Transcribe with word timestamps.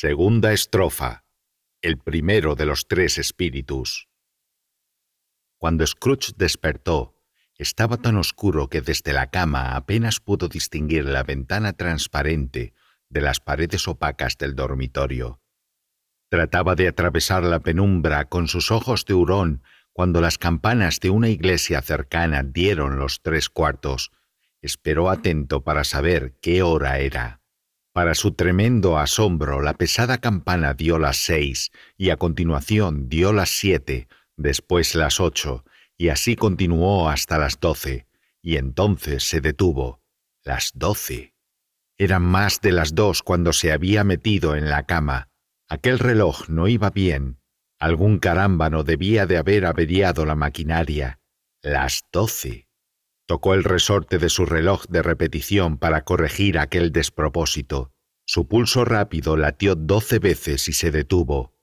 Segunda 0.00 0.52
estrofa. 0.52 1.24
El 1.82 1.98
primero 1.98 2.54
de 2.54 2.66
los 2.66 2.86
tres 2.86 3.18
espíritus. 3.18 4.08
Cuando 5.56 5.84
Scrooge 5.84 6.34
despertó, 6.36 7.16
estaba 7.56 7.96
tan 7.96 8.16
oscuro 8.16 8.68
que 8.68 8.80
desde 8.80 9.12
la 9.12 9.28
cama 9.28 9.74
apenas 9.74 10.20
pudo 10.20 10.46
distinguir 10.46 11.04
la 11.04 11.24
ventana 11.24 11.72
transparente 11.72 12.74
de 13.08 13.20
las 13.20 13.40
paredes 13.40 13.88
opacas 13.88 14.38
del 14.38 14.54
dormitorio. 14.54 15.40
Trataba 16.28 16.76
de 16.76 16.86
atravesar 16.86 17.42
la 17.42 17.58
penumbra 17.58 18.26
con 18.26 18.46
sus 18.46 18.70
ojos 18.70 19.04
de 19.04 19.14
hurón 19.14 19.64
cuando 19.92 20.20
las 20.20 20.38
campanas 20.38 21.00
de 21.00 21.10
una 21.10 21.28
iglesia 21.28 21.82
cercana 21.82 22.44
dieron 22.44 23.00
los 23.00 23.20
tres 23.20 23.48
cuartos. 23.48 24.12
Esperó 24.62 25.10
atento 25.10 25.64
para 25.64 25.82
saber 25.82 26.38
qué 26.40 26.62
hora 26.62 27.00
era. 27.00 27.38
Para 27.98 28.14
su 28.14 28.30
tremendo 28.30 28.96
asombro, 28.96 29.60
la 29.60 29.74
pesada 29.74 30.18
campana 30.18 30.72
dio 30.72 31.00
las 31.00 31.16
seis 31.16 31.72
y 31.96 32.10
a 32.10 32.16
continuación 32.16 33.08
dio 33.08 33.32
las 33.32 33.48
siete, 33.50 34.06
después 34.36 34.94
las 34.94 35.18
ocho, 35.18 35.64
y 35.96 36.10
así 36.10 36.36
continuó 36.36 37.08
hasta 37.08 37.38
las 37.38 37.58
doce, 37.58 38.06
y 38.40 38.56
entonces 38.56 39.24
se 39.24 39.40
detuvo. 39.40 40.00
Las 40.44 40.70
doce. 40.76 41.34
Eran 41.96 42.22
más 42.22 42.60
de 42.60 42.70
las 42.70 42.94
dos 42.94 43.24
cuando 43.24 43.52
se 43.52 43.72
había 43.72 44.04
metido 44.04 44.54
en 44.54 44.70
la 44.70 44.84
cama. 44.84 45.28
Aquel 45.68 45.98
reloj 45.98 46.48
no 46.48 46.68
iba 46.68 46.90
bien. 46.90 47.40
Algún 47.80 48.20
carámbano 48.20 48.84
debía 48.84 49.26
de 49.26 49.38
haber 49.38 49.66
averiado 49.66 50.24
la 50.24 50.36
maquinaria. 50.36 51.18
Las 51.62 52.04
doce. 52.12 52.68
Tocó 53.26 53.52
el 53.52 53.62
resorte 53.62 54.18
de 54.18 54.30
su 54.30 54.46
reloj 54.46 54.86
de 54.88 55.02
repetición 55.02 55.76
para 55.76 56.02
corregir 56.04 56.58
aquel 56.58 56.92
despropósito. 56.92 57.92
Su 58.28 58.46
pulso 58.46 58.84
rápido 58.84 59.38
latió 59.38 59.74
doce 59.74 60.18
veces 60.18 60.68
y 60.68 60.74
se 60.74 60.90
detuvo. 60.90 61.54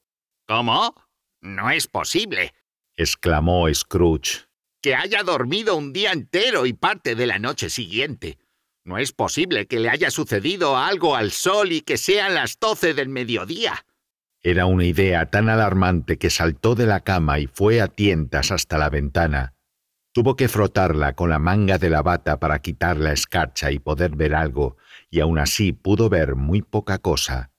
¿Cómo? 0.47 0.95
No 1.39 1.69
es 1.69 1.87
posible. 1.87 2.55
exclamó 2.97 3.71
Scrooge. 3.71 4.47
Que 4.81 4.95
haya 4.95 5.21
dormido 5.21 5.75
un 5.75 5.93
día 5.93 6.11
entero 6.11 6.65
y 6.65 6.73
parte 6.73 7.13
de 7.13 7.27
la 7.27 7.37
noche 7.37 7.69
siguiente. 7.69 8.39
No 8.83 8.97
es 8.97 9.11
posible 9.11 9.67
que 9.67 9.79
le 9.79 9.89
haya 9.89 10.09
sucedido 10.09 10.75
algo 10.75 11.15
al 11.15 11.29
sol 11.29 11.71
y 11.71 11.81
que 11.81 11.97
sean 11.97 12.33
las 12.33 12.57
doce 12.59 12.95
del 12.95 13.09
mediodía. 13.09 13.85
Era 14.41 14.65
una 14.65 14.85
idea 14.85 15.29
tan 15.29 15.49
alarmante 15.49 16.17
que 16.17 16.31
saltó 16.31 16.73
de 16.73 16.87
la 16.87 17.01
cama 17.01 17.37
y 17.37 17.45
fue 17.45 17.79
a 17.79 17.87
tientas 17.87 18.49
hasta 18.49 18.79
la 18.79 18.89
ventana. 18.89 19.53
Tuvo 20.15 20.35
que 20.35 20.47
frotarla 20.47 21.13
con 21.13 21.29
la 21.29 21.37
manga 21.37 21.77
de 21.77 21.91
la 21.91 22.01
bata 22.01 22.39
para 22.39 22.59
quitar 22.59 22.97
la 22.97 23.11
escarcha 23.11 23.69
y 23.71 23.77
poder 23.77 24.15
ver 24.15 24.33
algo, 24.33 24.77
y 25.15 25.21
aún 25.21 25.39
así 25.39 25.71
pudo 25.71 26.09
ver 26.09 26.35
muy 26.35 26.61
poca 26.61 26.97
cosa. 26.97 27.53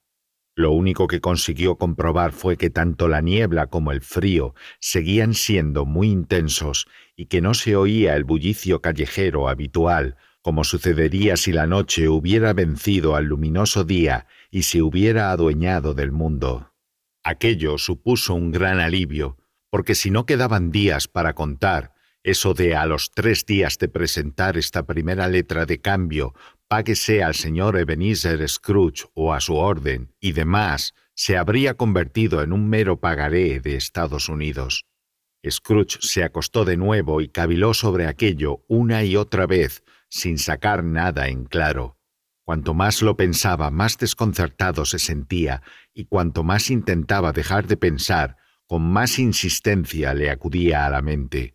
Lo 0.55 0.73
único 0.73 1.07
que 1.07 1.23
consiguió 1.23 1.77
comprobar 1.77 2.33
fue 2.33 2.59
que 2.59 2.69
tanto 2.69 3.09
la 3.09 3.23
niebla 3.23 3.69
como 3.69 3.93
el 3.93 4.03
frío 4.03 4.55
seguían 4.79 5.33
siendo 5.33 5.87
muy 5.87 6.11
intensos 6.11 6.87
y 7.17 7.27
que 7.27 7.41
no 7.41 7.55
se 7.55 7.75
oía 7.75 8.15
el 8.15 8.25
bullicio 8.25 8.83
callejero 8.83 9.49
habitual, 9.49 10.17
como 10.43 10.65
sucedería 10.65 11.39
si 11.39 11.51
la 11.51 11.67
noche 11.67 12.11
hubiera 12.11 12.53
vencido 12.53 13.17
al 13.17 13.25
luminoso 13.25 13.85
día 13.85 14.27
y 14.51 14.65
se 14.65 14.83
hubiera 14.83 15.31
adueñado 15.31 15.95
del 15.95 16.13
mundo. 16.13 16.75
Aquello 17.25 17.79
supuso 17.79 18.35
un 18.35 18.53
gran 18.53 18.81
alivio, 18.81 19.39
porque 19.71 19.95
si 19.95 20.11
no 20.11 20.27
quedaban 20.27 20.71
días 20.71 21.09
para 21.09 21.35
contar, 21.35 21.95
eso 22.27 22.55
de 22.55 22.75
a 22.75 22.87
los 22.87 23.13
tres 23.13 23.47
días 23.47 23.79
de 23.79 23.87
presentar 23.89 24.59
esta 24.59 24.85
primera 24.85 25.29
letra 25.29 25.65
de 25.65 25.81
cambio, 25.81 26.35
páguese 26.69 27.23
al 27.23 27.35
señor 27.35 27.79
Ebenezer 27.79 28.47
Scrooge 28.49 29.07
o 29.15 29.33
a 29.33 29.41
su 29.41 29.57
orden, 29.57 30.13
y 30.21 30.33
demás, 30.33 30.95
se 31.15 31.37
habría 31.37 31.75
convertido 31.75 32.43
en 32.43 32.53
un 32.53 32.69
mero 32.69 33.01
pagaré 33.01 33.61
de 33.61 33.77
Estados 33.77 34.29
Unidos. 34.29 34.85
Scrooge 35.49 35.99
se 36.01 36.25
acostó 36.25 36.65
de 36.65 36.77
nuevo 36.77 37.21
y 37.21 37.29
caviló 37.29 37.73
sobre 37.73 38.07
aquello 38.07 38.65
una 38.69 39.05
y 39.05 39.17
otra 39.17 39.47
vez, 39.47 39.85
sin 40.09 40.39
sacar 40.39 40.85
nada 40.85 41.29
en 41.29 41.45
claro. 41.45 41.97
Cuanto 42.45 42.75
más 42.75 43.03
lo 43.03 43.17
pensaba, 43.17 43.71
más 43.71 43.99
desconcertado 43.99 44.85
se 44.85 44.99
sentía, 44.99 45.63
y 45.95 46.07
cuanto 46.07 46.45
más 46.45 46.71
intentaba 46.71 47.33
dejar 47.33 47.67
de 47.67 47.77
pensar, 47.77 48.37
con 48.67 48.83
más 48.83 49.19
insistencia 49.19 50.15
le 50.15 50.31
acudía 50.31 50.87
a 50.87 50.91
la 50.91 51.03
mente. 51.03 51.55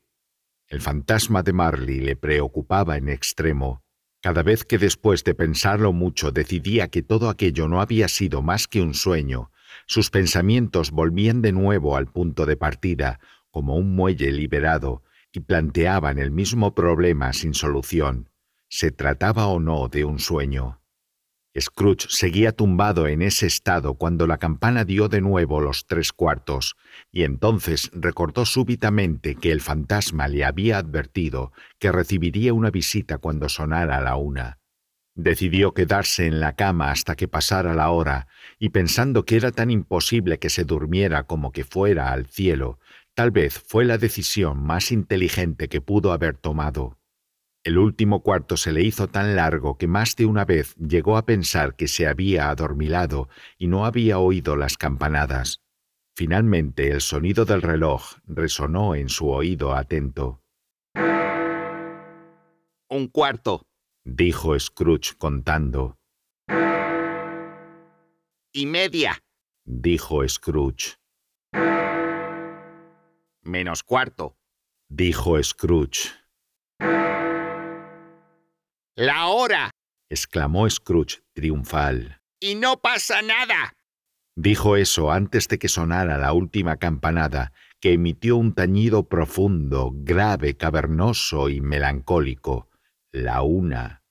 El 0.67 0.81
fantasma 0.81 1.43
de 1.43 1.53
Marley 1.53 1.99
le 1.99 2.15
preocupaba 2.15 2.97
en 2.97 3.09
extremo. 3.09 3.83
Cada 4.21 4.43
vez 4.43 4.63
que 4.65 4.77
después 4.77 5.23
de 5.23 5.33
pensarlo 5.33 5.93
mucho 5.93 6.31
decidía 6.31 6.89
que 6.89 7.01
todo 7.01 7.29
aquello 7.29 7.67
no 7.67 7.81
había 7.81 8.07
sido 8.07 8.43
más 8.43 8.67
que 8.67 8.81
un 8.81 8.93
sueño, 8.93 9.51
sus 9.87 10.11
pensamientos 10.11 10.91
volvían 10.91 11.41
de 11.41 11.51
nuevo 11.51 11.97
al 11.97 12.05
punto 12.05 12.45
de 12.45 12.55
partida, 12.55 13.19
como 13.49 13.75
un 13.75 13.95
muelle 13.95 14.31
liberado, 14.31 15.03
y 15.33 15.39
planteaban 15.39 16.19
el 16.19 16.29
mismo 16.29 16.75
problema 16.75 17.33
sin 17.33 17.53
solución. 17.53 18.29
¿Se 18.69 18.91
trataba 18.91 19.47
o 19.47 19.59
no 19.59 19.87
de 19.87 20.05
un 20.05 20.19
sueño? 20.19 20.80
Scrooge 21.59 22.07
seguía 22.09 22.53
tumbado 22.53 23.07
en 23.07 23.21
ese 23.21 23.45
estado 23.45 23.95
cuando 23.95 24.25
la 24.25 24.37
campana 24.37 24.85
dio 24.85 25.09
de 25.09 25.19
nuevo 25.19 25.59
los 25.59 25.85
tres 25.85 26.13
cuartos, 26.13 26.77
y 27.11 27.23
entonces 27.23 27.91
recordó 27.93 28.45
súbitamente 28.45 29.35
que 29.35 29.51
el 29.51 29.59
fantasma 29.59 30.29
le 30.29 30.45
había 30.45 30.77
advertido 30.77 31.51
que 31.77 31.91
recibiría 31.91 32.53
una 32.53 32.71
visita 32.71 33.17
cuando 33.17 33.49
sonara 33.49 33.99
la 33.99 34.15
una. 34.15 34.59
Decidió 35.13 35.73
quedarse 35.73 36.25
en 36.25 36.39
la 36.39 36.55
cama 36.55 36.89
hasta 36.89 37.15
que 37.15 37.27
pasara 37.27 37.73
la 37.73 37.89
hora, 37.89 38.27
y 38.57 38.69
pensando 38.69 39.25
que 39.25 39.35
era 39.35 39.51
tan 39.51 39.71
imposible 39.71 40.39
que 40.39 40.49
se 40.49 40.63
durmiera 40.63 41.23
como 41.23 41.51
que 41.51 41.65
fuera 41.65 42.13
al 42.13 42.27
cielo, 42.27 42.79
tal 43.13 43.31
vez 43.31 43.59
fue 43.59 43.83
la 43.83 43.97
decisión 43.97 44.63
más 44.63 44.93
inteligente 44.93 45.67
que 45.67 45.81
pudo 45.81 46.13
haber 46.13 46.37
tomado. 46.37 47.00
El 47.63 47.77
último 47.77 48.23
cuarto 48.23 48.57
se 48.57 48.71
le 48.71 48.81
hizo 48.81 49.07
tan 49.07 49.35
largo 49.35 49.77
que 49.77 49.85
más 49.85 50.15
de 50.15 50.25
una 50.25 50.45
vez 50.45 50.75
llegó 50.77 51.15
a 51.15 51.25
pensar 51.27 51.75
que 51.75 51.87
se 51.87 52.07
había 52.07 52.49
adormilado 52.49 53.29
y 53.59 53.67
no 53.67 53.85
había 53.85 54.17
oído 54.17 54.55
las 54.55 54.77
campanadas. 54.77 55.61
Finalmente 56.15 56.89
el 56.89 57.01
sonido 57.01 57.45
del 57.45 57.61
reloj 57.61 58.13
resonó 58.25 58.95
en 58.95 59.09
su 59.09 59.29
oído 59.29 59.75
atento. 59.75 60.41
Un 62.89 63.07
cuarto, 63.11 63.67
dijo 64.03 64.59
Scrooge 64.59 65.15
contando. 65.17 65.97
Y 68.53 68.65
media, 68.65 69.23
dijo 69.65 70.27
Scrooge. 70.27 70.95
Menos 73.43 73.83
cuarto, 73.83 74.35
dijo 74.89 75.41
Scrooge. 75.41 76.09
La 78.97 79.27
hora, 79.27 79.71
exclamó 80.09 80.69
Scrooge 80.69 81.21
triunfal. 81.33 82.19
Y 82.41 82.55
no 82.55 82.81
pasa 82.81 83.21
nada. 83.21 83.73
Dijo 84.35 84.75
eso 84.75 85.11
antes 85.11 85.47
de 85.47 85.59
que 85.59 85.69
sonara 85.69 86.17
la 86.17 86.33
última 86.33 86.75
campanada, 86.75 87.53
que 87.79 87.93
emitió 87.93 88.35
un 88.35 88.53
tañido 88.53 89.07
profundo, 89.07 89.91
grave, 89.93 90.57
cavernoso 90.57 91.47
y 91.47 91.61
melancólico. 91.61 92.69
La 93.13 93.41
una. 93.41 94.03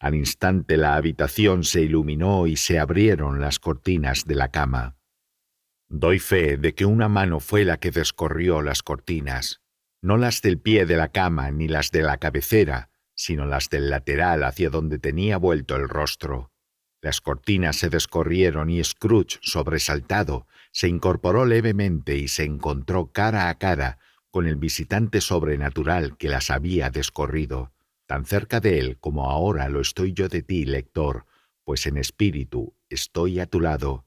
Al 0.00 0.14
instante 0.14 0.78
la 0.78 0.96
habitación 0.96 1.62
se 1.62 1.82
iluminó 1.82 2.46
y 2.46 2.56
se 2.56 2.78
abrieron 2.78 3.40
las 3.40 3.58
cortinas 3.58 4.24
de 4.24 4.34
la 4.34 4.50
cama. 4.50 4.96
Doy 5.88 6.18
fe 6.18 6.56
de 6.56 6.74
que 6.74 6.86
una 6.86 7.08
mano 7.08 7.38
fue 7.38 7.64
la 7.66 7.78
que 7.78 7.90
descorrió 7.90 8.62
las 8.62 8.82
cortinas, 8.82 9.60
no 10.02 10.16
las 10.16 10.40
del 10.40 10.58
pie 10.58 10.86
de 10.86 10.96
la 10.96 11.08
cama 11.08 11.50
ni 11.50 11.68
las 11.68 11.90
de 11.90 12.02
la 12.02 12.16
cabecera, 12.16 12.88
sino 13.14 13.46
las 13.46 13.68
del 13.68 13.90
lateral 13.90 14.44
hacia 14.44 14.70
donde 14.70 14.98
tenía 14.98 15.36
vuelto 15.36 15.76
el 15.76 15.88
rostro. 15.88 16.50
Las 17.00 17.20
cortinas 17.20 17.76
se 17.76 17.90
descorrieron 17.90 18.70
y 18.70 18.82
Scrooge, 18.82 19.38
sobresaltado, 19.42 20.46
se 20.70 20.88
incorporó 20.88 21.44
levemente 21.44 22.16
y 22.16 22.28
se 22.28 22.44
encontró 22.44 23.12
cara 23.12 23.48
a 23.48 23.58
cara 23.58 23.98
con 24.30 24.46
el 24.46 24.56
visitante 24.56 25.20
sobrenatural 25.20 26.16
que 26.16 26.28
las 26.28 26.50
había 26.50 26.90
descorrido, 26.90 27.72
tan 28.06 28.24
cerca 28.24 28.60
de 28.60 28.78
él 28.78 28.98
como 28.98 29.28
ahora 29.28 29.68
lo 29.68 29.80
estoy 29.80 30.14
yo 30.14 30.28
de 30.28 30.42
ti, 30.42 30.64
lector, 30.64 31.26
pues 31.64 31.86
en 31.86 31.98
espíritu 31.98 32.74
estoy 32.88 33.40
a 33.40 33.46
tu 33.46 33.60
lado. 33.60 34.06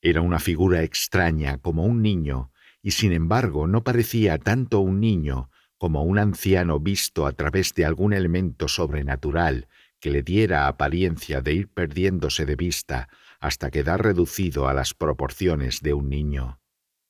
Era 0.00 0.20
una 0.20 0.40
figura 0.40 0.82
extraña 0.82 1.58
como 1.58 1.84
un 1.84 2.02
niño, 2.02 2.50
y 2.82 2.90
sin 2.92 3.12
embargo 3.12 3.68
no 3.68 3.84
parecía 3.84 4.38
tanto 4.38 4.80
un 4.80 5.00
niño 5.00 5.51
como 5.82 6.04
un 6.04 6.20
anciano 6.20 6.78
visto 6.78 7.26
a 7.26 7.32
través 7.32 7.74
de 7.74 7.84
algún 7.84 8.12
elemento 8.12 8.68
sobrenatural 8.68 9.66
que 9.98 10.12
le 10.12 10.22
diera 10.22 10.68
apariencia 10.68 11.40
de 11.40 11.54
ir 11.54 11.72
perdiéndose 11.74 12.46
de 12.46 12.54
vista 12.54 13.08
hasta 13.40 13.72
quedar 13.72 14.00
reducido 14.00 14.68
a 14.68 14.74
las 14.74 14.94
proporciones 14.94 15.80
de 15.80 15.92
un 15.92 16.08
niño. 16.08 16.60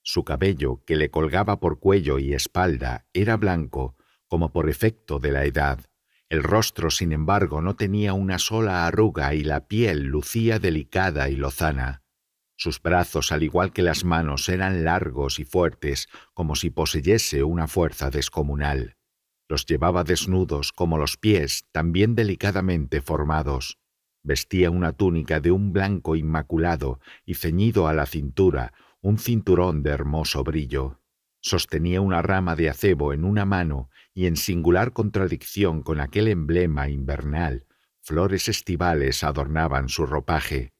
Su 0.00 0.24
cabello, 0.24 0.82
que 0.86 0.96
le 0.96 1.10
colgaba 1.10 1.60
por 1.60 1.80
cuello 1.80 2.18
y 2.18 2.32
espalda, 2.32 3.04
era 3.12 3.36
blanco, 3.36 3.94
como 4.26 4.52
por 4.52 4.70
efecto 4.70 5.18
de 5.18 5.32
la 5.32 5.44
edad. 5.44 5.78
El 6.30 6.42
rostro, 6.42 6.88
sin 6.88 7.12
embargo, 7.12 7.60
no 7.60 7.76
tenía 7.76 8.14
una 8.14 8.38
sola 8.38 8.86
arruga 8.86 9.34
y 9.34 9.44
la 9.44 9.68
piel 9.68 10.04
lucía 10.04 10.58
delicada 10.58 11.28
y 11.28 11.36
lozana. 11.36 12.01
Sus 12.56 12.80
brazos, 12.80 13.32
al 13.32 13.42
igual 13.42 13.72
que 13.72 13.82
las 13.82 14.04
manos, 14.04 14.48
eran 14.48 14.84
largos 14.84 15.38
y 15.38 15.44
fuertes, 15.44 16.08
como 16.34 16.54
si 16.54 16.70
poseyese 16.70 17.42
una 17.42 17.66
fuerza 17.66 18.10
descomunal. 18.10 18.96
Los 19.48 19.66
llevaba 19.66 20.04
desnudos 20.04 20.72
como 20.72 20.98
los 20.98 21.16
pies, 21.16 21.66
también 21.72 22.14
delicadamente 22.14 23.00
formados. 23.00 23.78
Vestía 24.22 24.70
una 24.70 24.92
túnica 24.92 25.40
de 25.40 25.50
un 25.50 25.72
blanco 25.72 26.14
inmaculado 26.14 27.00
y 27.24 27.34
ceñido 27.34 27.88
a 27.88 27.92
la 27.92 28.06
cintura 28.06 28.72
un 29.00 29.18
cinturón 29.18 29.82
de 29.82 29.90
hermoso 29.90 30.44
brillo. 30.44 31.00
Sostenía 31.40 32.00
una 32.00 32.22
rama 32.22 32.54
de 32.54 32.70
acebo 32.70 33.12
en 33.12 33.24
una 33.24 33.44
mano 33.44 33.90
y 34.14 34.26
en 34.26 34.36
singular 34.36 34.92
contradicción 34.92 35.82
con 35.82 35.98
aquel 35.98 36.28
emblema 36.28 36.88
invernal, 36.88 37.66
flores 38.00 38.48
estivales 38.48 39.24
adornaban 39.24 39.88
su 39.88 40.06
ropaje. 40.06 40.72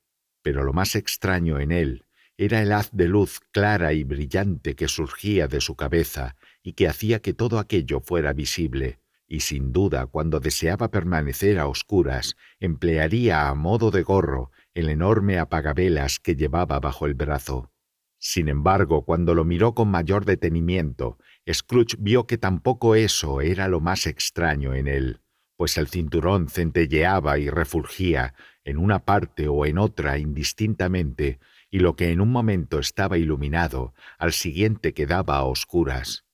Pero 0.43 0.65
lo 0.65 0.73
más 0.73 0.97
extraño 0.97 1.61
en 1.61 1.73
él 1.73 2.05
era 2.37 2.61
el 2.63 2.73
haz 2.73 2.91
de 2.93 3.09
luz 3.09 3.41
clara 3.53 3.93
y 3.93 4.05
brillante 4.05 4.75
que 4.75 4.89
surgía 4.89 5.49
de 5.49 5.61
su 5.61 5.77
cabeza 5.77 6.37
y 6.63 6.73
que 6.73 6.89
hacía 6.89 7.21
que 7.21 7.35
todo 7.35 7.59
aquello 7.59 8.01
fuera 8.01 8.33
visible, 8.33 8.99
y 9.29 9.41
sin 9.41 9.73
duda 9.73 10.07
cuando 10.07 10.41
deseaba 10.41 10.91
permanecer 10.91 11.59
a 11.59 11.67
oscuras, 11.67 12.37
emplearía 12.61 13.49
a 13.49 13.55
modo 13.55 13.91
de 13.91 14.03
gorro 14.03 14.51
el 14.75 14.89
enorme 14.89 15.39
apagabelas 15.39 16.19
que 16.19 16.37
llevaba 16.37 16.81
bajo 16.81 17.07
el 17.07 17.15
brazo. 17.15 17.71
Sin 18.19 18.49
embargo, 18.49 19.05
cuando 19.05 19.35
lo 19.35 19.45
miró 19.45 19.75
con 19.75 19.89
mayor 19.89 20.25
detenimiento, 20.25 21.19
Scrooge 21.51 21.97
vio 21.99 22.27
que 22.27 22.39
tampoco 22.39 22.95
eso 22.95 23.41
era 23.41 23.69
lo 23.69 23.81
más 23.81 24.07
extraño 24.07 24.75
en 24.75 24.87
él, 24.87 25.22
pues 25.63 25.79
el 25.79 25.87
cinturón 25.87 26.49
centelleaba 26.49 27.39
y 27.39 27.49
refulgía 27.49 28.35
en 28.65 28.79
una 28.79 29.05
parte 29.05 29.47
o 29.47 29.65
en 29.65 29.79
otra 29.79 30.19
indistintamente, 30.19 31.39
y 31.71 31.79
lo 31.79 31.95
que 31.95 32.11
en 32.11 32.21
un 32.21 32.33
momento 32.33 32.81
estaba 32.81 33.17
iluminado, 33.17 33.95
al 34.19 34.33
siguiente 34.33 34.93
quedaba 34.93 35.37
a 35.37 35.45
oscuras. 35.45 36.25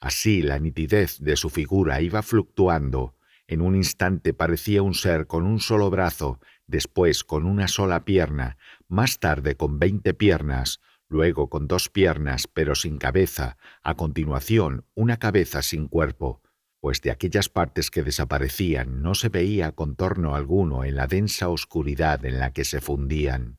Así 0.00 0.40
la 0.40 0.58
nitidez 0.58 1.18
de 1.18 1.36
su 1.36 1.50
figura 1.50 2.00
iba 2.00 2.22
fluctuando. 2.22 3.14
En 3.46 3.60
un 3.60 3.76
instante 3.76 4.32
parecía 4.32 4.80
un 4.80 4.94
ser 4.94 5.26
con 5.26 5.44
un 5.44 5.60
solo 5.60 5.90
brazo, 5.90 6.40
después 6.66 7.24
con 7.24 7.44
una 7.44 7.68
sola 7.68 8.06
pierna, 8.06 8.56
más 8.88 9.18
tarde 9.18 9.54
con 9.54 9.78
veinte 9.78 10.14
piernas, 10.14 10.80
luego 11.08 11.50
con 11.50 11.68
dos 11.68 11.90
piernas 11.90 12.46
pero 12.46 12.74
sin 12.74 12.96
cabeza, 12.96 13.58
a 13.82 13.96
continuación 13.96 14.86
una 14.94 15.18
cabeza 15.18 15.60
sin 15.60 15.88
cuerpo, 15.88 16.40
pues 16.80 17.00
de 17.02 17.10
aquellas 17.10 17.48
partes 17.48 17.90
que 17.90 18.02
desaparecían 18.02 19.02
no 19.02 19.14
se 19.14 19.28
veía 19.28 19.72
contorno 19.72 20.34
alguno 20.34 20.84
en 20.84 20.96
la 20.96 21.06
densa 21.06 21.48
oscuridad 21.48 22.24
en 22.24 22.38
la 22.38 22.52
que 22.52 22.64
se 22.64 22.80
fundían. 22.80 23.58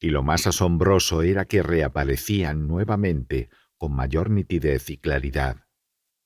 Y 0.00 0.10
lo 0.10 0.22
más 0.22 0.46
asombroso 0.46 1.22
era 1.22 1.44
que 1.44 1.62
reaparecían 1.62 2.66
nuevamente 2.66 3.48
con 3.76 3.92
mayor 3.94 4.30
nitidez 4.30 4.90
y 4.90 4.98
claridad. 4.98 5.66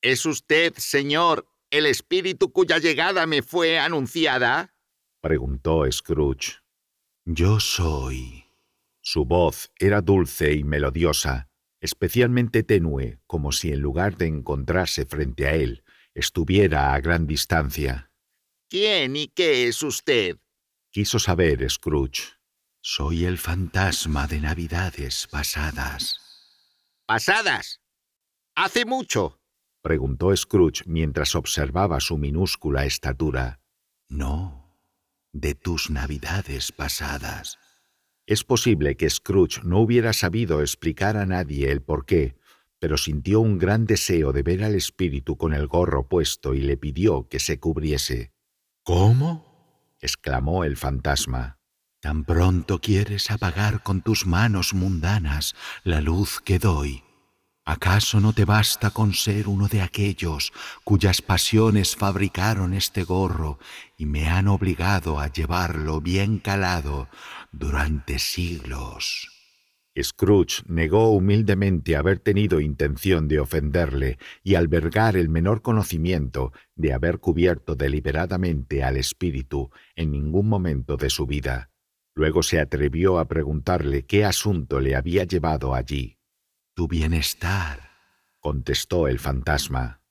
¿Es 0.03 0.25
usted, 0.25 0.75
señor, 0.77 1.47
el 1.71 1.87
espíritu 1.87 2.53
cuya 2.53 2.79
llegada 2.79 3.27
me 3.27 3.43
fue 3.43 3.79
anunciada? 3.79 4.75
preguntó 5.21 5.91
Scrooge. 5.91 6.61
Yo 7.25 7.61
soy. 7.61 8.45
Su 9.03 9.25
voz 9.25 9.71
era 9.79 10.01
dulce 10.01 10.55
y 10.55 10.65
melodiosa, 10.65 11.49
especialmente 11.81 12.63
tenue, 12.63 13.21
como 13.27 13.53
si 13.53 13.73
en 13.73 13.81
lugar 13.81 14.17
de 14.17 14.27
encontrarse 14.27 15.05
frente 15.07 15.47
a 15.47 15.55
él, 15.55 15.85
estuviera 16.15 16.95
a 16.95 17.01
gran 17.01 17.27
distancia. 17.27 18.11
¿Quién 18.69 19.17
y 19.17 19.29
qué 19.29 19.69
es 19.69 19.83
usted? 19.83 20.39
quiso 20.91 21.19
saber 21.19 21.69
Scrooge. 21.71 22.41
Soy 22.83 23.25
el 23.25 23.39
fantasma 23.39 24.27
de 24.27 24.41
Navidades 24.41 25.29
pasadas. 25.31 26.19
¿Pasadas? 27.07 27.81
¿Hace 28.55 28.85
mucho? 28.85 29.41
preguntó 29.83 30.37
Scrooge 30.37 30.83
mientras 30.87 31.35
observaba 31.35 32.01
su 32.01 32.19
minúscula 32.19 32.85
estatura. 32.85 33.61
No, 34.09 34.79
de 35.33 35.55
tus 35.55 35.91
navidades 35.91 36.73
pasadas. 36.73 37.59
Es 38.27 38.45
posible 38.45 38.97
que 38.97 39.09
Scrooge 39.09 39.63
no 39.65 39.81
hubiera 39.81 40.13
sabido 40.13 40.61
explicar 40.61 41.17
a 41.17 41.27
nadie 41.27 41.71
el 41.71 41.83
por 41.83 42.05
qué, 42.07 42.37
pero 42.81 42.97
sintió 42.97 43.41
un 43.41 43.59
gran 43.59 43.85
deseo 43.85 44.33
de 44.33 44.43
ver 44.43 44.65
al 44.65 44.75
espíritu 44.75 45.37
con 45.37 45.53
el 45.53 45.69
gorro 45.69 46.09
puesto 46.09 46.55
y 46.55 46.61
le 46.61 46.77
pidió 46.77 47.29
que 47.29 47.39
se 47.39 47.61
cubriese. 47.61 48.33
¿Cómo? 48.83 49.95
exclamó 50.01 50.65
el 50.65 50.77
fantasma. 50.77 51.59
¿Tan 52.01 52.25
pronto 52.25 52.81
quieres 52.81 53.31
apagar 53.31 53.83
con 53.83 54.01
tus 54.01 54.27
manos 54.27 54.73
mundanas 54.73 55.55
la 55.85 56.01
luz 56.01 56.41
que 56.41 56.59
doy? 56.59 57.05
¿Acaso 57.67 58.19
no 58.21 58.33
te 58.33 58.47
basta 58.47 58.91
con 58.91 59.13
ser 59.13 59.47
uno 59.47 59.69
de 59.69 59.83
aquellos 59.83 60.51
cuyas 60.83 61.21
pasiones 61.21 61.95
fabricaron 61.95 62.73
este 62.73 63.05
gorro 63.05 63.59
y 63.99 64.07
me 64.07 64.29
han 64.29 64.49
obligado 64.49 65.21
a 65.21 65.29
llevarlo 65.31 66.01
bien 66.01 66.39
calado 66.39 67.09
durante 67.53 68.19
siglos? 68.19 69.40
Scrooge 70.03 70.63
negó 70.67 71.11
humildemente 71.11 71.97
haber 71.97 72.19
tenido 72.19 72.61
intención 72.61 73.29
de 73.29 73.41
ofenderle 73.41 74.19
y 74.43 74.55
albergar 74.55 75.17
el 75.17 75.29
menor 75.29 75.63
conocimiento 75.63 76.53
de 76.75 76.93
haber 76.93 77.19
cubierto 77.19 77.75
deliberadamente 77.75 78.85
al 78.85 78.97
espíritu 78.97 79.71
en 79.97 80.11
ningún 80.11 80.49
momento 80.49 80.97
de 80.97 81.11
su 81.11 81.27
vida. 81.27 81.71
Luego 82.15 82.43
se 82.43 82.61
atrevió 82.61 83.19
a 83.19 83.29
preguntarle 83.29 84.05
qué 84.05 84.25
asunto 84.25 84.81
le 84.81 84.97
había 84.97 85.25
llevado 85.25 85.75
allí. 85.75 86.19
Tu 86.75 86.89
bienestar, 86.89 87.91
contestó 88.41 89.09
el 89.09 89.19
fantasma. 89.19 90.03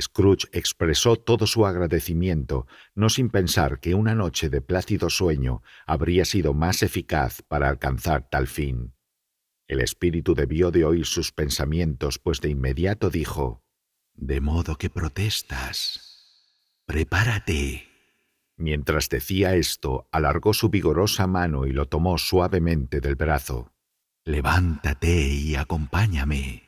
Scrooge 0.00 0.48
expresó 0.52 1.16
todo 1.16 1.46
su 1.46 1.66
agradecimiento, 1.66 2.66
no 2.94 3.08
sin 3.08 3.30
pensar 3.30 3.78
que 3.78 3.94
una 3.94 4.14
noche 4.14 4.48
de 4.50 4.60
plácido 4.60 5.08
sueño 5.08 5.62
habría 5.86 6.24
sido 6.24 6.52
más 6.52 6.82
eficaz 6.82 7.42
para 7.42 7.68
alcanzar 7.68 8.28
tal 8.28 8.48
fin. 8.48 8.93
El 9.66 9.80
espíritu 9.80 10.34
debió 10.34 10.70
de 10.70 10.84
oír 10.84 11.06
sus 11.06 11.32
pensamientos, 11.32 12.18
pues 12.18 12.40
de 12.40 12.50
inmediato 12.50 13.10
dijo, 13.10 13.62
De 14.14 14.40
modo 14.40 14.76
que 14.76 14.90
protestas. 14.90 16.14
Prepárate. 16.86 17.88
Mientras 18.56 19.08
decía 19.08 19.54
esto, 19.54 20.06
alargó 20.12 20.54
su 20.54 20.68
vigorosa 20.68 21.26
mano 21.26 21.66
y 21.66 21.72
lo 21.72 21.86
tomó 21.86 22.18
suavemente 22.18 23.00
del 23.00 23.16
brazo. 23.16 23.72
Levántate 24.24 25.28
y 25.28 25.56
acompáñame. 25.56 26.62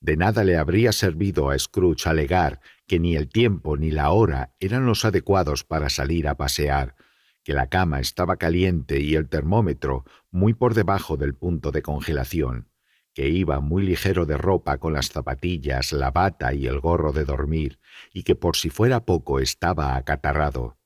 De 0.00 0.16
nada 0.16 0.44
le 0.44 0.56
habría 0.56 0.92
servido 0.92 1.50
a 1.50 1.58
Scrooge 1.58 2.08
alegar 2.08 2.60
que 2.86 2.98
ni 2.98 3.16
el 3.16 3.28
tiempo 3.28 3.76
ni 3.76 3.90
la 3.90 4.10
hora 4.10 4.54
eran 4.60 4.84
los 4.84 5.04
adecuados 5.04 5.64
para 5.64 5.88
salir 5.88 6.28
a 6.28 6.36
pasear, 6.36 6.94
que 7.44 7.52
la 7.52 7.68
cama 7.68 8.00
estaba 8.00 8.36
caliente 8.36 9.00
y 9.00 9.14
el 9.14 9.28
termómetro 9.28 10.04
muy 10.30 10.54
por 10.54 10.74
debajo 10.74 11.16
del 11.16 11.34
punto 11.34 11.70
de 11.70 11.82
congelación, 11.82 12.68
que 13.12 13.28
iba 13.28 13.60
muy 13.60 13.84
ligero 13.84 14.26
de 14.26 14.36
ropa 14.36 14.78
con 14.78 14.94
las 14.94 15.10
zapatillas, 15.10 15.92
la 15.92 16.10
bata 16.10 16.54
y 16.54 16.66
el 16.66 16.80
gorro 16.80 17.12
de 17.12 17.24
dormir, 17.24 17.78
y 18.12 18.24
que 18.24 18.34
por 18.34 18.56
si 18.56 18.70
fuera 18.70 19.04
poco 19.04 19.38
estaba 19.38 19.94
acatarrado. 19.96 20.78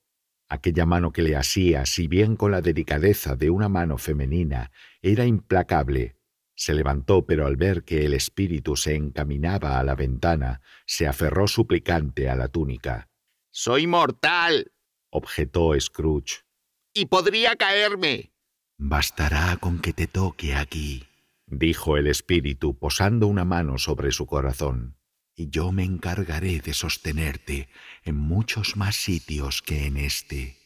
Aquella 0.49 0.85
mano 0.85 1.11
que 1.11 1.21
le 1.21 1.35
asía, 1.35 1.85
si 1.85 2.07
bien 2.07 2.35
con 2.35 2.51
la 2.51 2.61
delicadeza 2.61 3.35
de 3.35 3.49
una 3.49 3.69
mano 3.69 3.97
femenina, 3.97 4.71
era 5.01 5.25
implacable. 5.25 6.17
Se 6.55 6.73
levantó, 6.73 7.25
pero 7.25 7.47
al 7.47 7.55
ver 7.55 7.83
que 7.83 8.05
el 8.05 8.13
espíritu 8.13 8.75
se 8.75 8.95
encaminaba 8.95 9.79
a 9.79 9.83
la 9.83 9.95
ventana, 9.95 10.61
se 10.85 11.07
aferró 11.07 11.47
suplicante 11.47 12.29
a 12.29 12.35
la 12.35 12.49
túnica. 12.49 13.07
Soy 13.49 13.87
mortal, 13.87 14.71
objetó 15.09 15.79
Scrooge. 15.79 16.48
Y 16.93 17.05
podría 17.05 17.55
caerme. 17.55 18.31
Bastará 18.77 19.57
con 19.57 19.79
que 19.79 19.93
te 19.93 20.07
toque 20.07 20.55
aquí, 20.55 21.07
dijo 21.45 21.97
el 21.97 22.07
espíritu, 22.07 22.77
posando 22.77 23.27
una 23.27 23.45
mano 23.45 23.77
sobre 23.77 24.11
su 24.11 24.25
corazón 24.25 24.99
y 25.39 25.49
yo 25.49 25.71
me 25.71 25.85
encargaré 25.85 26.59
de 26.59 26.73
sostenerte 26.73 27.69
en 28.03 28.17
muchos 28.17 28.75
más 28.75 28.97
sitios 28.97 29.61
que 29.61 29.87
en 29.87 29.95
este. 29.95 30.57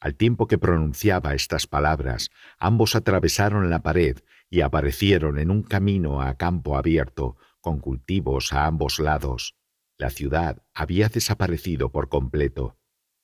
Al 0.00 0.16
tiempo 0.16 0.48
que 0.48 0.58
pronunciaba 0.58 1.34
estas 1.34 1.68
palabras, 1.68 2.30
ambos 2.58 2.96
atravesaron 2.96 3.70
la 3.70 3.84
pared 3.84 4.18
y 4.50 4.62
aparecieron 4.62 5.38
en 5.38 5.52
un 5.52 5.62
camino 5.62 6.22
a 6.22 6.34
campo 6.34 6.76
abierto, 6.76 7.36
con 7.60 7.78
cultivos 7.78 8.52
a 8.52 8.66
ambos 8.66 8.98
lados. 8.98 9.54
La 9.96 10.10
ciudad 10.10 10.60
había 10.74 11.08
desaparecido 11.08 11.92
por 11.92 12.08
completo. 12.08 12.76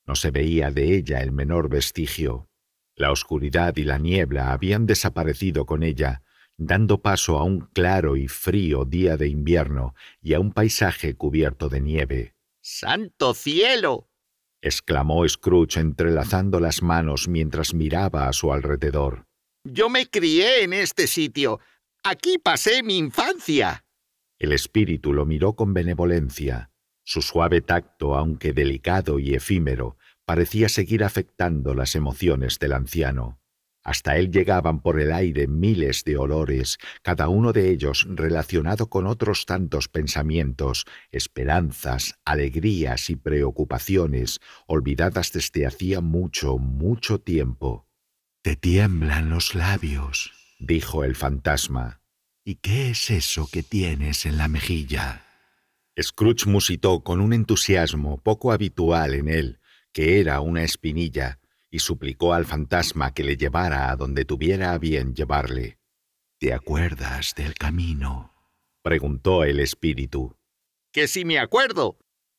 No 0.07 0.15
se 0.15 0.31
veía 0.31 0.71
de 0.71 0.97
ella 0.97 1.23
el 1.23 1.33
menor 1.33 1.69
vestigio. 1.69 2.49
La 2.97 3.11
oscuridad 3.11 3.77
y 3.77 3.85
la 3.85 3.99
niebla 3.99 4.53
habían 4.53 4.87
desaparecido 4.87 5.65
con 5.65 5.83
ella, 5.83 6.23
dando 6.57 7.01
paso 7.01 7.39
a 7.39 7.45
un 7.45 7.61
claro 7.61 8.17
y 8.17 8.29
frío 8.29 8.85
día 8.85 9.17
de 9.17 9.29
invierno 9.29 9.95
y 10.21 10.35
a 10.35 10.41
un 10.41 10.53
paisaje 10.53 11.15
cubierto 11.15 11.69
de 11.69 11.81
nieve. 11.81 12.35
¡Santo 12.61 13.35
cielo! 13.35 14.09
exclamó 14.61 15.29
Scrooge 15.29 15.81
entrelazando 15.81 16.61
las 16.61 16.83
manos 16.83 17.27
mientras 17.29 17.75
miraba 17.75 18.29
a 18.29 18.33
su 18.33 18.53
alrededor. 18.53 19.27
Yo 19.65 19.89
me 19.89 20.09
crié 20.09 20.63
en 20.63 20.73
este 20.73 21.07
sitio. 21.07 21.61
Aquí 22.05 22.39
pasé 22.39 22.83
mi 22.83 22.99
infancia. 22.99 23.85
El 24.39 24.53
espíritu 24.53 25.13
lo 25.13 25.27
miró 25.27 25.55
con 25.55 25.73
benevolencia. 25.73 26.72
Su 27.05 27.23
suave 27.23 27.61
tacto, 27.61 28.15
aunque 28.15 28.53
delicado 28.53 29.19
y 29.19 29.35
efímero, 29.35 29.97
parecía 30.25 30.69
seguir 30.69 31.05
afectando 31.05 31.75
las 31.75 31.95
emociones 31.95 32.59
del 32.59 32.73
anciano. 32.73 33.41
Hasta 33.85 34.17
él 34.17 34.31
llegaban 34.31 34.81
por 34.81 35.01
el 35.01 35.13
aire 35.13 35.49
miles 35.49 36.05
de 36.05 36.17
olores, 36.17 36.79
cada 37.03 37.29
uno 37.29 37.53
de 37.53 37.71
ellos 37.71 38.07
relacionado 38.09 38.89
con 38.89 39.09
otros 39.09 39.45
tantos 39.45 39.89
pensamientos, 39.89 40.87
esperanzas, 41.11 42.15
alegrías 42.25 43.11
y 43.11 43.17
preocupaciones, 43.17 44.39
olvidadas 44.67 45.33
desde 45.33 45.67
hacía 45.67 46.01
mucho, 46.01 46.59
mucho 46.59 47.19
tiempo. 47.21 47.89
Te 48.43 48.55
tiemblan 48.55 49.31
los 49.31 49.57
labios, 49.57 50.33
dijo 50.61 51.03
el 51.03 51.17
fantasma. 51.17 52.01
¿Y 52.45 52.57
qué 52.57 52.91
es 52.91 53.11
eso 53.11 53.49
que 53.51 53.65
tienes 53.65 54.27
en 54.27 54.39
la 54.39 54.47
mejilla? 54.47 55.32
Scrooge 56.01 56.47
musitó 56.47 57.03
con 57.03 57.21
un 57.21 57.33
entusiasmo 57.33 58.19
poco 58.23 58.53
habitual 58.53 59.15
en 59.15 59.29
él, 59.29 59.61
que 59.93 60.21
era 60.21 60.41
una 60.41 60.63
espinilla, 60.63 61.39
y 61.71 61.81
suplicó 61.81 62.35
al 62.35 62.47
fantasma 62.47 63.13
que 63.13 63.25
le 63.25 63.37
llevara 63.37 63.91
a 63.91 63.97
donde 63.97 64.25
tuviera 64.25 64.73
a 64.73 64.79
bien 64.79 65.15
llevarle. 65.15 65.79
¿Te 66.39 66.53
acuerdas 66.53 67.35
del 67.35 67.55
camino? 67.55 68.35
preguntó 68.83 69.45
el 69.45 69.61
espíritu. 69.61 70.37
Que 70.93 71.09
si 71.09 71.25
me 71.25 71.39
acuerdo, 71.39 71.99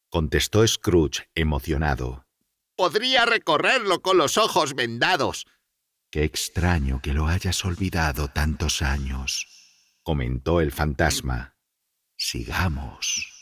contestó 0.09 0.67
Scrooge 0.67 1.29
emocionado. 1.33 2.27
Podría 2.75 3.25
recorrerlo 3.25 4.01
con 4.01 4.17
los 4.17 4.37
ojos 4.37 4.75
vendados. 4.75 5.45
Qué 6.11 6.23
extraño 6.23 7.01
que 7.01 7.13
lo 7.13 7.27
hayas 7.27 7.63
olvidado 7.65 8.27
tantos 8.27 8.81
años, 8.81 9.47
comentó 10.03 10.61
el 10.61 10.71
fantasma. 10.71 11.55
Sigamos. 12.17 13.32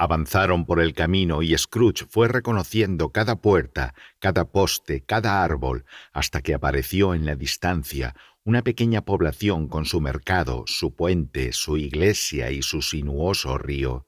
Avanzaron 0.00 0.64
por 0.64 0.78
el 0.78 0.94
camino 0.94 1.42
y 1.42 1.58
Scrooge 1.58 2.06
fue 2.08 2.28
reconociendo 2.28 3.10
cada 3.10 3.40
puerta, 3.40 3.94
cada 4.20 4.44
poste, 4.44 5.02
cada 5.02 5.42
árbol, 5.42 5.86
hasta 6.12 6.40
que 6.40 6.54
apareció 6.54 7.14
en 7.14 7.26
la 7.26 7.34
distancia 7.34 8.14
una 8.44 8.62
pequeña 8.62 9.04
población 9.04 9.66
con 9.66 9.86
su 9.86 10.00
mercado, 10.00 10.62
su 10.66 10.94
puente, 10.94 11.52
su 11.52 11.76
iglesia 11.76 12.52
y 12.52 12.62
su 12.62 12.80
sinuoso 12.80 13.58
río. 13.58 14.06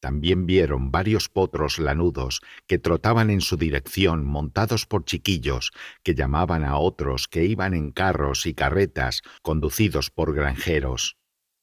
También 0.00 0.46
vieron 0.46 0.90
varios 0.90 1.28
potros 1.28 1.78
lanudos 1.78 2.40
que 2.66 2.78
trotaban 2.78 3.28
en 3.28 3.42
su 3.42 3.58
dirección 3.58 4.24
montados 4.24 4.86
por 4.86 5.04
chiquillos 5.04 5.72
que 6.02 6.14
llamaban 6.14 6.64
a 6.64 6.78
otros 6.78 7.28
que 7.28 7.44
iban 7.44 7.74
en 7.74 7.92
carros 7.92 8.46
y 8.46 8.54
carretas 8.54 9.20
conducidos 9.42 10.10
por 10.10 10.34
granjeros. 10.34 11.18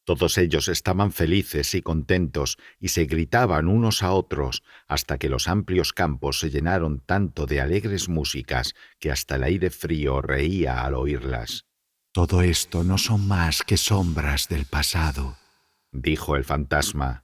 Todos 0.05 0.37
ellos 0.37 0.67
estaban 0.67 1.13
felices 1.13 1.73
y 1.75 1.81
contentos 1.81 2.57
y 2.79 2.89
se 2.89 3.05
gritaban 3.05 3.67
unos 3.67 4.03
a 4.03 4.11
otros 4.11 4.63
hasta 4.87 5.17
que 5.17 5.29
los 5.29 5.47
amplios 5.47 5.93
campos 5.93 6.39
se 6.39 6.49
llenaron 6.49 6.99
tanto 6.99 7.45
de 7.45 7.61
alegres 7.61 8.09
músicas 8.09 8.75
que 8.99 9.11
hasta 9.11 9.37
el 9.37 9.43
aire 9.43 9.69
frío 9.69 10.21
reía 10.21 10.83
al 10.83 10.95
oírlas. 10.95 11.65
Todo 12.11 12.41
esto 12.41 12.83
no 12.83 12.97
son 12.97 13.27
más 13.27 13.63
que 13.63 13.77
sombras 13.77 14.49
del 14.49 14.65
pasado, 14.65 15.37
dijo 15.91 16.35
el 16.35 16.43
fantasma. 16.43 17.23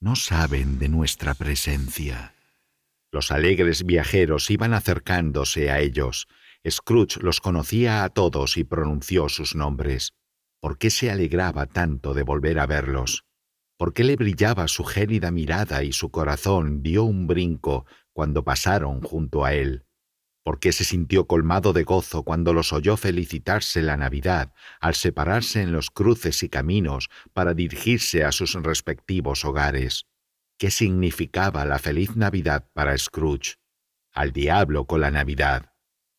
No 0.00 0.14
saben 0.14 0.78
de 0.78 0.88
nuestra 0.88 1.34
presencia. 1.34 2.34
Los 3.10 3.32
alegres 3.32 3.84
viajeros 3.84 4.50
iban 4.50 4.74
acercándose 4.74 5.70
a 5.70 5.80
ellos. 5.80 6.28
Scrooge 6.68 7.20
los 7.20 7.40
conocía 7.40 8.04
a 8.04 8.10
todos 8.10 8.58
y 8.58 8.64
pronunció 8.64 9.28
sus 9.28 9.54
nombres. 9.54 10.12
¿Por 10.60 10.78
qué 10.78 10.90
se 10.90 11.10
alegraba 11.10 11.66
tanto 11.66 12.14
de 12.14 12.22
volver 12.22 12.58
a 12.58 12.66
verlos? 12.66 13.24
¿Por 13.76 13.94
qué 13.94 14.02
le 14.02 14.16
brillaba 14.16 14.66
su 14.66 14.84
gélida 14.84 15.30
mirada 15.30 15.84
y 15.84 15.92
su 15.92 16.10
corazón 16.10 16.82
dio 16.82 17.04
un 17.04 17.28
brinco 17.28 17.86
cuando 18.12 18.42
pasaron 18.42 19.00
junto 19.00 19.44
a 19.44 19.54
él? 19.54 19.84
¿Por 20.42 20.58
qué 20.58 20.72
se 20.72 20.82
sintió 20.82 21.28
colmado 21.28 21.72
de 21.72 21.84
gozo 21.84 22.24
cuando 22.24 22.52
los 22.52 22.72
oyó 22.72 22.96
felicitarse 22.96 23.82
la 23.82 23.96
Navidad 23.96 24.52
al 24.80 24.94
separarse 24.94 25.62
en 25.62 25.70
los 25.70 25.90
cruces 25.90 26.42
y 26.42 26.48
caminos 26.48 27.08
para 27.32 27.54
dirigirse 27.54 28.24
a 28.24 28.32
sus 28.32 28.54
respectivos 28.54 29.44
hogares? 29.44 30.06
¿Qué 30.58 30.72
significaba 30.72 31.64
la 31.64 31.78
feliz 31.78 32.16
Navidad 32.16 32.68
para 32.72 32.98
Scrooge? 32.98 33.56
Al 34.12 34.32
diablo 34.32 34.86
con 34.86 35.02
la 35.02 35.12
Navidad. 35.12 35.72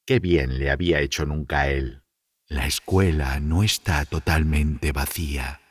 Qué 0.06 0.20
bien 0.20 0.60
le 0.60 0.72
había 0.72 1.02
hecho 1.02 1.26
nunca 1.26 1.62
a 1.62 1.72
él. 1.72 2.04
La 2.52 2.66
escuela 2.66 3.40
no 3.40 3.62
está 3.62 4.06
totalmente 4.06 4.92
vacía, 4.92 5.62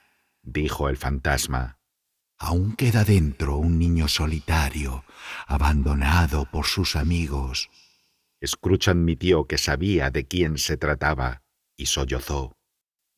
dijo 0.43 0.89
el 0.89 0.97
fantasma. 0.97 1.81
Aún 2.39 2.77
queda 2.77 3.03
dentro 3.03 3.57
un 3.57 3.81
niño 3.81 4.07
solitario, 4.07 5.05
abandonado 5.49 6.45
por 6.45 6.67
sus 6.67 6.95
amigos. 6.95 7.69
Scrooge 8.47 8.93
admitió 8.93 9.49
que 9.49 9.59
sabía 9.59 10.11
de 10.11 10.29
quién 10.29 10.57
se 10.57 10.77
trataba 10.77 11.43
y 11.77 11.87
sollozó. 11.87 12.58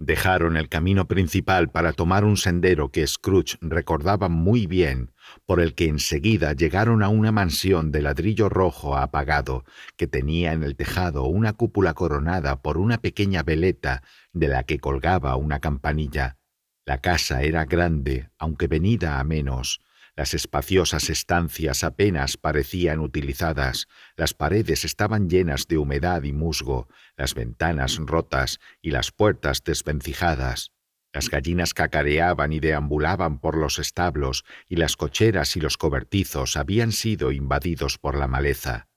Dejaron 0.03 0.57
el 0.57 0.71
camino 0.71 1.07
principal 1.07 1.69
para 1.69 1.93
tomar 1.93 2.25
un 2.25 2.39
sendero 2.39 2.91
que 2.91 3.07
Scrooge 3.07 3.59
recordaba 3.61 4.31
muy 4.31 4.67
bien, 4.67 5.13
por 5.45 5.61
el 5.61 5.75
que 5.75 5.89
enseguida 5.89 6.55
llegaron 6.55 7.03
a 7.03 7.11
una 7.11 7.33
mansión 7.33 7.93
de 7.93 8.01
ladrillo 8.01 8.49
rojo 8.49 8.97
apagado 8.97 9.63
que 9.99 10.07
tenía 10.07 10.55
en 10.55 10.63
el 10.63 10.75
tejado 10.75 11.25
una 11.25 11.53
cúpula 11.53 11.93
coronada 11.93 12.63
por 12.63 12.79
una 12.79 12.97
pequeña 12.97 13.43
veleta 13.43 14.03
de 14.33 14.49
la 14.49 14.63
que 14.63 14.79
colgaba 14.79 15.37
una 15.37 15.61
campanilla. 15.61 16.39
La 16.87 17.03
casa 17.03 17.43
era 17.43 17.67
grande, 17.67 18.31
aunque 18.39 18.69
venida 18.69 19.21
a 19.21 19.25
menos, 19.25 19.83
las 20.21 20.35
espaciosas 20.35 21.09
estancias 21.09 21.83
apenas 21.83 22.37
parecían 22.37 23.01
utilizadas, 23.01 23.89
las 24.17 24.35
paredes 24.35 24.85
estaban 24.85 25.31
llenas 25.31 25.67
de 25.67 25.79
humedad 25.79 26.25
y 26.25 26.35
musgo, 26.35 26.89
las 27.17 27.33
ventanas 27.33 27.97
rotas 27.97 28.61
y 28.83 28.91
las 28.91 29.13
puertas 29.13 29.65
desvencijadas. 29.65 30.73
Las 31.11 31.31
gallinas 31.31 31.73
cacareaban 31.73 32.53
y 32.53 32.61
deambulaban 32.61 33.39
por 33.39 33.57
los 33.57 33.79
establos, 33.79 34.45
y 34.69 34.77
las 34.77 34.95
cocheras 34.95 35.57
y 35.57 35.61
los 35.61 35.79
cobertizos 35.79 36.59
habían 36.59 36.93
sido 36.93 37.33
invadidos 37.33 37.97
por 37.97 38.15
la 38.19 38.29
maleza. 38.29 38.90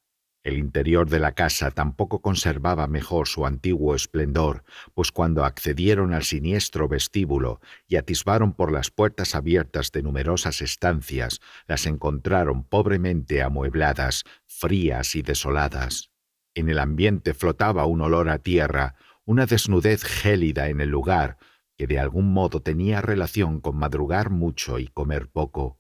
El 0.44 0.58
interior 0.58 1.10
de 1.10 1.20
la 1.20 1.32
casa 1.32 1.72
tampoco 1.72 2.22
conservaba 2.22 2.86
mejor 2.88 3.30
su 3.30 3.46
antiguo 3.46 3.96
esplendor, 3.96 4.66
pues 4.94 5.10
cuando 5.14 5.46
accedieron 5.46 6.14
al 6.14 6.24
siniestro 6.24 6.90
vestíbulo 6.90 7.62
y 7.88 7.96
atisbaron 7.96 8.54
por 8.54 8.70
las 8.70 8.92
puertas 8.92 9.36
abiertas 9.36 9.94
de 9.94 10.04
numerosas 10.04 10.62
estancias, 10.62 11.40
las 11.66 11.86
encontraron 11.86 12.66
pobremente 12.66 13.42
amuebladas, 13.42 14.26
frías 14.46 15.16
y 15.16 15.22
desoladas. 15.22 16.12
En 16.56 16.68
el 16.68 16.80
ambiente 16.80 17.34
flotaba 17.34 17.86
un 17.86 18.02
olor 18.02 18.28
a 18.28 18.40
tierra, 18.40 18.96
una 19.24 19.46
desnudez 19.46 20.04
gélida 20.04 20.68
en 20.68 20.82
el 20.82 20.90
lugar, 20.90 21.38
que 21.78 21.88
de 21.88 22.00
algún 22.00 22.34
modo 22.34 22.62
tenía 22.62 23.00
relación 23.00 23.62
con 23.62 23.78
madrugar 23.78 24.30
mucho 24.30 24.78
y 24.78 24.88
comer 24.88 25.30
poco. 25.30 25.80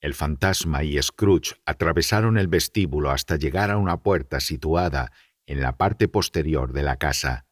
El 0.00 0.12
fantasma 0.12 0.84
y 0.84 1.00
Scrooge 1.02 1.54
atravesaron 1.64 2.36
el 2.36 2.48
vestíbulo 2.48 3.10
hasta 3.10 3.36
llegar 3.36 3.70
a 3.70 3.78
una 3.78 4.02
puerta 4.02 4.40
situada 4.40 5.10
en 5.46 5.62
la 5.62 5.76
parte 5.76 6.06
posterior 6.06 6.72
de 6.72 6.82
la 6.82 6.96
casa. 6.96 7.46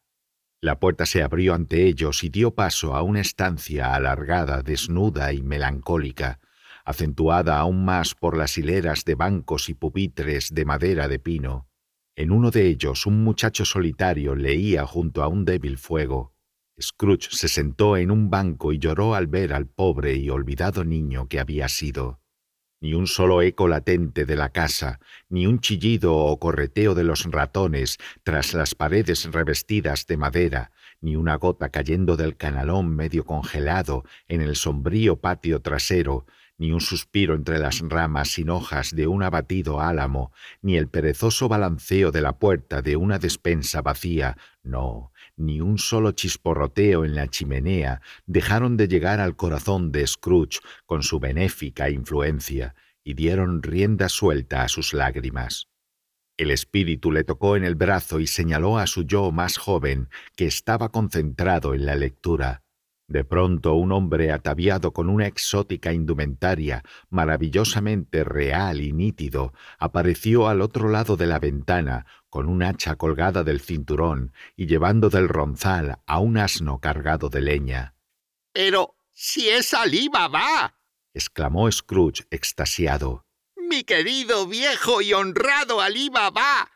La 0.61 0.79
puerta 0.79 1.07
se 1.07 1.23
abrió 1.23 1.55
ante 1.55 1.87
ellos 1.87 2.23
y 2.23 2.29
dio 2.29 2.55
paso 2.55 2.95
a 2.95 3.03
una 3.03 3.21
estancia 3.21 3.95
alargada, 3.95 4.63
desnuda 4.63 5.33
y 5.33 5.43
melancólica, 5.43 6.41
acentuada 6.85 7.59
aún 7.59 7.85
más 7.85 8.15
por 8.15 8.37
las 8.37 8.59
hileras 8.59 9.05
de 9.05 9.15
bancos 9.15 9.69
y 9.69 9.75
pupitres 9.75 10.53
de 10.53 10.65
madera 10.65 11.09
de 11.09 11.19
pino. 11.19 11.69
En 12.15 12.31
uno 12.31 12.51
de 12.51 12.67
ellos 12.67 13.07
un 13.07 13.25
muchacho 13.25 13.65
solitario 13.65 14.35
leía 14.35 14.87
junto 14.87 15.23
a 15.23 15.29
un 15.29 15.45
débil 15.45 15.79
fuego. 15.79 16.35
Scrooge 16.81 17.29
se 17.31 17.49
sentó 17.49 17.97
en 17.97 18.11
un 18.11 18.31
banco 18.31 18.73
y 18.73 18.79
lloró 18.79 19.15
al 19.15 19.29
ver 19.29 19.53
al 19.53 19.67
pobre 19.67 20.15
y 20.17 20.29
olvidado 20.31 20.85
niño 20.85 21.29
que 21.29 21.41
había 21.41 21.69
sido 21.69 22.21
ni 22.85 22.93
un 22.93 23.07
solo 23.07 23.41
eco 23.41 23.67
latente 23.67 24.27
de 24.27 24.37
la 24.37 24.51
casa, 24.51 25.01
ni 25.31 25.47
un 25.47 25.59
chillido 25.59 26.15
o 26.15 26.39
correteo 26.39 26.95
de 26.95 27.03
los 27.03 27.25
ratones 27.25 27.97
tras 28.25 28.53
las 28.53 28.75
paredes 28.75 29.33
revestidas 29.33 30.07
de 30.07 30.19
madera, 30.19 30.71
ni 31.01 31.17
una 31.17 31.37
gota 31.37 31.71
cayendo 31.71 32.19
del 32.19 32.37
canalón 32.37 32.95
medio 32.95 33.25
congelado 33.25 34.05
en 34.29 34.43
el 34.43 34.55
sombrío 34.55 35.17
patio 35.17 35.63
trasero, 35.63 36.27
ni 36.59 36.73
un 36.73 36.83
suspiro 36.83 37.35
entre 37.35 37.59
las 37.59 37.81
ramas 37.81 38.33
sin 38.33 38.51
hojas 38.51 38.95
de 38.95 39.07
un 39.07 39.23
abatido 39.23 39.81
álamo, 39.81 40.31
ni 40.61 40.77
el 40.77 40.89
perezoso 40.89 41.49
balanceo 41.49 42.13
de 42.13 42.21
la 42.21 42.39
puerta 42.39 42.83
de 42.83 42.97
una 42.97 43.19
despensa 43.19 43.81
vacía, 43.81 44.37
no, 44.63 45.11
ni 45.37 45.61
un 45.61 45.79
solo 45.79 46.13
chisporroteo 46.13 47.05
en 47.05 47.15
la 47.15 47.29
chimenea 47.29 48.01
dejaron 48.27 48.77
de 48.77 48.89
llegar 48.89 49.21
al 49.21 49.37
corazón 49.37 49.93
de 49.93 50.07
Scrooge 50.07 50.61
con 50.87 51.03
su 51.03 51.21
benéfica 51.21 51.91
influencia 51.91 52.75
y 53.03 53.15
dieron 53.15 53.63
rienda 53.63 54.09
suelta 54.09 54.63
a 54.63 54.69
sus 54.69 54.95
lágrimas. 54.95 55.69
El 56.37 56.51
espíritu 56.51 57.13
le 57.13 57.23
tocó 57.23 57.57
en 57.57 57.65
el 57.65 57.77
brazo 57.77 58.19
y 58.19 58.27
señaló 58.27 58.79
a 58.79 58.89
su 58.89 59.05
yo 59.05 59.31
más 59.31 59.57
joven, 59.57 60.09
que 60.35 60.47
estaba 60.47 60.89
concentrado 60.89 61.75
en 61.75 61.87
la 61.87 61.95
lectura. 61.95 62.65
De 63.07 63.23
pronto 63.23 63.75
un 63.75 63.93
hombre 63.93 64.33
ataviado 64.33 64.93
con 64.93 65.11
una 65.11 65.27
exótica 65.27 65.93
indumentaria, 65.93 66.83
maravillosamente 67.11 68.25
real 68.25 68.81
y 68.81 68.93
nítido, 68.93 69.53
apareció 69.79 70.49
al 70.49 70.63
otro 70.63 70.89
lado 70.89 71.17
de 71.17 71.27
la 71.27 71.39
ventana, 71.39 72.07
con 72.35 72.49
un 72.49 72.65
hacha 72.65 72.97
colgada 72.97 73.45
del 73.45 73.61
cinturón 73.61 74.33
y 74.57 74.67
llevando 74.67 75.09
del 75.09 75.29
ronzal 75.29 76.01
a 76.05 76.19
un 76.19 76.37
asno 76.37 76.81
cargado 76.81 77.29
de 77.29 77.41
leña. 77.41 77.95
Pero 78.53 78.97
si 79.13 79.49
es 79.49 79.73
Ali 79.73 80.09
Baba. 80.09 80.77
exclamó 81.13 81.71
Scrooge 81.71 82.27
extasiado. 82.33 83.25
Mi 83.55 83.85
querido 83.85 84.49
viejo 84.49 85.01
y 85.01 85.13
honrado 85.13 85.81
Ali 85.81 86.09
Baba. 86.09 86.73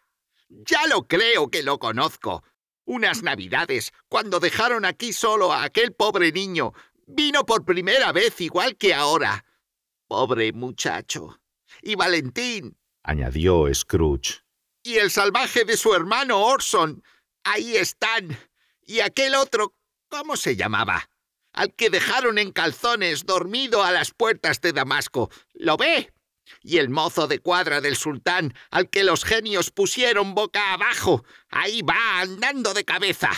Ya 0.48 0.86
lo 0.86 1.08
creo 1.08 1.50
que 1.50 1.64
lo 1.64 1.80
conozco. 1.80 2.44
Unas 2.84 3.24
navidades, 3.24 3.92
cuando 4.08 4.38
dejaron 4.38 4.84
aquí 4.84 5.12
solo 5.12 5.52
a 5.52 5.64
aquel 5.64 5.92
pobre 5.92 6.30
niño, 6.30 6.72
vino 7.08 7.44
por 7.44 7.64
primera 7.64 8.12
vez 8.12 8.40
igual 8.40 8.76
que 8.76 8.94
ahora. 8.94 9.44
Pobre 10.06 10.52
muchacho. 10.52 11.40
Y 11.82 11.96
Valentín. 11.96 12.78
añadió 13.02 13.74
Scrooge. 13.74 14.47
Y 14.88 14.96
el 14.96 15.10
salvaje 15.10 15.66
de 15.66 15.76
su 15.76 15.94
hermano 15.94 16.40
Orson. 16.46 17.04
Ahí 17.44 17.76
están. 17.76 18.38
Y 18.86 19.00
aquel 19.00 19.34
otro. 19.34 19.74
¿Cómo 20.08 20.34
se 20.34 20.56
llamaba? 20.56 21.10
Al 21.52 21.74
que 21.74 21.90
dejaron 21.90 22.38
en 22.38 22.52
calzones 22.52 23.26
dormido 23.26 23.82
a 23.82 23.92
las 23.92 24.12
puertas 24.12 24.62
de 24.62 24.72
Damasco. 24.72 25.30
¿Lo 25.52 25.76
ve? 25.76 26.14
Y 26.62 26.78
el 26.78 26.88
mozo 26.88 27.26
de 27.26 27.38
cuadra 27.40 27.82
del 27.82 27.96
sultán, 27.96 28.54
al 28.70 28.88
que 28.88 29.04
los 29.04 29.26
genios 29.26 29.70
pusieron 29.70 30.34
boca 30.34 30.72
abajo, 30.72 31.22
ahí 31.50 31.82
va 31.82 32.20
andando 32.20 32.72
de 32.72 32.86
cabeza. 32.86 33.28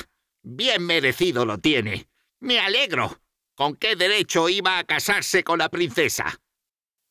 Bien 0.43 0.87
merecido 0.87 1.45
lo 1.47 1.59
tiene. 1.59 2.09
Me 2.39 2.61
alegro. 2.61 3.21
¿Con 3.57 3.75
qué 3.75 3.97
derecho 3.97 4.49
iba 4.49 4.79
a 4.79 4.85
casarse 4.85 5.43
con 5.43 5.59
la 5.59 5.69
princesa? 5.69 6.41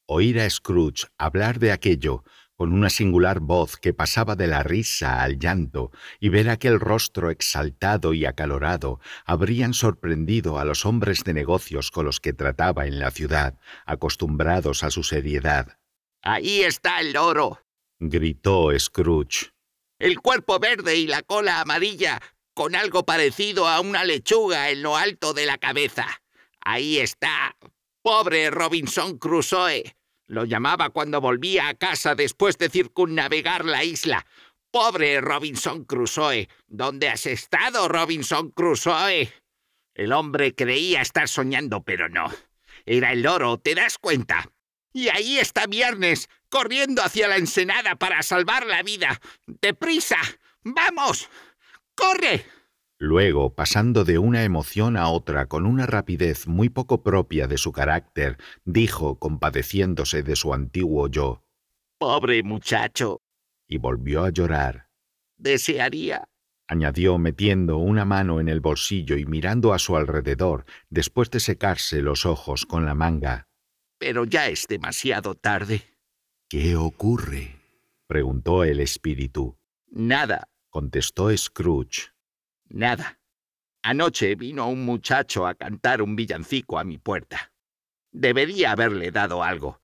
Oír 0.06 0.40
a 0.40 0.50
Scrooge 0.50 1.08
hablar 1.18 1.60
de 1.60 1.74
aquello 1.74 2.24
con 2.60 2.74
una 2.74 2.90
singular 2.90 3.40
voz 3.40 3.78
que 3.78 3.94
pasaba 3.94 4.36
de 4.36 4.46
la 4.46 4.64
risa 4.64 5.24
al 5.24 5.40
llanto, 5.40 5.94
y 6.20 6.28
ver 6.28 6.50
aquel 6.50 6.82
rostro 6.82 7.30
exaltado 7.30 8.14
y 8.14 8.26
acalorado, 8.26 9.00
habrían 9.24 9.74
sorprendido 9.74 10.60
a 10.60 10.66
los 10.66 10.86
hombres 10.86 11.24
de 11.24 11.34
negocios 11.34 11.90
con 11.90 12.06
los 12.06 12.20
que 12.20 12.34
trataba 12.34 12.86
en 12.86 13.00
la 13.00 13.12
ciudad, 13.12 13.58
acostumbrados 13.86 14.84
a 14.84 14.92
su 14.92 15.04
seriedad. 15.04 15.78
Ahí 16.22 16.64
está 16.64 17.00
el 17.00 17.14
loro, 17.14 17.62
gritó 17.98 18.78
Scrooge. 18.78 19.54
El 19.98 20.20
cuerpo 20.20 20.60
verde 20.60 20.98
y 20.98 21.08
la 21.08 21.22
cola 21.22 21.62
amarilla, 21.62 22.20
con 22.54 22.76
algo 22.76 23.06
parecido 23.06 23.70
a 23.70 23.80
una 23.80 24.04
lechuga 24.04 24.70
en 24.70 24.84
lo 24.84 24.98
alto 24.98 25.34
de 25.34 25.46
la 25.46 25.60
cabeza. 25.60 26.06
Ahí 26.60 26.98
está. 26.98 27.56
Pobre 28.02 28.52
Robinson 28.52 29.18
Crusoe. 29.18 29.96
Lo 30.30 30.46
llamaba 30.46 30.92
cuando 30.92 31.22
volvía 31.22 31.70
a 31.70 31.74
casa 31.74 32.14
después 32.14 32.60
de 32.60 32.70
circunnavegar 32.70 33.66
la 33.66 33.84
isla. 33.84 34.28
Pobre 34.70 35.22
Robinson 35.22 35.86
Crusoe. 35.86 36.48
¿Dónde 36.68 37.10
has 37.10 37.26
estado, 37.26 37.88
Robinson 37.88 38.52
Crusoe? 38.52 39.34
El 39.96 40.14
hombre 40.14 40.54
creía 40.54 41.02
estar 41.02 41.28
soñando, 41.28 41.82
pero 41.82 42.10
no. 42.10 42.32
Era 42.86 43.12
el 43.12 43.24
loro, 43.24 43.58
¿te 43.58 43.74
das 43.74 43.98
cuenta? 43.98 44.52
Y 44.94 45.10
ahí 45.10 45.40
está 45.40 45.66
Viernes, 45.66 46.30
corriendo 46.48 47.02
hacia 47.02 47.28
la 47.28 47.38
ensenada 47.38 47.96
para 47.96 48.22
salvar 48.22 48.68
la 48.68 48.84
vida. 48.84 49.20
¡Deprisa! 49.48 50.20
¡Vamos! 50.62 51.28
¡Corre! 51.96 52.46
Luego, 53.10 53.56
pasando 53.56 54.04
de 54.04 54.18
una 54.20 54.44
emoción 54.44 54.98
a 54.98 55.08
otra 55.10 55.46
con 55.48 55.66
una 55.66 55.86
rapidez 55.86 56.48
muy 56.48 56.68
poco 56.68 57.02
propia 57.02 57.48
de 57.48 57.58
su 57.58 57.72
carácter, 57.72 58.38
dijo, 58.66 59.18
compadeciéndose 59.18 60.22
de 60.22 60.36
su 60.36 60.54
antiguo 60.54 61.08
yo, 61.08 61.42
Pobre 61.98 62.44
muchacho. 62.44 63.22
y 63.68 63.78
volvió 63.78 64.24
a 64.26 64.32
llorar. 64.32 64.90
Desearía, 65.38 66.26
añadió 66.68 67.18
metiendo 67.18 67.78
una 67.78 68.04
mano 68.04 68.42
en 68.42 68.50
el 68.50 68.60
bolsillo 68.60 69.16
y 69.18 69.26
mirando 69.26 69.74
a 69.74 69.80
su 69.80 69.96
alrededor, 69.96 70.66
después 70.90 71.32
de 71.32 71.40
secarse 71.40 72.02
los 72.02 72.26
ojos 72.26 72.66
con 72.66 72.86
la 72.86 72.96
manga. 72.96 73.48
pero 73.98 74.26
ya 74.26 74.48
es 74.50 74.66
demasiado 74.68 75.36
tarde. 75.36 75.84
¿Qué 76.50 76.76
ocurre? 76.76 77.56
preguntó 78.08 78.64
el 78.66 78.80
espíritu. 78.82 79.58
Nada, 79.90 80.48
Contestó 80.70 81.36
Scrooge. 81.36 82.12
Nada. 82.70 83.20
Anoche 83.82 84.36
vino 84.36 84.68
un 84.68 84.86
muchacho 84.86 85.48
a 85.48 85.56
cantar 85.56 86.02
un 86.02 86.16
villancico 86.16 86.80
a 86.80 86.84
mi 86.84 86.98
puerta. 86.98 87.52
Debería 88.12 88.72
haberle 88.72 89.12
dado 89.12 89.44
algo. 89.44 89.82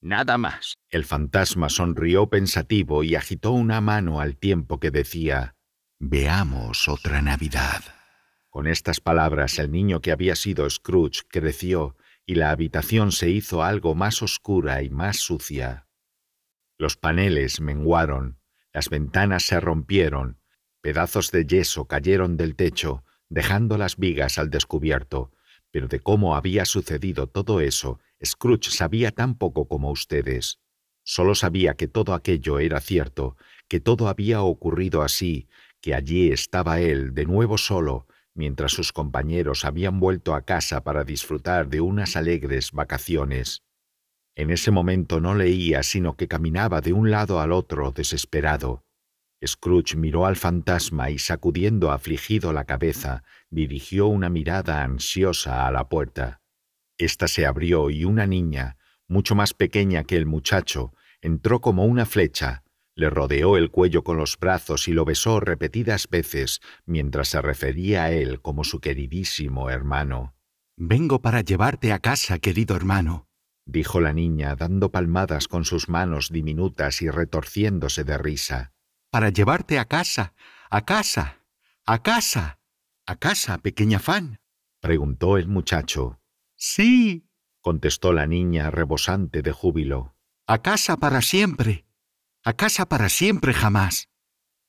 Nada 0.00 0.38
más. 0.38 0.78
El 0.88 1.04
fantasma 1.04 1.68
sonrió 1.68 2.28
pensativo 2.30 3.04
y 3.04 3.14
agitó 3.14 3.52
una 3.52 3.80
mano 3.80 4.20
al 4.20 4.36
tiempo 4.36 4.80
que 4.80 4.90
decía 4.90 5.56
Veamos 5.98 6.88
otra 6.88 7.20
Navidad. 7.20 7.82
Con 8.48 8.66
estas 8.66 9.00
palabras 9.00 9.58
el 9.58 9.70
niño 9.70 10.00
que 10.00 10.10
había 10.10 10.34
sido 10.34 10.68
Scrooge 10.68 11.22
creció 11.28 11.96
y 12.24 12.36
la 12.36 12.50
habitación 12.50 13.12
se 13.12 13.28
hizo 13.28 13.62
algo 13.62 13.94
más 13.94 14.22
oscura 14.22 14.82
y 14.82 14.88
más 14.88 15.18
sucia. 15.18 15.86
Los 16.78 16.96
paneles 16.96 17.60
menguaron, 17.60 18.40
las 18.72 18.88
ventanas 18.88 19.42
se 19.42 19.60
rompieron, 19.60 20.39
pedazos 20.80 21.30
de 21.30 21.46
yeso 21.46 21.86
cayeron 21.86 22.36
del 22.36 22.56
techo, 22.56 23.04
dejando 23.28 23.78
las 23.78 23.96
vigas 23.96 24.38
al 24.38 24.50
descubierto, 24.50 25.30
pero 25.70 25.88
de 25.88 26.00
cómo 26.00 26.34
había 26.34 26.64
sucedido 26.64 27.26
todo 27.26 27.60
eso, 27.60 28.00
Scrooge 28.24 28.70
sabía 28.70 29.12
tan 29.12 29.36
poco 29.36 29.68
como 29.68 29.90
ustedes. 29.90 30.58
Solo 31.04 31.34
sabía 31.34 31.74
que 31.74 31.88
todo 31.88 32.14
aquello 32.14 32.58
era 32.58 32.80
cierto, 32.80 33.36
que 33.68 33.80
todo 33.80 34.08
había 34.08 34.42
ocurrido 34.42 35.02
así, 35.02 35.48
que 35.80 35.94
allí 35.94 36.30
estaba 36.30 36.80
él, 36.80 37.14
de 37.14 37.24
nuevo 37.24 37.56
solo, 37.56 38.06
mientras 38.34 38.72
sus 38.72 38.92
compañeros 38.92 39.64
habían 39.64 40.00
vuelto 40.00 40.34
a 40.34 40.42
casa 40.42 40.82
para 40.82 41.04
disfrutar 41.04 41.68
de 41.68 41.80
unas 41.80 42.16
alegres 42.16 42.72
vacaciones. 42.72 43.62
En 44.34 44.50
ese 44.50 44.70
momento 44.70 45.20
no 45.20 45.34
leía, 45.34 45.82
sino 45.82 46.16
que 46.16 46.28
caminaba 46.28 46.80
de 46.80 46.92
un 46.92 47.10
lado 47.10 47.40
al 47.40 47.52
otro 47.52 47.90
desesperado. 47.92 48.84
Scrooge 49.46 49.96
miró 49.96 50.26
al 50.26 50.36
fantasma 50.36 51.10
y 51.10 51.18
sacudiendo 51.18 51.90
afligido 51.90 52.52
la 52.52 52.64
cabeza, 52.64 53.24
dirigió 53.50 54.06
una 54.06 54.28
mirada 54.28 54.82
ansiosa 54.82 55.66
a 55.66 55.70
la 55.70 55.88
puerta. 55.88 56.40
Esta 56.98 57.28
se 57.28 57.46
abrió 57.46 57.90
y 57.90 58.04
una 58.04 58.26
niña, 58.26 58.76
mucho 59.08 59.34
más 59.34 59.54
pequeña 59.54 60.04
que 60.04 60.16
el 60.16 60.26
muchacho, 60.26 60.92
entró 61.22 61.60
como 61.60 61.84
una 61.84 62.04
flecha, 62.04 62.64
le 62.94 63.08
rodeó 63.08 63.56
el 63.56 63.70
cuello 63.70 64.04
con 64.04 64.18
los 64.18 64.38
brazos 64.38 64.86
y 64.86 64.92
lo 64.92 65.06
besó 65.06 65.40
repetidas 65.40 66.08
veces 66.08 66.60
mientras 66.84 67.28
se 67.28 67.40
refería 67.40 68.04
a 68.04 68.12
él 68.12 68.42
como 68.42 68.62
su 68.62 68.80
queridísimo 68.80 69.70
hermano. 69.70 70.34
Vengo 70.76 71.22
para 71.22 71.40
llevarte 71.40 71.92
a 71.92 71.98
casa, 71.98 72.38
querido 72.38 72.76
hermano. 72.76 73.26
dijo 73.64 74.00
la 74.00 74.12
niña, 74.12 74.56
dando 74.56 74.90
palmadas 74.90 75.48
con 75.48 75.64
sus 75.64 75.88
manos 75.88 76.28
diminutas 76.30 77.00
y 77.02 77.08
retorciéndose 77.08 78.04
de 78.04 78.18
risa. 78.18 78.72
Para 79.10 79.30
llevarte 79.30 79.78
a 79.78 79.86
casa, 79.86 80.34
a 80.70 80.84
casa, 80.84 81.40
a 81.84 82.00
casa, 82.00 82.60
a 83.06 83.16
casa, 83.16 83.58
pequeña 83.58 83.98
fan. 83.98 84.38
preguntó 84.80 85.36
el 85.36 85.48
muchacho. 85.48 86.20
Sí, 86.56 87.26
contestó 87.60 88.12
la 88.12 88.26
niña 88.26 88.70
rebosante 88.70 89.42
de 89.42 89.52
júbilo. 89.52 90.14
a 90.46 90.58
casa 90.62 90.96
para 90.96 91.22
siempre. 91.22 91.86
A 92.44 92.52
casa 92.52 92.86
para 92.86 93.08
siempre 93.08 93.52
jamás. 93.52 94.08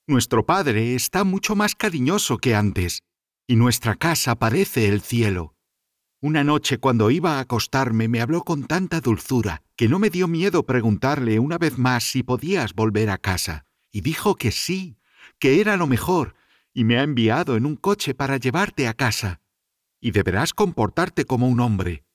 Nuestro 0.07 0.45
padre 0.45 0.95
está 0.95 1.23
mucho 1.23 1.55
más 1.55 1.75
cariñoso 1.75 2.37
que 2.37 2.55
antes, 2.55 3.03
y 3.47 3.55
nuestra 3.55 3.95
casa 3.95 4.35
parece 4.35 4.87
el 4.89 5.01
cielo. 5.01 5.55
Una 6.19 6.43
noche 6.43 6.79
cuando 6.79 7.11
iba 7.11 7.37
a 7.37 7.41
acostarme 7.41 8.07
me 8.07 8.21
habló 8.21 8.43
con 8.43 8.65
tanta 8.65 9.01
dulzura 9.01 9.63
que 9.75 9.87
no 9.87 9.99
me 9.99 10.09
dio 10.09 10.27
miedo 10.27 10.65
preguntarle 10.65 11.39
una 11.39 11.57
vez 11.57 11.77
más 11.77 12.03
si 12.03 12.23
podías 12.23 12.73
volver 12.73 13.09
a 13.09 13.17
casa, 13.17 13.65
y 13.91 14.01
dijo 14.01 14.35
que 14.35 14.51
sí, 14.51 14.97
que 15.39 15.61
era 15.61 15.77
lo 15.77 15.87
mejor, 15.87 16.35
y 16.73 16.83
me 16.83 16.97
ha 16.97 17.03
enviado 17.03 17.57
en 17.57 17.65
un 17.65 17.75
coche 17.75 18.13
para 18.13 18.37
llevarte 18.37 18.87
a 18.87 18.93
casa. 18.93 19.41
Y 19.99 20.11
deberás 20.11 20.53
comportarte 20.53 21.25
como 21.25 21.47
un 21.47 21.59
hombre, 21.59 22.05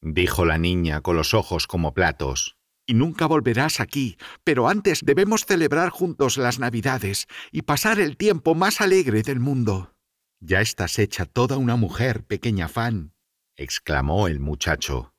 dijo 0.00 0.44
la 0.44 0.58
niña 0.58 1.00
con 1.00 1.16
los 1.16 1.34
ojos 1.34 1.66
como 1.66 1.94
platos. 1.94 2.56
y 2.88 2.94
nunca 2.94 3.26
volverás 3.26 3.80
aquí, 3.80 4.16
pero 4.44 4.68
antes 4.68 5.00
debemos 5.04 5.44
celebrar 5.44 5.90
juntos 5.90 6.38
las 6.38 6.60
Navidades 6.60 7.26
y 7.50 7.62
pasar 7.62 7.98
el 7.98 8.16
tiempo 8.16 8.54
más 8.54 8.80
alegre 8.80 9.22
del 9.22 9.40
mundo. 9.40 9.92
Ya 10.38 10.60
estás 10.60 11.00
hecha 11.00 11.24
toda 11.24 11.56
una 11.56 11.74
mujer, 11.74 12.22
pequeña 12.22 12.68
fan. 12.68 13.12
exclamó 13.56 14.28
el 14.28 14.38
muchacho. 14.38 15.14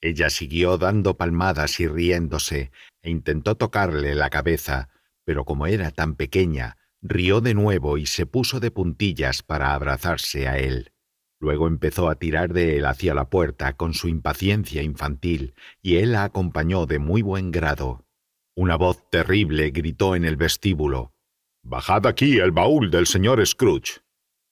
Ella 0.00 0.30
siguió 0.30 0.78
dando 0.78 1.16
palmadas 1.16 1.78
y 1.78 1.86
riéndose, 1.86 2.72
e 3.02 3.10
intentó 3.10 3.54
tocarle 3.56 4.16
la 4.16 4.28
cabeza, 4.28 4.88
pero 5.26 5.44
como 5.44 5.66
era 5.66 5.90
tan 5.90 6.14
pequeña, 6.14 6.78
rió 7.02 7.40
de 7.40 7.52
nuevo 7.52 7.98
y 7.98 8.06
se 8.06 8.26
puso 8.26 8.60
de 8.60 8.70
puntillas 8.70 9.42
para 9.42 9.74
abrazarse 9.74 10.46
a 10.46 10.56
él. 10.58 10.92
Luego 11.40 11.66
empezó 11.66 12.08
a 12.08 12.14
tirar 12.14 12.52
de 12.52 12.78
él 12.78 12.86
hacia 12.86 13.12
la 13.12 13.28
puerta 13.28 13.76
con 13.76 13.92
su 13.92 14.08
impaciencia 14.08 14.82
infantil, 14.82 15.54
y 15.82 15.96
él 15.96 16.12
la 16.12 16.22
acompañó 16.22 16.86
de 16.86 17.00
muy 17.00 17.22
buen 17.22 17.50
grado. 17.50 18.06
Una 18.54 18.76
voz 18.76 19.10
terrible 19.10 19.70
gritó 19.70 20.14
en 20.14 20.24
el 20.24 20.36
vestíbulo 20.36 21.12
Bajad 21.62 22.06
aquí 22.06 22.38
el 22.38 22.52
baúl 22.52 22.92
del 22.92 23.08
señor 23.08 23.44
Scrooge. 23.44 24.02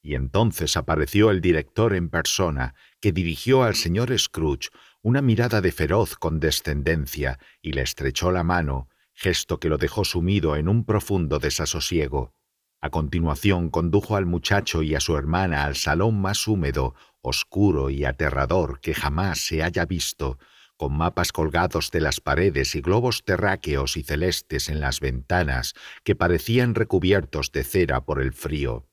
Y 0.03 0.17
entonces 0.17 0.77
apareció 0.77 1.31
el 1.31 1.41
director 1.41 1.95
en 1.95 2.11
persona, 2.11 2.75
que 3.01 3.13
dirigió 3.13 3.63
al 3.63 3.77
señor 3.77 4.17
Scrooge 4.19 4.71
una 5.01 5.23
mirada 5.23 5.61
de 5.61 5.71
feroz 5.71 6.17
condescendencia 6.17 7.39
y 7.63 7.73
le 7.73 7.83
estrechó 7.83 8.33
la 8.33 8.43
mano, 8.43 8.89
gesto 9.15 9.59
que 9.59 9.69
lo 9.69 9.79
dejó 9.79 10.05
sumido 10.05 10.57
en 10.57 10.69
un 10.69 10.85
profundo 10.85 11.39
desasosiego. 11.39 12.33
A 12.81 12.91
continuación 12.91 13.71
condujo 13.71 14.17
al 14.17 14.27
muchacho 14.27 14.83
y 14.83 14.95
a 14.95 15.01
su 15.01 15.17
hermana 15.17 15.65
al 15.65 15.77
salón 15.77 16.21
más 16.21 16.47
húmedo, 16.47 16.95
oscuro 17.23 17.89
y 17.89 18.05
aterrador 18.05 18.81
que 18.81 18.93
jamás 18.93 19.39
se 19.39 19.63
haya 19.63 19.87
visto, 19.87 20.39
con 20.77 20.93
mapas 20.97 21.33
colgados 21.33 21.91
de 21.91 22.01
las 22.01 22.21
paredes 22.21 22.75
y 22.75 22.81
globos 22.81 23.25
terráqueos 23.25 23.97
y 23.97 24.03
celestes 24.03 24.69
en 24.69 24.81
las 24.81 25.01
ventanas 25.01 25.75
que 26.03 26.17
parecían 26.17 26.75
recubiertos 26.75 27.53
de 27.53 27.65
cera 27.65 28.05
por 28.05 28.21
el 28.21 28.33
frío. 28.33 28.87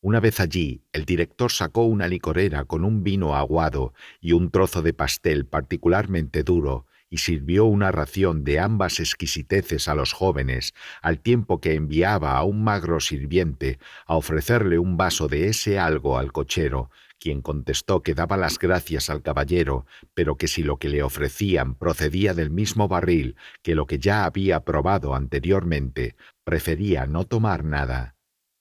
Una 0.00 0.20
vez 0.20 0.40
allí, 0.40 0.84
el 0.92 1.04
director 1.04 1.50
sacó 1.50 1.84
una 1.84 2.08
licorera 2.08 2.64
con 2.64 2.84
un 2.84 3.02
vino 3.02 3.34
aguado 3.34 3.94
y 4.20 4.32
un 4.32 4.50
trozo 4.50 4.82
de 4.82 4.92
pastel 4.92 5.46
particularmente 5.46 6.42
duro, 6.42 6.86
y 7.12 7.18
sirvió 7.18 7.66
una 7.66 7.92
ración 7.92 8.42
de 8.42 8.58
ambas 8.58 8.98
exquisiteces 8.98 9.86
a 9.86 9.94
los 9.94 10.14
jóvenes, 10.14 10.72
al 11.02 11.20
tiempo 11.20 11.60
que 11.60 11.74
enviaba 11.74 12.38
a 12.38 12.42
un 12.42 12.64
magro 12.64 13.00
sirviente 13.00 13.78
a 14.06 14.16
ofrecerle 14.16 14.78
un 14.78 14.96
vaso 14.96 15.28
de 15.28 15.48
ese 15.48 15.78
algo 15.78 16.16
al 16.16 16.32
cochero, 16.32 16.90
quien 17.20 17.42
contestó 17.42 18.02
que 18.02 18.14
daba 18.14 18.38
las 18.38 18.58
gracias 18.58 19.10
al 19.10 19.20
caballero, 19.20 19.84
pero 20.14 20.36
que 20.36 20.48
si 20.48 20.62
lo 20.62 20.78
que 20.78 20.88
le 20.88 21.02
ofrecían 21.02 21.74
procedía 21.74 22.32
del 22.32 22.48
mismo 22.48 22.88
barril 22.88 23.36
que 23.62 23.74
lo 23.74 23.86
que 23.86 23.98
ya 23.98 24.24
había 24.24 24.60
probado 24.60 25.14
anteriormente, 25.14 26.16
prefería 26.44 27.04
no 27.04 27.24
tomar 27.24 27.62
nada. 27.62 28.16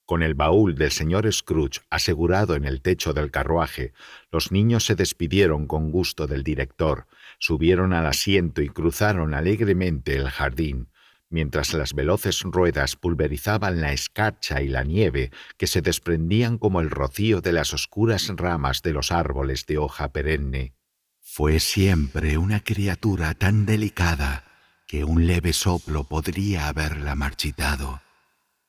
Con 0.06 0.24
el 0.24 0.34
baúl 0.34 0.76
del 0.76 0.92
señor 0.92 1.32
Scrooge 1.32 1.80
asegurado 1.90 2.56
en 2.56 2.66
el 2.66 2.82
techo 2.82 3.14
del 3.14 3.32
carruaje, 3.32 3.94
los 4.30 4.52
niños 4.52 4.84
se 4.84 4.96
despidieron 4.96 5.68
con 5.68 5.90
gusto 5.90 6.28
del 6.28 6.44
director, 6.44 7.08
subieron 7.42 7.92
al 7.92 8.06
asiento 8.06 8.62
y 8.62 8.70
cruzaron 8.70 9.34
alegremente 9.34 10.16
el 10.16 10.30
jardín, 10.30 10.88
mientras 11.30 11.74
las 11.74 11.94
veloces 11.94 12.44
ruedas 12.44 12.96
pulverizaban 12.96 13.82
la 13.82 13.92
escarcha 13.92 14.62
y 14.62 14.70
la 14.70 14.86
nieve 14.86 15.32
que 15.58 15.68
se 15.68 15.82
desprendían 15.82 16.58
como 16.58 16.80
el 16.80 16.90
rocío 16.90 17.42
de 17.42 17.52
las 17.52 17.74
oscuras 17.74 18.32
ramas 18.38 18.82
de 18.82 18.94
los 18.94 19.12
árboles 19.12 19.66
de 19.66 19.78
hoja 19.78 20.14
perenne. 20.14 20.76
Fue 21.20 21.60
siempre 21.60 22.38
una 22.38 22.62
criatura 22.62 23.34
tan 23.34 23.66
delicada 23.66 24.46
que 24.88 25.04
un 25.04 25.28
leve 25.28 25.52
soplo 25.52 26.06
podría 26.06 26.70
haberla 26.70 27.16
marchitado 27.16 28.02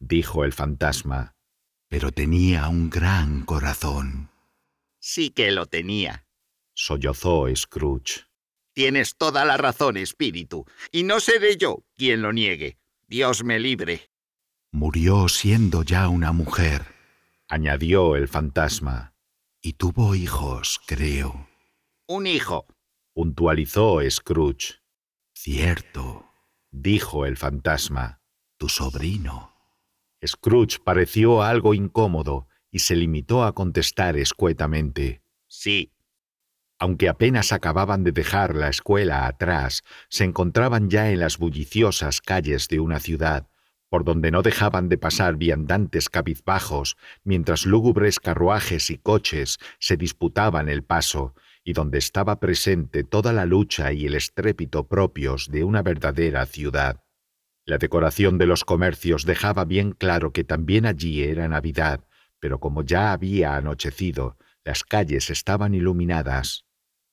dijo 0.02 0.44
el 0.44 0.52
fantasma. 0.52 1.34
Pero 1.88 2.10
tenía 2.10 2.68
un 2.68 2.90
gran 2.90 3.44
corazón. 3.44 4.30
Sí 4.98 5.30
que 5.30 5.50
lo 5.52 5.66
tenía, 5.66 6.26
sollozó 6.74 7.46
Scrooge. 7.54 8.24
Tienes 8.74 9.16
toda 9.16 9.44
la 9.44 9.56
razón, 9.56 9.96
espíritu, 9.96 10.64
y 10.90 11.02
no 11.02 11.20
seré 11.20 11.56
yo 11.56 11.84
quien 11.94 12.22
lo 12.22 12.32
niegue. 12.32 12.78
Dios 13.06 13.44
me 13.44 13.58
libre. 13.58 14.10
Murió 14.70 15.28
siendo 15.28 15.82
ya 15.82 16.08
una 16.08 16.32
mujer, 16.32 16.86
añadió 17.48 18.16
el 18.16 18.28
fantasma. 18.28 19.14
Y 19.60 19.74
tuvo 19.74 20.14
hijos, 20.14 20.80
creo. 20.86 21.46
Un 22.06 22.26
hijo, 22.26 22.66
puntualizó 23.12 23.98
Scrooge. 24.10 24.80
Cierto, 25.34 26.26
dijo 26.70 27.26
el 27.26 27.36
fantasma. 27.36 28.20
Tu 28.56 28.68
sobrino. 28.68 29.52
Scrooge 30.24 30.78
pareció 30.78 31.42
algo 31.42 31.74
incómodo 31.74 32.48
y 32.70 32.78
se 32.78 32.96
limitó 32.96 33.44
a 33.44 33.52
contestar 33.52 34.16
escuetamente. 34.16 35.22
Sí. 35.48 35.92
Aunque 36.82 37.08
apenas 37.08 37.52
acababan 37.52 38.02
de 38.02 38.10
dejar 38.10 38.56
la 38.56 38.68
escuela 38.68 39.28
atrás, 39.28 39.84
se 40.08 40.24
encontraban 40.24 40.90
ya 40.90 41.12
en 41.12 41.20
las 41.20 41.38
bulliciosas 41.38 42.20
calles 42.20 42.66
de 42.66 42.80
una 42.80 42.98
ciudad, 42.98 43.46
por 43.88 44.02
donde 44.02 44.32
no 44.32 44.42
dejaban 44.42 44.88
de 44.88 44.98
pasar 44.98 45.36
viandantes 45.36 46.08
cabizbajos, 46.08 46.96
mientras 47.22 47.66
lúgubres 47.66 48.18
carruajes 48.18 48.90
y 48.90 48.98
coches 48.98 49.60
se 49.78 49.96
disputaban 49.96 50.68
el 50.68 50.82
paso, 50.82 51.36
y 51.62 51.72
donde 51.72 51.98
estaba 51.98 52.40
presente 52.40 53.04
toda 53.04 53.32
la 53.32 53.46
lucha 53.46 53.92
y 53.92 54.06
el 54.06 54.16
estrépito 54.16 54.88
propios 54.88 55.52
de 55.52 55.62
una 55.62 55.82
verdadera 55.82 56.46
ciudad. 56.46 57.04
La 57.64 57.78
decoración 57.78 58.38
de 58.38 58.46
los 58.46 58.64
comercios 58.64 59.24
dejaba 59.24 59.64
bien 59.64 59.92
claro 59.92 60.32
que 60.32 60.42
también 60.42 60.86
allí 60.86 61.22
era 61.22 61.46
Navidad, 61.46 62.00
pero 62.40 62.58
como 62.58 62.82
ya 62.82 63.12
había 63.12 63.54
anochecido, 63.54 64.36
las 64.64 64.82
calles 64.82 65.30
estaban 65.30 65.74
iluminadas. 65.74 66.64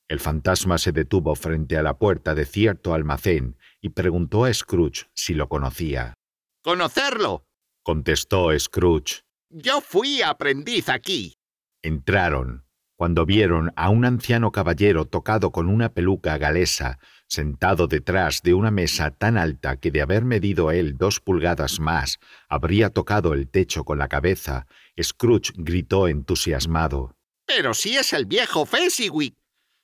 El 0.09 0.19
fantasma 0.19 0.79
se 0.79 0.91
detuvo 0.91 1.35
frente 1.35 1.77
a 1.77 1.83
la 1.83 1.99
puerta 1.99 2.33
de 2.33 2.45
cierto 2.45 2.95
almacén 2.95 3.57
y 3.79 3.89
preguntó 3.89 4.45
a 4.45 4.53
Scrooge 4.53 5.05
si 5.13 5.35
lo 5.35 5.47
conocía. 5.47 6.15
¿Conocerlo? 6.63 7.45
contestó 7.83 8.57
Scrooge. 8.57 9.21
Yo 9.49 9.81
fui 9.81 10.23
aprendiz 10.23 10.89
aquí. 10.89 11.35
Entraron. 11.83 12.65
Cuando 12.95 13.25
vieron 13.25 13.71
a 13.75 13.89
un 13.89 14.03
anciano 14.03 14.51
caballero 14.51 15.05
tocado 15.05 15.51
con 15.51 15.69
una 15.69 15.93
peluca 15.93 16.37
galesa, 16.37 16.99
sentado 17.27 17.87
detrás 17.87 18.41
de 18.41 18.53
una 18.55 18.71
mesa 18.71 19.11
tan 19.11 19.37
alta 19.37 19.77
que 19.77 19.91
de 19.91 20.01
haber 20.01 20.25
medido 20.25 20.71
él 20.71 20.97
dos 20.97 21.19
pulgadas 21.19 21.79
más, 21.79 22.19
habría 22.49 22.89
tocado 22.89 23.33
el 23.33 23.47
techo 23.47 23.85
con 23.85 23.99
la 23.99 24.07
cabeza, 24.07 24.65
Scrooge 25.01 25.53
gritó 25.55 26.07
entusiasmado. 26.07 27.15
Pero 27.45 27.73
si 27.73 27.95
es 27.95 28.11
el 28.11 28.25
viejo 28.25 28.65
Fezziwig. 28.65 29.38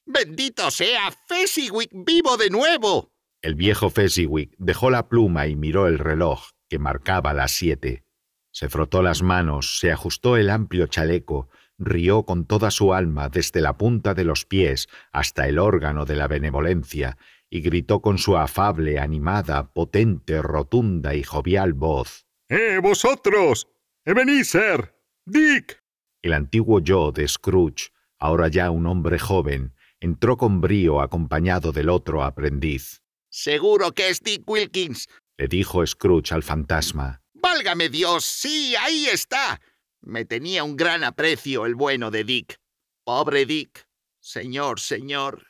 Bendito 0.07 0.69
sea 0.69 1.11
Fezziwig 1.27 1.89
vivo 1.91 2.37
de 2.37 2.51
nuevo. 2.51 3.11
El 3.41 3.55
viejo 3.55 3.89
Fezziwig 3.89 4.55
dejó 4.59 4.91
la 4.91 5.09
pluma 5.09 5.47
y 5.47 5.55
miró 5.55 5.87
el 5.87 5.97
reloj, 5.97 6.49
que 6.69 6.77
marcaba 6.77 7.33
las 7.33 7.51
siete. 7.51 8.03
Se 8.51 8.69
frotó 8.69 9.01
las 9.01 9.23
manos, 9.23 9.79
se 9.79 9.91
ajustó 9.91 10.37
el 10.37 10.51
amplio 10.51 10.85
chaleco, 10.85 11.49
rió 11.79 12.23
con 12.23 12.45
toda 12.45 12.69
su 12.69 12.93
alma 12.93 13.29
desde 13.29 13.61
la 13.61 13.77
punta 13.77 14.13
de 14.13 14.23
los 14.25 14.45
pies 14.45 14.87
hasta 15.11 15.47
el 15.47 15.57
órgano 15.57 16.05
de 16.05 16.15
la 16.15 16.27
benevolencia 16.27 17.17
y 17.49 17.61
gritó 17.61 18.01
con 18.01 18.19
su 18.19 18.37
afable, 18.37 18.99
animada, 18.99 19.73
potente, 19.73 20.41
rotunda 20.41 21.15
y 21.15 21.23
jovial 21.23 21.73
voz. 21.73 22.27
¡Eh, 22.47 22.79
vosotros! 22.81 23.67
¡Ebenezer! 24.05 24.95
¡Dick! 25.25 25.83
El 26.21 26.33
antiguo 26.33 26.79
yo 26.79 27.11
de 27.11 27.27
Scrooge, 27.27 27.91
ahora 28.19 28.47
ya 28.49 28.69
un 28.69 28.85
hombre 28.85 29.19
joven, 29.19 29.73
entró 29.99 30.37
con 30.37 30.61
brío 30.61 31.01
acompañado 31.01 31.71
del 31.71 31.89
otro 31.89 32.23
aprendiz. 32.23 33.01
Seguro 33.29 33.91
que 33.91 34.09
es 34.09 34.21
Dick 34.21 34.49
Wilkins, 34.49 35.07
le 35.37 35.47
dijo 35.47 35.85
Scrooge 35.85 36.33
al 36.33 36.43
fantasma. 36.43 37.21
Válgame 37.33 37.89
Dios, 37.89 38.25
sí, 38.25 38.75
ahí 38.75 39.07
está. 39.07 39.59
Me 40.01 40.23
tenía 40.25 40.63
un 40.63 40.75
gran 40.75 41.03
aprecio 41.03 41.65
el 41.65 41.75
bueno 41.75 42.11
de 42.11 42.23
Dick. 42.23 42.59
Pobre 43.03 43.45
Dick. 43.45 43.87
Señor, 44.19 44.79
señor. 44.79 45.45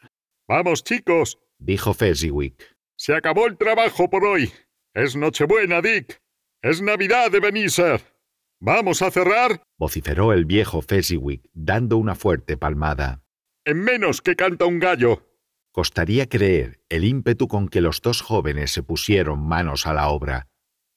Vamos, 0.47 0.83
chicos, 0.83 1.37
dijo 1.59 1.93
Fezziwig. 1.93 2.55
Se 2.97 3.15
acabó 3.15 3.47
el 3.47 3.57
trabajo 3.57 4.09
por 4.09 4.25
hoy. 4.25 4.51
Es 4.93 5.15
Nochebuena, 5.15 5.81
Dick. 5.81 6.21
Es 6.61 6.81
Navidad 6.81 7.31
de 7.31 7.39
Benícer. 7.39 8.01
¿Vamos 8.59 9.01
a 9.01 9.11
cerrar? 9.11 9.61
vociferó 9.77 10.33
el 10.33 10.45
viejo 10.45 10.81
Fezziwig, 10.81 11.49
dando 11.53 11.97
una 11.97 12.15
fuerte 12.15 12.57
palmada. 12.57 13.21
En 13.67 13.83
menos 13.83 14.21
que 14.21 14.35
canta 14.35 14.65
un 14.65 14.77
gallo. 14.77 15.23
Costaría 15.71 16.29
creer 16.29 16.83
el 16.87 17.03
ímpetu 17.03 17.47
con 17.47 17.67
que 17.67 17.81
los 17.81 17.99
dos 17.99 18.21
jóvenes 18.21 18.71
se 18.71 18.83
pusieron 18.83 19.39
manos 19.39 19.87
a 19.87 19.93
la 19.95 20.09
obra. 20.09 20.47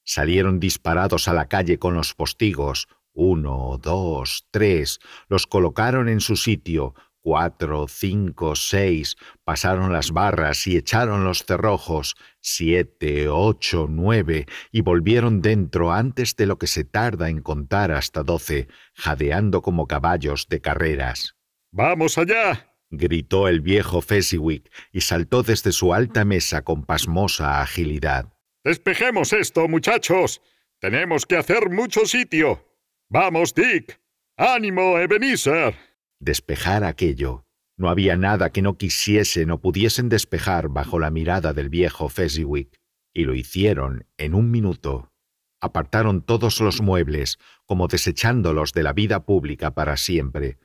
Salieron 0.04 0.60
disparados 0.60 1.28
a 1.28 1.32
la 1.32 1.48
calle 1.48 1.78
con 1.78 1.94
los 1.94 2.12
postigos. 2.12 2.86
Uno, 3.14 3.78
dos, 3.82 4.46
tres. 4.50 4.98
Los 5.28 5.46
colocaron 5.46 6.10
en 6.10 6.20
su 6.20 6.36
sitio, 6.36 6.94
Cuatro, 7.20 7.88
cinco, 7.88 8.54
seis, 8.54 9.16
pasaron 9.44 9.92
las 9.92 10.12
barras 10.12 10.66
y 10.66 10.76
echaron 10.76 11.24
los 11.24 11.44
cerrojos, 11.44 12.16
siete, 12.40 13.28
ocho, 13.28 13.86
nueve, 13.90 14.46
y 14.70 14.82
volvieron 14.82 15.42
dentro 15.42 15.92
antes 15.92 16.36
de 16.36 16.46
lo 16.46 16.58
que 16.58 16.68
se 16.68 16.84
tarda 16.84 17.28
en 17.28 17.42
contar 17.42 17.90
hasta 17.92 18.22
doce, 18.22 18.68
jadeando 18.94 19.62
como 19.62 19.86
caballos 19.86 20.46
de 20.48 20.60
carreras. 20.60 21.37
¡Vamos 21.78 22.18
allá! 22.18 22.74
gritó 22.90 23.46
el 23.46 23.60
viejo 23.60 24.02
Fezziwig 24.02 24.68
y 24.90 25.02
saltó 25.02 25.44
desde 25.44 25.70
su 25.70 25.94
alta 25.94 26.24
mesa 26.24 26.62
con 26.62 26.84
pasmosa 26.84 27.62
agilidad. 27.62 28.32
Despejemos 28.64 29.32
esto, 29.32 29.68
muchachos. 29.68 30.42
Tenemos 30.80 31.24
que 31.24 31.36
hacer 31.36 31.70
mucho 31.70 32.04
sitio. 32.04 32.66
Vamos, 33.08 33.54
Dick. 33.54 34.00
Ánimo, 34.36 34.98
Ebenezer. 34.98 35.76
Despejar 36.18 36.82
aquello. 36.82 37.44
No 37.76 37.90
había 37.90 38.16
nada 38.16 38.50
que 38.50 38.60
no 38.60 38.76
quisiesen 38.76 39.52
o 39.52 39.60
pudiesen 39.60 40.08
despejar 40.08 40.70
bajo 40.70 40.98
la 40.98 41.12
mirada 41.12 41.52
del 41.52 41.68
viejo 41.68 42.08
Fezziwig, 42.08 42.72
y 43.14 43.22
lo 43.22 43.36
hicieron 43.36 44.04
en 44.16 44.34
un 44.34 44.50
minuto. 44.50 45.12
Apartaron 45.60 46.22
todos 46.22 46.60
los 46.60 46.80
muebles, 46.80 47.38
como 47.66 47.86
desechándolos 47.86 48.72
de 48.72 48.82
la 48.82 48.92
vida 48.94 49.24
pública 49.24 49.74
para 49.74 49.96
siempre. 49.96 50.58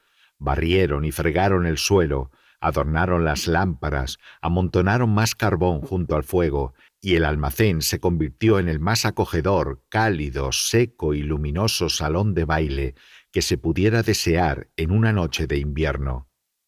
Barrieron 0.44 1.06
y 1.06 1.14
fregaron 1.14 1.66
el 1.66 1.78
suelo, 1.78 2.30
adornaron 2.60 3.24
las 3.24 3.48
lámparas, 3.48 4.20
amontonaron 4.42 5.10
más 5.10 5.36
carbón 5.36 5.80
junto 5.80 6.18
al 6.18 6.26
fuego, 6.26 6.74
y 7.00 7.16
el 7.16 7.24
almacén 7.24 7.82
se 7.82 8.02
convirtió 8.02 8.60
en 8.60 8.68
el 8.68 8.82
más 8.82 9.06
acogedor, 9.06 9.86
cálido, 9.88 10.52
seco 10.52 11.14
y 11.14 11.24
luminoso 11.24 11.88
salón 11.88 12.34
de 12.34 12.44
baile 12.44 12.96
que 13.32 13.42
se 13.42 13.58
pudiera 13.58 14.04
desear 14.04 14.68
en 14.76 14.92
una 14.92 15.14
noche 15.14 15.48
de 15.48 15.60
invierno. 15.60 16.28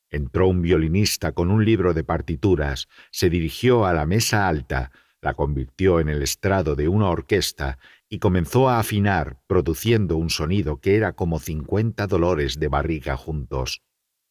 Entró 0.09 0.47
un 0.47 0.61
violinista 0.61 1.33
con 1.33 1.51
un 1.51 1.65
libro 1.65 1.93
de 1.93 2.05
partituras, 2.05 2.88
se 3.11 3.29
dirigió 3.29 3.85
a 3.85 3.91
la 3.91 4.05
mesa 4.05 4.47
alta, 4.47 4.91
la 5.19 5.33
convirtió 5.33 5.99
en 5.99 6.07
el 6.07 6.21
estrado 6.21 6.75
de 6.75 6.88
una 6.88 7.09
orquesta 7.09 7.77
y 8.09 8.19
comenzó 8.19 8.69
a 8.69 8.79
afinar, 8.79 9.39
produciendo 9.47 10.17
un 10.17 10.29
sonido 10.29 10.79
que 10.79 10.95
era 10.95 11.13
como 11.13 11.39
cincuenta 11.39 12.07
dolores 12.07 12.59
de 12.59 12.67
barriga 12.67 13.17
juntos. 13.17 13.81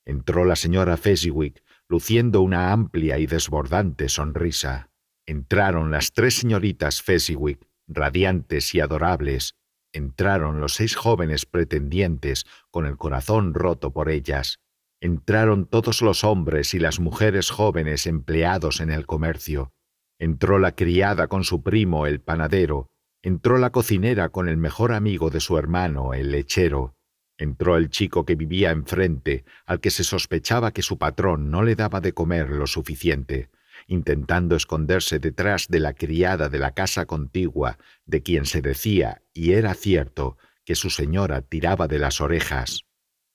Entró 0.06 0.44
la 0.44 0.56
señora 0.56 0.96
Fezziwig, 0.96 1.62
luciendo 1.88 2.40
una 2.42 2.72
amplia 2.72 3.18
y 3.18 3.26
desbordante 3.26 4.08
sonrisa. 4.08 4.90
Entraron 5.26 5.90
las 5.90 6.12
tres 6.12 6.34
señoritas 6.34 7.02
Fezziwig, 7.02 7.58
radiantes 7.88 8.74
y 8.74 8.80
adorables. 8.80 9.56
Entraron 9.92 10.60
los 10.60 10.74
seis 10.74 10.96
jóvenes 10.96 11.46
pretendientes 11.46 12.44
con 12.70 12.84
el 12.84 12.96
corazón 12.96 13.54
roto 13.54 13.92
por 13.92 14.10
ellas. 14.10 14.58
Entraron 15.00 15.66
todos 15.66 16.02
los 16.02 16.24
hombres 16.24 16.74
y 16.74 16.78
las 16.78 17.00
mujeres 17.00 17.50
jóvenes 17.50 18.06
empleados 18.06 18.80
en 18.80 18.90
el 18.90 19.06
comercio. 19.06 19.72
Entró 20.18 20.58
la 20.58 20.72
criada 20.72 21.28
con 21.28 21.44
su 21.44 21.62
primo, 21.62 22.06
el 22.06 22.20
panadero. 22.20 22.90
Entró 23.24 23.56
la 23.56 23.70
cocinera 23.70 24.28
con 24.28 24.50
el 24.50 24.58
mejor 24.58 24.92
amigo 24.92 25.30
de 25.30 25.40
su 25.40 25.56
hermano, 25.56 26.12
el 26.12 26.30
lechero. 26.30 26.94
Entró 27.38 27.78
el 27.78 27.88
chico 27.88 28.26
que 28.26 28.34
vivía 28.34 28.70
enfrente, 28.70 29.46
al 29.64 29.80
que 29.80 29.90
se 29.90 30.04
sospechaba 30.04 30.72
que 30.72 30.82
su 30.82 30.98
patrón 30.98 31.50
no 31.50 31.62
le 31.62 31.74
daba 31.74 32.02
de 32.02 32.12
comer 32.12 32.50
lo 32.50 32.66
suficiente, 32.66 33.48
intentando 33.87 34.56
esconderse 34.56 35.20
detrás 35.20 35.68
de 35.68 35.80
la 35.80 35.94
criada 35.94 36.50
de 36.50 36.58
la 36.58 36.72
casa 36.72 37.06
contigua, 37.06 37.78
de 38.04 38.22
quien 38.22 38.44
se 38.44 38.60
decía, 38.60 39.22
y 39.32 39.52
era 39.52 39.72
cierto, 39.72 40.37
que 40.66 40.74
su 40.74 40.90
señora 40.90 41.40
tiraba 41.40 41.88
de 41.88 42.00
las 42.00 42.20
orejas. 42.20 42.82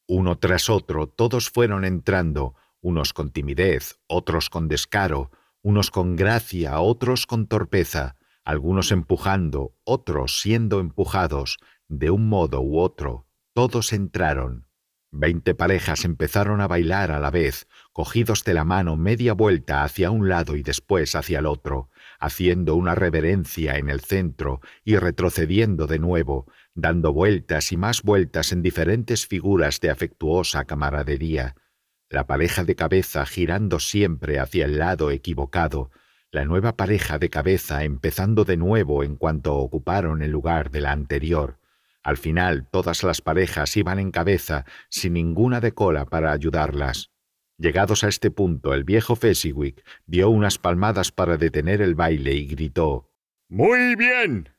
Uno 0.08 0.38
tras 0.38 0.69
otro 0.69 1.08
todos 1.08 1.49
fueron 1.49 1.84
entrando, 1.84 2.54
unos 2.80 3.12
con 3.12 3.32
timidez, 3.32 3.97
otros 4.06 4.52
con 4.52 4.67
descaro, 4.67 5.32
unos 5.63 5.89
con 5.89 6.15
gracia, 6.15 6.80
otros 6.80 7.25
con 7.25 7.47
torpeza, 7.47 8.18
algunos 8.50 8.92
empujando, 8.92 9.76
otros 9.84 10.40
siendo 10.42 10.80
empujados, 10.80 11.60
de 11.88 12.10
un 12.10 12.30
modo 12.30 12.62
u 12.62 12.80
otro, 12.80 13.28
todos 13.54 13.94
entraron. 13.94 14.66
Veinte 15.12 15.54
parejas 15.54 16.04
empezaron 16.04 16.60
a 16.60 16.68
bailar 16.68 17.12
a 17.12 17.20
la 17.20 17.30
vez, 17.30 17.68
cogidos 17.94 18.44
de 18.44 18.56
la 18.56 18.64
mano 18.64 18.98
media 18.98 19.34
vuelta 19.34 19.84
hacia 19.84 20.10
un 20.10 20.30
lado 20.30 20.56
y 20.56 20.64
después 20.64 21.14
hacia 21.14 21.38
el 21.38 21.46
otro, 21.46 21.92
haciendo 22.20 22.74
una 22.74 22.96
reverencia 22.96 23.78
en 23.78 23.88
el 23.88 24.02
centro 24.02 24.62
y 24.84 24.96
retrocediendo 24.96 25.86
de 25.86 26.00
nuevo, 26.00 26.52
dando 26.74 27.14
vueltas 27.14 27.72
y 27.72 27.78
más 27.78 28.02
vueltas 28.02 28.52
en 28.52 28.64
diferentes 28.64 29.28
figuras 29.28 29.80
de 29.80 29.92
afectuosa 29.92 30.66
camaradería, 30.66 31.54
la 32.10 32.26
pareja 32.26 32.64
de 32.64 32.76
cabeza 32.76 33.28
girando 33.28 33.80
siempre 33.80 34.40
hacia 34.40 34.66
el 34.66 34.80
lado 34.80 35.12
equivocado, 35.12 35.92
la 36.32 36.46
nueva 36.46 36.76
pareja 36.76 37.18
de 37.18 37.30
cabeza 37.30 37.84
empezando 37.84 38.46
de 38.46 38.58
nuevo 38.58 39.04
en 39.04 39.15
cuanto 39.15 39.56
ocuparon 39.56 40.22
el 40.22 40.32
lugar 40.32 40.70
de 40.70 40.82
la 40.82 40.92
anterior, 40.92 41.60
al 42.04 42.18
final 42.18 42.68
todas 42.70 43.04
las 43.04 43.22
parejas 43.22 43.76
iban 43.78 44.00
en 44.00 44.12
cabeza 44.12 44.65
sin 44.89 45.13
ninguna 45.13 45.60
de 45.60 45.74
cola 45.74 46.06
para 46.06 46.32
ayudarlas. 46.32 47.12
Llegados 47.58 48.04
a 48.04 48.08
este 48.08 48.32
punto, 48.32 48.74
el 48.74 48.86
viejo 48.86 49.15
Fezziwig 49.15 49.84
dio 50.06 50.30
unas 50.30 50.58
palmadas 50.58 51.12
para 51.12 51.38
detener 51.38 51.82
el 51.82 51.96
baile 51.96 52.34
y 52.34 52.48
gritó 52.48 53.12
Muy 53.50 53.96
bien. 53.96 54.50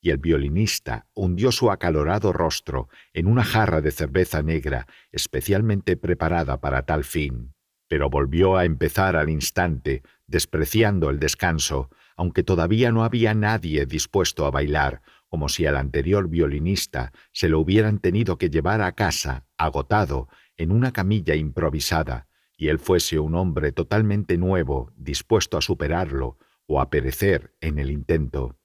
Y 0.00 0.10
el 0.10 0.18
violinista 0.18 1.06
hundió 1.14 1.52
su 1.52 1.70
acalorado 1.70 2.32
rostro 2.32 2.88
en 3.12 3.26
una 3.26 3.44
jarra 3.44 3.80
de 3.80 3.90
cerveza 3.90 4.42
negra 4.42 4.86
especialmente 5.12 5.96
preparada 5.96 6.60
para 6.60 6.82
tal 6.82 7.04
fin. 7.04 7.54
Pero 7.88 8.10
volvió 8.10 8.56
a 8.56 8.64
empezar 8.64 9.16
al 9.16 9.30
instante, 9.30 10.02
despreciando 10.28 11.10
el 11.10 11.18
descanso, 11.18 11.90
aunque 12.16 12.44
todavía 12.44 12.92
no 12.92 13.02
había 13.02 13.34
nadie 13.34 13.86
dispuesto 13.86 14.46
a 14.46 14.50
bailar, 14.50 15.02
como 15.28 15.48
si 15.48 15.66
al 15.66 15.76
anterior 15.76 16.28
violinista 16.28 17.12
se 17.32 17.48
lo 17.48 17.58
hubieran 17.58 17.98
tenido 17.98 18.38
que 18.38 18.50
llevar 18.50 18.80
a 18.82 18.92
casa, 18.92 19.46
agotado, 19.56 20.28
en 20.56 20.70
una 20.70 20.92
camilla 20.92 21.34
improvisada, 21.34 22.28
y 22.56 22.68
él 22.68 22.78
fuese 22.78 23.18
un 23.18 23.34
hombre 23.34 23.72
totalmente 23.72 24.36
nuevo, 24.36 24.92
dispuesto 24.96 25.56
a 25.56 25.62
superarlo 25.62 26.38
o 26.66 26.80
a 26.80 26.90
perecer 26.90 27.54
en 27.60 27.78
el 27.78 27.90
intento. 27.90 28.58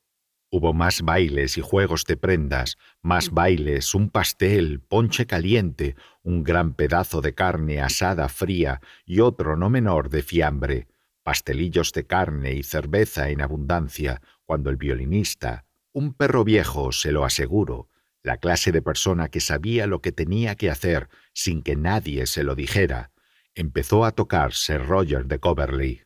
Hubo 0.50 0.74
más 0.74 1.02
bailes 1.02 1.58
y 1.58 1.62
juegos 1.62 2.06
de 2.06 2.18
prendas, 2.18 2.78
más 3.02 3.32
bailes, 3.32 3.96
un 3.96 4.10
pastel, 4.10 4.82
ponche 4.82 5.26
caliente, 5.26 5.96
un 6.22 6.44
gran 6.44 6.74
pedazo 6.74 7.22
de 7.22 7.34
carne 7.34 7.82
asada 7.82 8.30
fría 8.30 8.82
y 9.06 9.20
otro 9.20 9.58
no 9.58 9.70
menor 9.70 10.10
de 10.10 10.22
fiambre, 10.22 10.88
pastelillos 11.24 11.92
de 11.94 12.06
carne 12.06 12.54
y 12.54 12.64
cerveza 12.64 13.30
en 13.30 13.42
abundancia, 13.42 14.22
cuando 14.46 14.70
el 14.70 14.78
violinista, 14.78 15.66
un 15.92 16.14
perro 16.14 16.44
viejo, 16.44 16.92
se 16.92 17.12
lo 17.12 17.26
aseguro, 17.26 17.90
la 18.24 18.38
clase 18.38 18.72
de 18.72 18.82
persona 18.82 19.30
que 19.30 19.42
sabía 19.42 19.88
lo 19.88 20.02
que 20.02 20.12
tenía 20.12 20.56
que 20.56 20.70
hacer 20.70 21.10
sin 21.34 21.62
que 21.62 21.76
nadie 21.76 22.26
se 22.26 22.44
lo 22.44 22.56
dijera, 22.56 23.12
empezó 23.56 24.06
a 24.06 24.12
tocar 24.12 24.54
Sir 24.54 24.86
Roger 24.86 25.26
de 25.26 25.40
Coverley. 25.40 26.02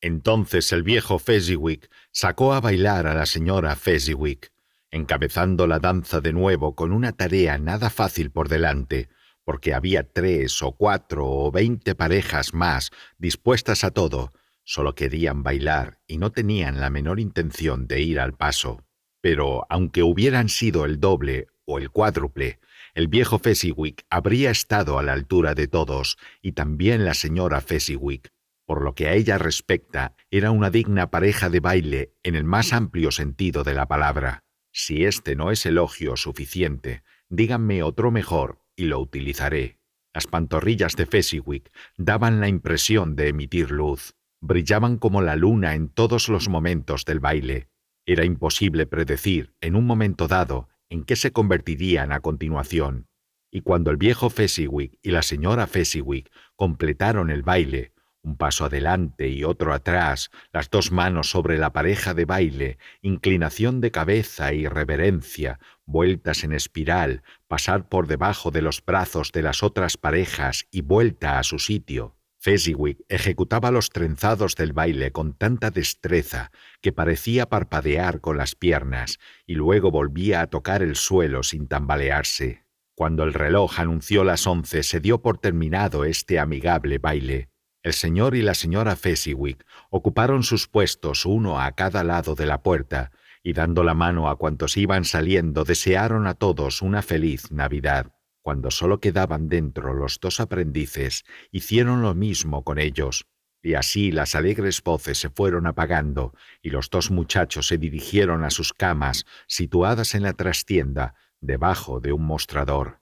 Entonces 0.00 0.72
el 0.72 0.82
viejo 0.82 1.18
Fezziwig 1.18 1.88
sacó 2.12 2.54
a 2.54 2.60
bailar 2.60 3.06
a 3.06 3.14
la 3.14 3.26
señora 3.26 3.74
Fezziwig, 3.76 4.50
encabezando 4.90 5.66
la 5.66 5.78
danza 5.78 6.20
de 6.20 6.32
nuevo 6.32 6.74
con 6.74 6.92
una 6.92 7.12
tarea 7.12 7.58
nada 7.58 7.90
fácil 7.90 8.30
por 8.30 8.48
delante, 8.48 9.08
porque 9.44 9.74
había 9.74 10.02
tres 10.02 10.62
o 10.62 10.72
cuatro 10.72 11.26
o 11.26 11.50
veinte 11.50 11.94
parejas 11.94 12.54
más 12.54 12.90
dispuestas 13.18 13.84
a 13.84 13.90
todo, 13.90 14.32
solo 14.66 14.94
querían 14.94 15.42
bailar 15.42 16.00
y 16.06 16.18
no 16.18 16.32
tenían 16.32 16.80
la 16.80 16.90
menor 16.90 17.20
intención 17.20 17.86
de 17.86 18.02
ir 18.02 18.20
al 18.20 18.34
paso. 18.34 18.84
Pero 19.22 19.64
aunque 19.70 20.02
hubieran 20.02 20.48
sido 20.48 20.84
el 20.84 21.00
doble 21.00 21.46
o 21.64 21.78
el 21.78 21.90
cuádruple, 21.90 22.58
el 22.94 23.08
viejo 23.08 23.38
Fezziwig 23.38 24.04
habría 24.10 24.50
estado 24.50 24.98
a 24.98 25.02
la 25.02 25.12
altura 25.12 25.54
de 25.54 25.68
todos, 25.68 26.18
y 26.42 26.52
también 26.52 27.04
la 27.04 27.14
señora 27.14 27.60
Fezziwig. 27.60 28.30
Por 28.64 28.82
lo 28.82 28.94
que 28.94 29.08
a 29.08 29.14
ella 29.14 29.38
respecta, 29.38 30.16
era 30.30 30.50
una 30.50 30.70
digna 30.70 31.10
pareja 31.10 31.48
de 31.48 31.60
baile 31.60 32.12
en 32.22 32.34
el 32.34 32.44
más 32.44 32.72
amplio 32.72 33.12
sentido 33.12 33.62
de 33.62 33.74
la 33.74 33.86
palabra. 33.86 34.44
Si 34.72 35.04
este 35.04 35.36
no 35.36 35.52
es 35.52 35.64
elogio 35.66 36.16
suficiente, 36.16 37.02
díganme 37.28 37.82
otro 37.82 38.10
mejor 38.10 38.62
y 38.74 38.84
lo 38.84 38.98
utilizaré. 38.98 39.78
Las 40.12 40.26
pantorrillas 40.26 40.96
de 40.96 41.04
Fezziwig 41.04 41.70
daban 41.98 42.40
la 42.40 42.48
impresión 42.48 43.14
de 43.14 43.28
emitir 43.28 43.70
luz, 43.70 44.15
brillaban 44.40 44.98
como 44.98 45.22
la 45.22 45.36
luna 45.36 45.74
en 45.74 45.88
todos 45.88 46.28
los 46.28 46.48
momentos 46.48 47.04
del 47.04 47.20
baile, 47.20 47.68
era 48.06 48.24
imposible 48.24 48.86
predecir, 48.86 49.54
en 49.60 49.74
un 49.74 49.84
momento 49.84 50.28
dado, 50.28 50.68
en 50.88 51.04
qué 51.04 51.16
se 51.16 51.32
convertirían 51.32 52.12
a 52.12 52.20
continuación, 52.20 53.08
y 53.50 53.62
cuando 53.62 53.90
el 53.90 53.96
viejo 53.96 54.30
Fezziwig 54.30 54.98
y 55.02 55.10
la 55.10 55.22
señora 55.22 55.66
Fezziwig 55.66 56.30
completaron 56.54 57.30
el 57.30 57.42
baile, 57.42 57.92
un 58.22 58.36
paso 58.36 58.64
adelante 58.64 59.28
y 59.28 59.44
otro 59.44 59.72
atrás, 59.72 60.30
las 60.52 60.68
dos 60.68 60.90
manos 60.90 61.30
sobre 61.30 61.58
la 61.58 61.72
pareja 61.72 62.12
de 62.12 62.24
baile, 62.24 62.78
inclinación 63.00 63.80
de 63.80 63.92
cabeza 63.92 64.52
y 64.52 64.66
reverencia, 64.66 65.60
vueltas 65.84 66.42
en 66.42 66.52
espiral, 66.52 67.22
pasar 67.46 67.88
por 67.88 68.08
debajo 68.08 68.50
de 68.50 68.62
los 68.62 68.84
brazos 68.84 69.30
de 69.30 69.42
las 69.42 69.62
otras 69.62 69.96
parejas 69.96 70.66
y 70.72 70.80
vuelta 70.80 71.38
a 71.38 71.44
su 71.44 71.60
sitio. 71.60 72.15
Fezziwig 72.46 72.98
ejecutaba 73.08 73.72
los 73.72 73.90
trenzados 73.90 74.54
del 74.54 74.72
baile 74.72 75.10
con 75.10 75.34
tanta 75.34 75.72
destreza 75.72 76.52
que 76.80 76.92
parecía 76.92 77.48
parpadear 77.48 78.20
con 78.20 78.36
las 78.36 78.54
piernas 78.54 79.18
y 79.48 79.56
luego 79.56 79.90
volvía 79.90 80.42
a 80.42 80.46
tocar 80.46 80.80
el 80.80 80.94
suelo 80.94 81.42
sin 81.42 81.66
tambalearse. 81.66 82.62
Cuando 82.94 83.24
el 83.24 83.34
reloj 83.34 83.80
anunció 83.80 84.22
las 84.22 84.46
once 84.46 84.84
se 84.84 85.00
dio 85.00 85.22
por 85.22 85.38
terminado 85.38 86.04
este 86.04 86.38
amigable 86.38 86.98
baile. 86.98 87.48
El 87.82 87.94
señor 87.94 88.36
y 88.36 88.42
la 88.42 88.54
señora 88.54 88.94
Fezziwig 88.94 89.58
ocuparon 89.90 90.44
sus 90.44 90.68
puestos 90.68 91.26
uno 91.26 91.58
a 91.60 91.72
cada 91.72 92.04
lado 92.04 92.36
de 92.36 92.46
la 92.46 92.62
puerta, 92.62 93.10
y 93.42 93.54
dando 93.54 93.82
la 93.82 93.94
mano 93.94 94.28
a 94.28 94.36
cuantos 94.36 94.76
iban 94.76 95.04
saliendo, 95.04 95.64
desearon 95.64 96.28
a 96.28 96.34
todos 96.34 96.80
una 96.80 97.02
feliz 97.02 97.50
Navidad. 97.50 98.15
Cuando 98.46 98.70
solo 98.70 99.00
quedaban 99.00 99.48
dentro 99.48 99.92
los 99.92 100.20
dos 100.20 100.38
aprendices, 100.38 101.24
hicieron 101.50 102.02
lo 102.02 102.14
mismo 102.14 102.62
con 102.62 102.78
ellos, 102.78 103.26
y 103.60 103.74
así 103.74 104.12
las 104.12 104.36
alegres 104.36 104.84
voces 104.84 105.18
se 105.18 105.30
fueron 105.30 105.66
apagando, 105.66 106.32
y 106.62 106.70
los 106.70 106.88
dos 106.88 107.10
muchachos 107.10 107.66
se 107.66 107.76
dirigieron 107.76 108.44
a 108.44 108.50
sus 108.50 108.72
camas, 108.72 109.26
situadas 109.48 110.14
en 110.14 110.22
la 110.22 110.32
trastienda, 110.32 111.16
debajo 111.40 111.98
de 111.98 112.12
un 112.12 112.24
mostrador. 112.24 113.00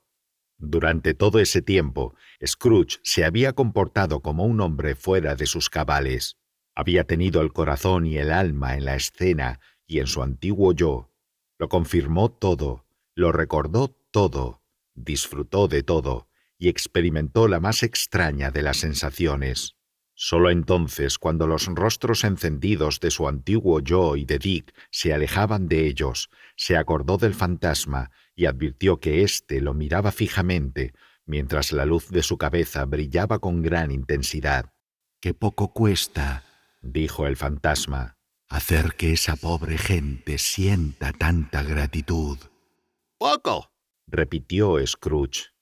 Durante 0.56 1.12
todo 1.12 1.38
ese 1.38 1.60
tiempo, 1.60 2.14
Scrooge 2.42 3.00
se 3.02 3.26
había 3.26 3.52
comportado 3.52 4.20
como 4.20 4.46
un 4.46 4.62
hombre 4.62 4.94
fuera 4.94 5.34
de 5.34 5.44
sus 5.44 5.68
cabales. 5.68 6.38
Había 6.74 7.04
tenido 7.04 7.42
el 7.42 7.52
corazón 7.52 8.06
y 8.06 8.16
el 8.16 8.32
alma 8.32 8.76
en 8.76 8.86
la 8.86 8.94
escena 8.94 9.60
y 9.86 9.98
en 9.98 10.06
su 10.06 10.22
antiguo 10.22 10.72
yo. 10.72 11.12
Lo 11.58 11.68
confirmó 11.68 12.30
todo, 12.30 12.86
lo 13.14 13.30
recordó 13.30 13.94
todo, 14.10 14.63
disfrutó 14.94 15.68
de 15.68 15.82
todo 15.82 16.28
y 16.58 16.68
experimentó 16.68 17.48
la 17.48 17.60
más 17.60 17.82
extraña 17.82 18.50
de 18.50 18.62
las 18.62 18.78
sensaciones. 18.78 19.76
Solo 20.16 20.50
entonces, 20.50 21.18
cuando 21.18 21.46
los 21.48 21.66
rostros 21.66 22.22
encendidos 22.22 23.00
de 23.00 23.10
su 23.10 23.26
antiguo 23.26 23.80
yo 23.80 24.14
y 24.14 24.24
de 24.24 24.38
Dick 24.38 24.72
se 24.90 25.12
alejaban 25.12 25.66
de 25.66 25.86
ellos, 25.86 26.30
se 26.56 26.76
acordó 26.76 27.18
del 27.18 27.34
fantasma 27.34 28.12
y 28.36 28.46
advirtió 28.46 29.00
que 29.00 29.22
éste 29.22 29.60
lo 29.60 29.74
miraba 29.74 30.12
fijamente, 30.12 30.94
mientras 31.26 31.72
la 31.72 31.84
luz 31.84 32.08
de 32.10 32.22
su 32.22 32.38
cabeza 32.38 32.84
brillaba 32.84 33.40
con 33.40 33.60
gran 33.62 33.90
intensidad. 33.90 34.72
Qué 35.20 35.34
poco 35.34 35.72
cuesta, 35.72 36.44
dijo 36.80 37.26
el 37.26 37.36
fantasma, 37.36 38.16
hacer 38.48 38.94
que 38.94 39.12
esa 39.12 39.34
pobre 39.34 39.78
gente 39.78 40.38
sienta 40.38 41.12
tanta 41.12 41.64
gratitud. 41.64 42.38
Poco, 43.18 43.73
repitió 44.06 44.84
Scrooge. 44.86 45.54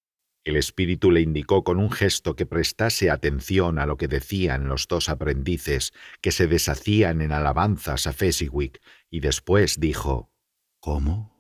El 0.44 0.56
espíritu 0.56 1.12
le 1.12 1.20
indicó 1.20 1.62
con 1.62 1.78
un 1.78 1.90
gesto 1.90 2.34
que 2.34 2.46
prestase 2.46 3.10
atención 3.10 3.78
a 3.78 3.86
lo 3.86 3.96
que 3.96 4.08
decían 4.08 4.68
los 4.68 4.88
dos 4.88 5.08
aprendices, 5.08 5.92
que 6.20 6.32
se 6.32 6.48
deshacían 6.48 7.20
en 7.20 7.30
alabanzas 7.30 8.08
a 8.08 8.12
Fezziwig, 8.12 8.80
y 9.08 9.20
después 9.20 9.78
dijo, 9.78 10.32
¿Cómo? 10.80 11.32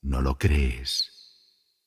¿No 0.00 0.22
lo 0.22 0.38
crees? 0.38 1.10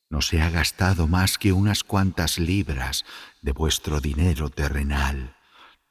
No 0.10 0.22
se 0.22 0.42
ha 0.42 0.50
gastado 0.50 1.08
más 1.08 1.38
que 1.38 1.54
unas 1.54 1.84
cuantas 1.84 2.40
libras 2.40 3.06
de 3.42 3.54
vuestro 3.54 4.02
dinero 4.02 4.50
terrenal, 4.50 5.38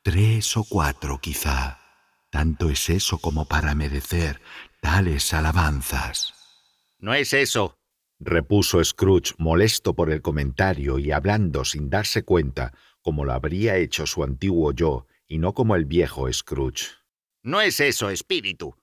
tres 0.03 0.57
o 0.57 0.65
cuatro 0.65 1.19
quizá. 1.19 1.79
Tanto 2.31 2.69
es 2.69 2.91
eso 2.91 3.19
como 3.19 3.47
para 3.47 3.75
merecer 3.75 4.43
tales 4.83 5.33
alabanzas. 5.33 6.35
No 6.99 7.15
es 7.15 7.33
eso, 7.33 7.78
repuso 8.21 8.83
Scrooge 8.85 9.35
molesto 9.39 9.95
por 9.95 10.11
el 10.11 10.23
comentario 10.23 10.99
y 10.99 11.13
hablando 11.13 11.65
sin 11.65 11.89
darse 11.91 12.25
cuenta, 12.25 12.73
como 13.01 13.25
lo 13.25 13.33
habría 13.33 13.77
hecho 13.77 14.07
su 14.07 14.23
antiguo 14.23 14.73
yo, 14.73 15.07
y 15.27 15.39
no 15.39 15.55
como 15.55 15.77
el 15.77 15.85
viejo 15.85 16.31
Scrooge. 16.33 16.89
No 17.43 17.61
es 17.61 17.81
eso, 17.81 18.11
espíritu. 18.11 18.75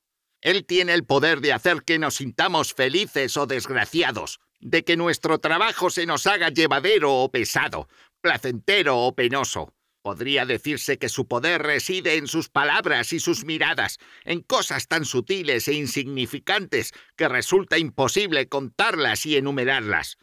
Él 0.42 0.66
tiene 0.66 0.94
el 0.94 1.06
poder 1.06 1.42
de 1.42 1.54
hacer 1.54 1.84
que 1.84 2.00
nos 2.00 2.16
sintamos 2.16 2.74
felices 2.74 3.36
o 3.38 3.46
desgraciados, 3.46 4.40
de 4.60 4.84
que 4.84 4.98
nuestro 4.98 5.40
trabajo 5.40 5.90
se 5.90 6.06
nos 6.06 6.26
haga 6.28 6.50
llevadero 6.50 7.14
o 7.14 7.32
pesado, 7.32 7.88
placentero 8.22 9.00
o 9.00 9.16
penoso. 9.16 9.75
Podría 10.06 10.46
decirse 10.46 11.00
que 11.00 11.10
su 11.10 11.28
poder 11.28 11.64
reside 11.64 12.18
en 12.18 12.28
sus 12.28 12.48
palabras 12.48 13.12
y 13.12 13.20
sus 13.20 13.44
miradas, 13.44 13.98
en 14.24 14.42
cosas 14.42 14.88
tan 14.88 15.04
sutiles 15.04 15.68
e 15.68 15.74
insignificantes 15.74 16.94
que 17.16 17.28
resulta 17.28 17.80
imposible 17.80 18.48
contarlas 18.48 19.26
y 19.26 19.36
enumerarlas. 19.36 20.20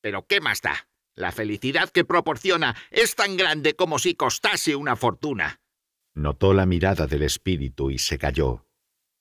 Pero 0.00 0.26
¿qué 0.26 0.40
más 0.40 0.62
da? 0.62 0.88
La 1.14 1.32
felicidad 1.32 1.90
que 1.90 2.06
proporciona 2.06 2.76
es 2.90 3.14
tan 3.14 3.36
grande 3.36 3.76
como 3.76 3.98
si 3.98 4.14
costase 4.14 4.74
una 4.74 4.96
fortuna. 4.96 5.60
Notó 6.14 6.54
la 6.54 6.64
mirada 6.64 7.06
del 7.06 7.20
espíritu 7.20 7.90
y 7.90 7.98
se 7.98 8.16
calló. 8.16 8.64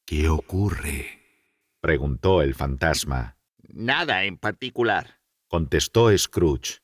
¿Qué 0.06 0.30
ocurre? 0.30 1.44
preguntó 1.82 2.42
el 2.42 2.56
fantasma. 2.56 3.38
Nada 3.68 4.24
en 4.24 4.38
particular, 4.38 5.20
contestó 5.50 6.18
Scrooge. 6.18 6.80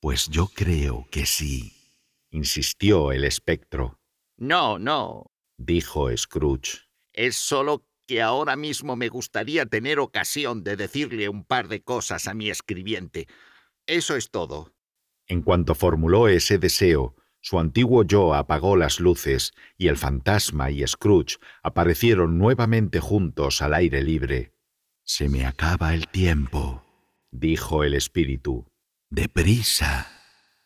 Pues 0.00 0.28
yo 0.30 0.46
creo 0.46 1.06
que 1.10 1.26
sí, 1.26 1.74
insistió 2.30 3.12
el 3.12 3.24
espectro. 3.24 4.00
No, 4.36 4.78
no, 4.78 5.30
dijo 5.58 6.14
Scrooge. 6.16 6.88
Es 7.12 7.36
solo 7.36 7.86
que 8.06 8.22
ahora 8.22 8.56
mismo 8.56 8.96
me 8.96 9.08
gustaría 9.08 9.66
tener 9.66 9.98
ocasión 9.98 10.64
de 10.64 10.76
decirle 10.76 11.28
un 11.28 11.44
par 11.44 11.68
de 11.68 11.82
cosas 11.82 12.26
a 12.26 12.34
mi 12.34 12.50
escribiente. 12.50 13.28
Eso 13.86 14.16
es 14.16 14.30
todo. 14.30 14.74
En 15.26 15.42
cuanto 15.42 15.74
formuló 15.74 16.26
ese 16.26 16.58
deseo, 16.58 17.14
su 17.40 17.58
antiguo 17.58 18.02
yo 18.04 18.34
apagó 18.34 18.76
las 18.76 19.00
luces 19.00 19.52
y 19.78 19.88
el 19.88 19.96
fantasma 19.96 20.70
y 20.70 20.86
Scrooge 20.86 21.38
aparecieron 21.62 22.36
nuevamente 22.36 23.00
juntos 23.00 23.62
al 23.62 23.74
aire 23.74 24.02
libre. 24.02 24.52
Se 25.04 25.28
me 25.28 25.46
acaba 25.46 25.94
el 25.94 26.08
tiempo, 26.08 26.84
dijo 27.30 27.84
el 27.84 27.94
espíritu. 27.94 28.66
Deprisa. 29.08 30.19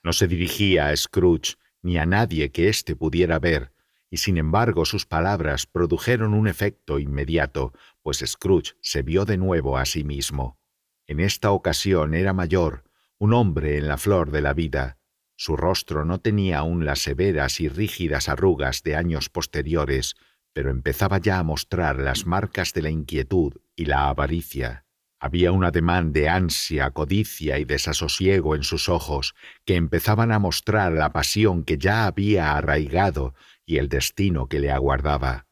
No 0.05 0.13
se 0.13 0.29
dirigía 0.29 0.89
a 0.89 0.97
Scrooge 0.97 1.57
ni 1.83 1.99
a 1.99 2.07
nadie 2.07 2.53
que 2.53 2.69
éste 2.69 2.95
pudiera 2.95 3.41
ver, 3.41 3.73
y 4.09 4.19
sin 4.19 4.39
embargo 4.39 4.85
sus 4.85 5.07
palabras 5.07 5.67
produjeron 5.67 6.35
un 6.35 6.47
efecto 6.47 7.01
inmediato, 7.01 7.73
pues 8.03 8.23
Scrooge 8.25 8.75
se 8.81 9.03
vio 9.03 9.25
de 9.25 9.39
nuevo 9.39 9.77
a 9.77 9.85
sí 9.85 10.05
mismo. 10.05 10.61
En 11.09 11.19
esta 11.19 11.51
ocasión 11.51 12.15
era 12.15 12.33
mayor, 12.33 12.85
un 13.19 13.33
hombre 13.33 13.79
en 13.79 13.89
la 13.89 13.99
flor 13.99 14.31
de 14.31 14.41
la 14.41 14.55
vida, 14.55 14.99
su 15.37 15.57
rostro 15.57 16.05
no 16.05 16.21
tenía 16.21 16.59
aún 16.59 16.85
las 16.85 17.01
severas 17.01 17.61
y 17.61 17.69
rígidas 17.69 18.29
arrugas 18.29 18.83
de 18.83 18.95
años 18.97 19.29
posteriores, 19.29 20.15
pero 20.53 20.71
empezaba 20.71 21.19
ya 21.19 21.39
a 21.39 21.43
mostrar 21.43 21.99
las 21.99 22.27
marcas 22.27 22.73
de 22.73 22.83
la 22.83 22.91
inquietud 22.91 23.55
y 23.75 23.87
la 23.87 24.09
avaricia. 24.09 24.84
Había 25.25 25.53
un 25.53 25.65
ademán 25.65 26.13
de 26.13 26.29
ansia, 26.29 26.91
codicia 26.91 27.59
y 27.59 27.65
desasosiego 27.65 28.55
en 28.55 28.63
sus 28.63 28.91
ojos, 28.91 29.35
que 29.65 29.75
empezaban 29.75 30.31
a 30.33 30.39
mostrar 30.39 30.93
la 30.93 31.15
pasión 31.15 31.65
que 31.65 31.79
ya 31.79 32.05
había 32.05 32.55
arraigado 32.55 33.35
y 33.65 33.79
el 33.79 33.89
destino 33.89 34.49
que 34.49 34.61
le 34.61 34.71
aguardaba. 34.71 35.47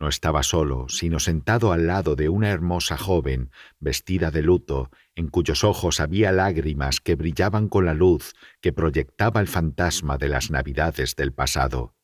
No 0.00 0.08
estaba 0.08 0.42
solo, 0.42 0.88
sino 0.88 1.20
sentado 1.20 1.72
al 1.72 1.86
lado 1.86 2.16
de 2.16 2.30
una 2.30 2.48
hermosa 2.48 2.96
joven, 2.96 3.50
vestida 3.78 4.30
de 4.30 4.40
luto, 4.40 4.90
en 5.14 5.28
cuyos 5.28 5.64
ojos 5.64 6.00
había 6.00 6.32
lágrimas 6.32 7.00
que 7.00 7.14
brillaban 7.14 7.68
con 7.68 7.84
la 7.84 7.92
luz 7.92 8.32
que 8.62 8.72
proyectaba 8.72 9.42
el 9.42 9.48
fantasma 9.48 10.16
de 10.16 10.30
las 10.30 10.50
navidades 10.50 11.14
del 11.14 11.34
pasado. 11.34 11.94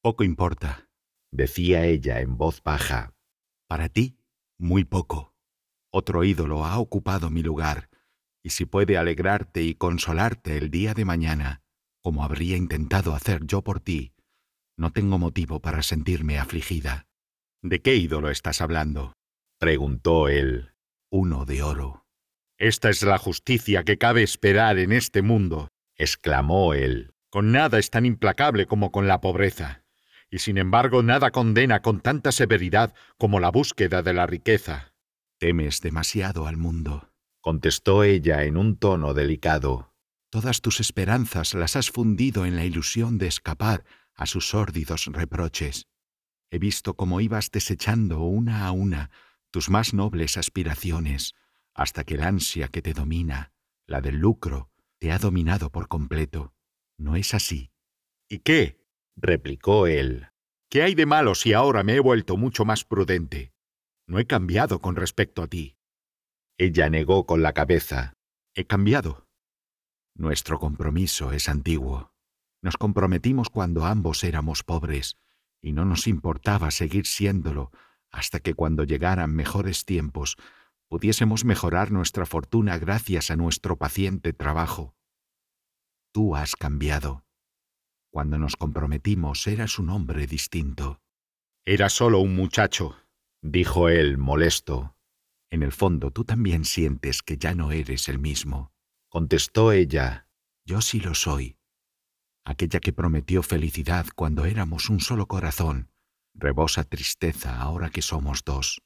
Poco 0.00 0.24
importa, 0.24 0.88
decía 1.32 1.84
ella 1.84 2.20
en 2.20 2.38
voz 2.38 2.62
baja. 2.62 3.12
Para 3.68 3.90
ti, 3.90 4.16
muy 4.56 4.84
poco. 4.84 5.31
Otro 5.94 6.24
ídolo 6.24 6.64
ha 6.64 6.78
ocupado 6.78 7.28
mi 7.28 7.42
lugar, 7.42 7.90
y 8.42 8.50
si 8.50 8.64
puede 8.64 8.96
alegrarte 8.96 9.62
y 9.62 9.74
consolarte 9.74 10.56
el 10.56 10.70
día 10.70 10.94
de 10.94 11.04
mañana, 11.04 11.60
como 12.00 12.24
habría 12.24 12.56
intentado 12.56 13.14
hacer 13.14 13.44
yo 13.44 13.62
por 13.62 13.80
ti, 13.80 14.14
no 14.76 14.90
tengo 14.90 15.18
motivo 15.18 15.60
para 15.60 15.82
sentirme 15.82 16.38
afligida. 16.38 17.06
¿De 17.60 17.82
qué 17.82 17.94
ídolo 17.96 18.30
estás 18.30 18.62
hablando? 18.62 19.12
preguntó 19.58 20.28
él. 20.28 20.72
Uno 21.10 21.44
de 21.44 21.62
oro. 21.62 22.06
Esta 22.56 22.88
es 22.88 23.02
la 23.02 23.18
justicia 23.18 23.84
que 23.84 23.98
cabe 23.98 24.22
esperar 24.22 24.78
en 24.78 24.92
este 24.92 25.20
mundo, 25.20 25.68
exclamó 25.96 26.72
él. 26.72 27.12
Con 27.28 27.52
nada 27.52 27.78
es 27.78 27.90
tan 27.90 28.06
implacable 28.06 28.66
como 28.66 28.90
con 28.90 29.06
la 29.06 29.20
pobreza, 29.20 29.84
y 30.30 30.38
sin 30.38 30.56
embargo 30.56 31.02
nada 31.02 31.30
condena 31.30 31.82
con 31.82 32.00
tanta 32.00 32.32
severidad 32.32 32.94
como 33.18 33.40
la 33.40 33.50
búsqueda 33.50 34.02
de 34.02 34.14
la 34.14 34.26
riqueza. 34.26 34.91
Temes 35.42 35.80
demasiado 35.80 36.46
al 36.46 36.56
mundo, 36.56 37.10
contestó 37.40 38.04
ella 38.04 38.44
en 38.44 38.56
un 38.56 38.76
tono 38.76 39.12
delicado. 39.12 39.92
Todas 40.30 40.60
tus 40.60 40.78
esperanzas 40.78 41.54
las 41.54 41.74
has 41.74 41.90
fundido 41.90 42.46
en 42.46 42.54
la 42.54 42.64
ilusión 42.64 43.18
de 43.18 43.26
escapar 43.26 43.84
a 44.14 44.26
sus 44.26 44.50
sórdidos 44.50 45.06
reproches. 45.06 45.88
He 46.52 46.60
visto 46.60 46.94
cómo 46.94 47.20
ibas 47.20 47.50
desechando 47.50 48.20
una 48.20 48.68
a 48.68 48.70
una 48.70 49.10
tus 49.50 49.68
más 49.68 49.94
nobles 49.94 50.36
aspiraciones, 50.36 51.34
hasta 51.74 52.04
que 52.04 52.14
el 52.14 52.22
ansia 52.22 52.68
que 52.68 52.80
te 52.80 52.92
domina, 52.92 53.50
la 53.88 54.00
del 54.00 54.18
lucro, 54.18 54.70
te 55.00 55.10
ha 55.10 55.18
dominado 55.18 55.72
por 55.72 55.88
completo. 55.88 56.54
¿No 56.98 57.16
es 57.16 57.34
así? 57.34 57.72
¿Y 58.28 58.38
qué? 58.38 58.78
replicó 59.16 59.88
él. 59.88 60.28
¿Qué 60.68 60.84
hay 60.84 60.94
de 60.94 61.06
malo 61.06 61.34
si 61.34 61.52
ahora 61.52 61.82
me 61.82 61.96
he 61.96 62.00
vuelto 62.00 62.36
mucho 62.36 62.64
más 62.64 62.84
prudente? 62.84 63.51
No 64.12 64.18
he 64.18 64.26
cambiado 64.26 64.82
con 64.82 64.94
respecto 64.94 65.42
a 65.42 65.46
ti. 65.46 65.78
Ella 66.58 66.90
negó 66.90 67.24
con 67.24 67.40
la 67.40 67.54
cabeza. 67.54 68.12
He 68.52 68.66
cambiado. 68.66 69.26
Nuestro 70.14 70.58
compromiso 70.58 71.32
es 71.32 71.48
antiguo. 71.48 72.12
Nos 72.60 72.76
comprometimos 72.76 73.48
cuando 73.48 73.86
ambos 73.86 74.22
éramos 74.22 74.64
pobres, 74.64 75.16
y 75.62 75.72
no 75.72 75.86
nos 75.86 76.06
importaba 76.06 76.70
seguir 76.70 77.06
siéndolo 77.06 77.70
hasta 78.10 78.40
que 78.40 78.52
cuando 78.52 78.84
llegaran 78.84 79.34
mejores 79.34 79.86
tiempos 79.86 80.36
pudiésemos 80.88 81.46
mejorar 81.46 81.90
nuestra 81.90 82.26
fortuna 82.26 82.76
gracias 82.76 83.30
a 83.30 83.36
nuestro 83.36 83.78
paciente 83.78 84.34
trabajo. 84.34 84.94
Tú 86.12 86.36
has 86.36 86.54
cambiado. 86.54 87.24
Cuando 88.10 88.36
nos 88.36 88.56
comprometimos 88.56 89.46
eras 89.46 89.78
un 89.78 89.88
hombre 89.88 90.26
distinto. 90.26 91.00
Era 91.64 91.88
solo 91.88 92.18
un 92.18 92.36
muchacho, 92.36 93.01
dijo 93.42 93.88
él, 93.88 94.16
molesto. 94.16 94.96
En 95.50 95.62
el 95.62 95.72
fondo 95.72 96.10
tú 96.10 96.24
también 96.24 96.64
sientes 96.64 97.22
que 97.22 97.36
ya 97.36 97.54
no 97.54 97.72
eres 97.72 98.08
el 98.08 98.18
mismo, 98.18 98.72
contestó 99.08 99.72
ella. 99.72 100.28
Yo 100.64 100.80
sí 100.80 101.00
lo 101.00 101.14
soy. 101.14 101.58
Aquella 102.44 102.80
que 102.80 102.92
prometió 102.92 103.42
felicidad 103.42 104.06
cuando 104.14 104.46
éramos 104.46 104.88
un 104.88 105.00
solo 105.00 105.26
corazón, 105.26 105.90
rebosa 106.34 106.84
tristeza 106.84 107.60
ahora 107.60 107.90
que 107.90 108.00
somos 108.00 108.44
dos. 108.44 108.80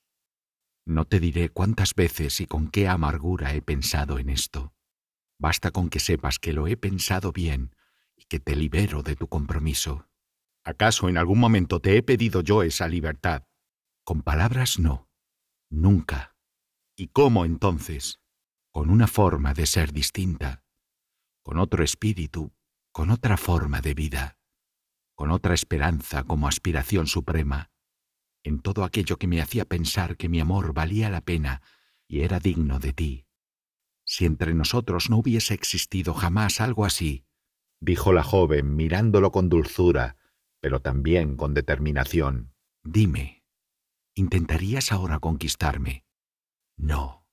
No 0.84 1.04
te 1.04 1.20
diré 1.20 1.50
cuántas 1.50 1.94
veces 1.94 2.40
y 2.40 2.46
con 2.46 2.68
qué 2.68 2.88
amargura 2.88 3.54
he 3.54 3.62
pensado 3.62 4.18
en 4.18 4.30
esto. 4.30 4.72
Basta 5.38 5.70
con 5.70 5.90
que 5.90 6.00
sepas 6.00 6.38
que 6.38 6.52
lo 6.52 6.66
he 6.66 6.76
pensado 6.76 7.32
bien 7.32 7.74
y 8.16 8.24
que 8.24 8.40
te 8.40 8.56
libero 8.56 9.02
de 9.02 9.16
tu 9.16 9.28
compromiso. 9.28 10.08
¿Acaso 10.64 11.08
en 11.08 11.18
algún 11.18 11.38
momento 11.38 11.80
te 11.80 11.96
he 11.96 12.02
pedido 12.02 12.40
yo 12.40 12.62
esa 12.62 12.88
libertad? 12.88 13.44
Con 14.06 14.22
palabras 14.22 14.78
no. 14.78 15.08
Nunca. 15.68 16.36
¿Y 16.94 17.08
cómo 17.08 17.44
entonces? 17.44 18.20
Con 18.70 18.88
una 18.88 19.08
forma 19.08 19.52
de 19.52 19.66
ser 19.66 19.92
distinta, 19.92 20.62
con 21.42 21.58
otro 21.58 21.82
espíritu, 21.82 22.52
con 22.92 23.10
otra 23.10 23.36
forma 23.36 23.80
de 23.80 23.94
vida, 23.94 24.38
con 25.16 25.32
otra 25.32 25.54
esperanza 25.54 26.22
como 26.22 26.46
aspiración 26.46 27.08
suprema, 27.08 27.72
en 28.44 28.60
todo 28.60 28.84
aquello 28.84 29.16
que 29.16 29.26
me 29.26 29.40
hacía 29.40 29.64
pensar 29.64 30.16
que 30.16 30.28
mi 30.28 30.38
amor 30.38 30.72
valía 30.72 31.10
la 31.10 31.20
pena 31.20 31.60
y 32.06 32.20
era 32.20 32.38
digno 32.38 32.78
de 32.78 32.92
ti. 32.92 33.26
Si 34.04 34.24
entre 34.24 34.54
nosotros 34.54 35.10
no 35.10 35.16
hubiese 35.16 35.52
existido 35.52 36.14
jamás 36.14 36.60
algo 36.60 36.84
así, 36.84 37.24
dijo 37.80 38.12
la 38.12 38.22
joven 38.22 38.76
mirándolo 38.76 39.32
con 39.32 39.48
dulzura, 39.48 40.16
pero 40.60 40.80
también 40.80 41.36
con 41.36 41.54
determinación. 41.54 42.52
Dime, 42.84 43.35
¿intentarías 44.16 44.90
ahora 44.90 45.20
conquistarme? 45.20 46.04
No, 46.76 47.24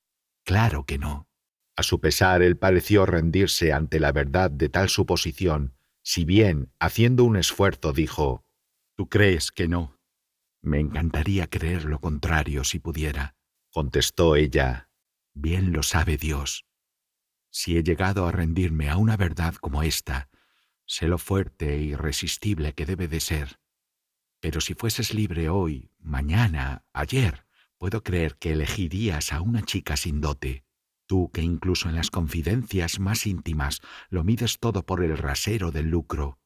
claro 0.44 0.86
que 0.86 1.00
no. 1.00 1.28
A 1.76 1.82
su 1.82 2.00
pesar, 2.00 2.44
él 2.44 2.58
pareció 2.58 3.08
rendirse 3.08 3.74
ante 3.74 4.00
la 4.00 4.12
verdad 4.12 4.52
de 4.52 4.70
tal 4.70 4.90
suposición, 4.90 5.76
si 6.04 6.26
bien, 6.26 6.72
haciendo 6.80 7.24
un 7.24 7.38
esfuerzo, 7.38 7.94
dijo, 7.94 8.46
¿Tú 8.96 9.10
crees 9.10 9.52
que 9.52 9.68
no? 9.68 9.98
Me 10.62 10.80
encantaría 10.80 11.50
creer 11.50 11.86
lo 11.86 12.00
contrario 12.00 12.64
si 12.64 12.80
pudiera, 12.80 13.36
contestó 13.72 14.36
ella. 14.36 14.90
Bien 15.34 15.74
lo 15.74 15.82
sabe 15.82 16.18
Dios. 16.18 16.66
Si 17.50 17.78
he 17.78 17.84
llegado 17.84 18.28
a 18.28 18.32
rendirme 18.32 18.90
a 18.90 18.98
una 18.98 19.18
verdad 19.18 19.56
como 19.56 19.82
esta, 19.82 20.30
sé 20.86 21.08
lo 21.08 21.18
fuerte 21.18 21.74
e 21.74 21.82
irresistible 21.82 22.74
que 22.74 22.86
debe 22.86 23.08
de 23.08 23.20
ser. 23.20 23.60
Pero 24.44 24.60
si 24.60 24.74
fueses 24.74 25.14
libre 25.14 25.48
hoy, 25.48 25.89
mañana, 26.02 26.84
ayer, 26.91 27.46
puedo 27.78 28.04
creer 28.04 28.36
que 28.36 28.52
elegirías 28.52 29.32
a 29.32 29.39
una 29.39 29.62
chica 29.62 29.96
sin 29.96 30.20
dote, 30.20 30.66
tú 31.06 31.32
que 31.32 31.41
incluso 31.41 31.88
en 31.88 31.96
las 31.96 32.12
confidencias 32.12 33.00
más 33.00 33.26
íntimas 33.26 33.80
lo 34.10 34.26
mides 34.26 34.60
todo 34.60 34.86
por 34.86 35.02
el 35.02 35.18
rasero 35.18 35.72
del 35.72 35.89
lucro. 35.89 36.39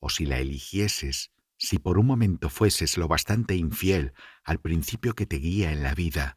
O 0.00 0.10
si 0.10 0.26
la 0.26 0.38
eligieses, 0.38 1.32
si 1.56 1.78
por 1.78 1.96
un 1.96 2.04
momento 2.04 2.50
fueses 2.50 2.98
lo 2.98 3.08
bastante 3.08 3.56
infiel 3.56 4.12
al 4.44 4.60
principio 4.60 5.14
que 5.14 5.24
te 5.24 5.36
guía 5.36 5.72
en 5.72 5.82
la 5.82 5.94
vida, 5.94 6.36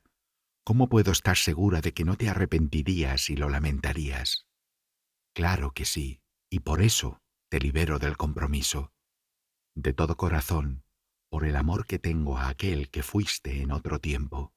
¿cómo 0.64 0.88
puedo 0.88 1.12
estar 1.12 1.36
segura 1.36 1.82
de 1.82 1.94
que 1.94 2.06
no 2.06 2.16
te 2.16 2.30
arrepentirías 2.30 3.30
y 3.30 3.36
lo 3.36 3.50
lamentarías? 3.50 4.48
Claro 5.34 5.74
que 5.74 5.84
sí, 5.84 6.22
y 6.50 6.62
por 6.62 6.82
eso 6.82 7.20
te 7.50 7.60
libero 7.60 8.00
del 8.00 8.16
compromiso. 8.16 8.94
De 9.78 9.94
todo 9.94 10.18
corazón, 10.18 10.84
por 11.30 11.46
el 11.46 11.56
amor 11.56 11.86
que 11.86 12.00
tengo 12.00 12.36
a 12.40 12.50
aquel 12.50 12.90
que 12.90 13.04
fuiste 13.04 13.62
en 13.62 13.72
otro 13.72 14.00
tiempo. 14.00 14.52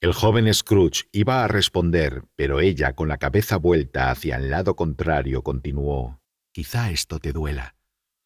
El 0.00 0.12
joven 0.12 0.52
Scrooge 0.52 1.04
iba 1.12 1.44
a 1.44 1.46
responder, 1.46 2.24
pero 2.34 2.58
ella, 2.58 2.94
con 2.94 3.06
la 3.06 3.18
cabeza 3.18 3.56
vuelta 3.56 4.10
hacia 4.10 4.34
el 4.34 4.50
lado 4.50 4.74
contrario, 4.74 5.44
continuó. 5.44 6.20
Quizá 6.50 6.90
esto 6.90 7.20
te 7.20 7.32
duela, 7.32 7.76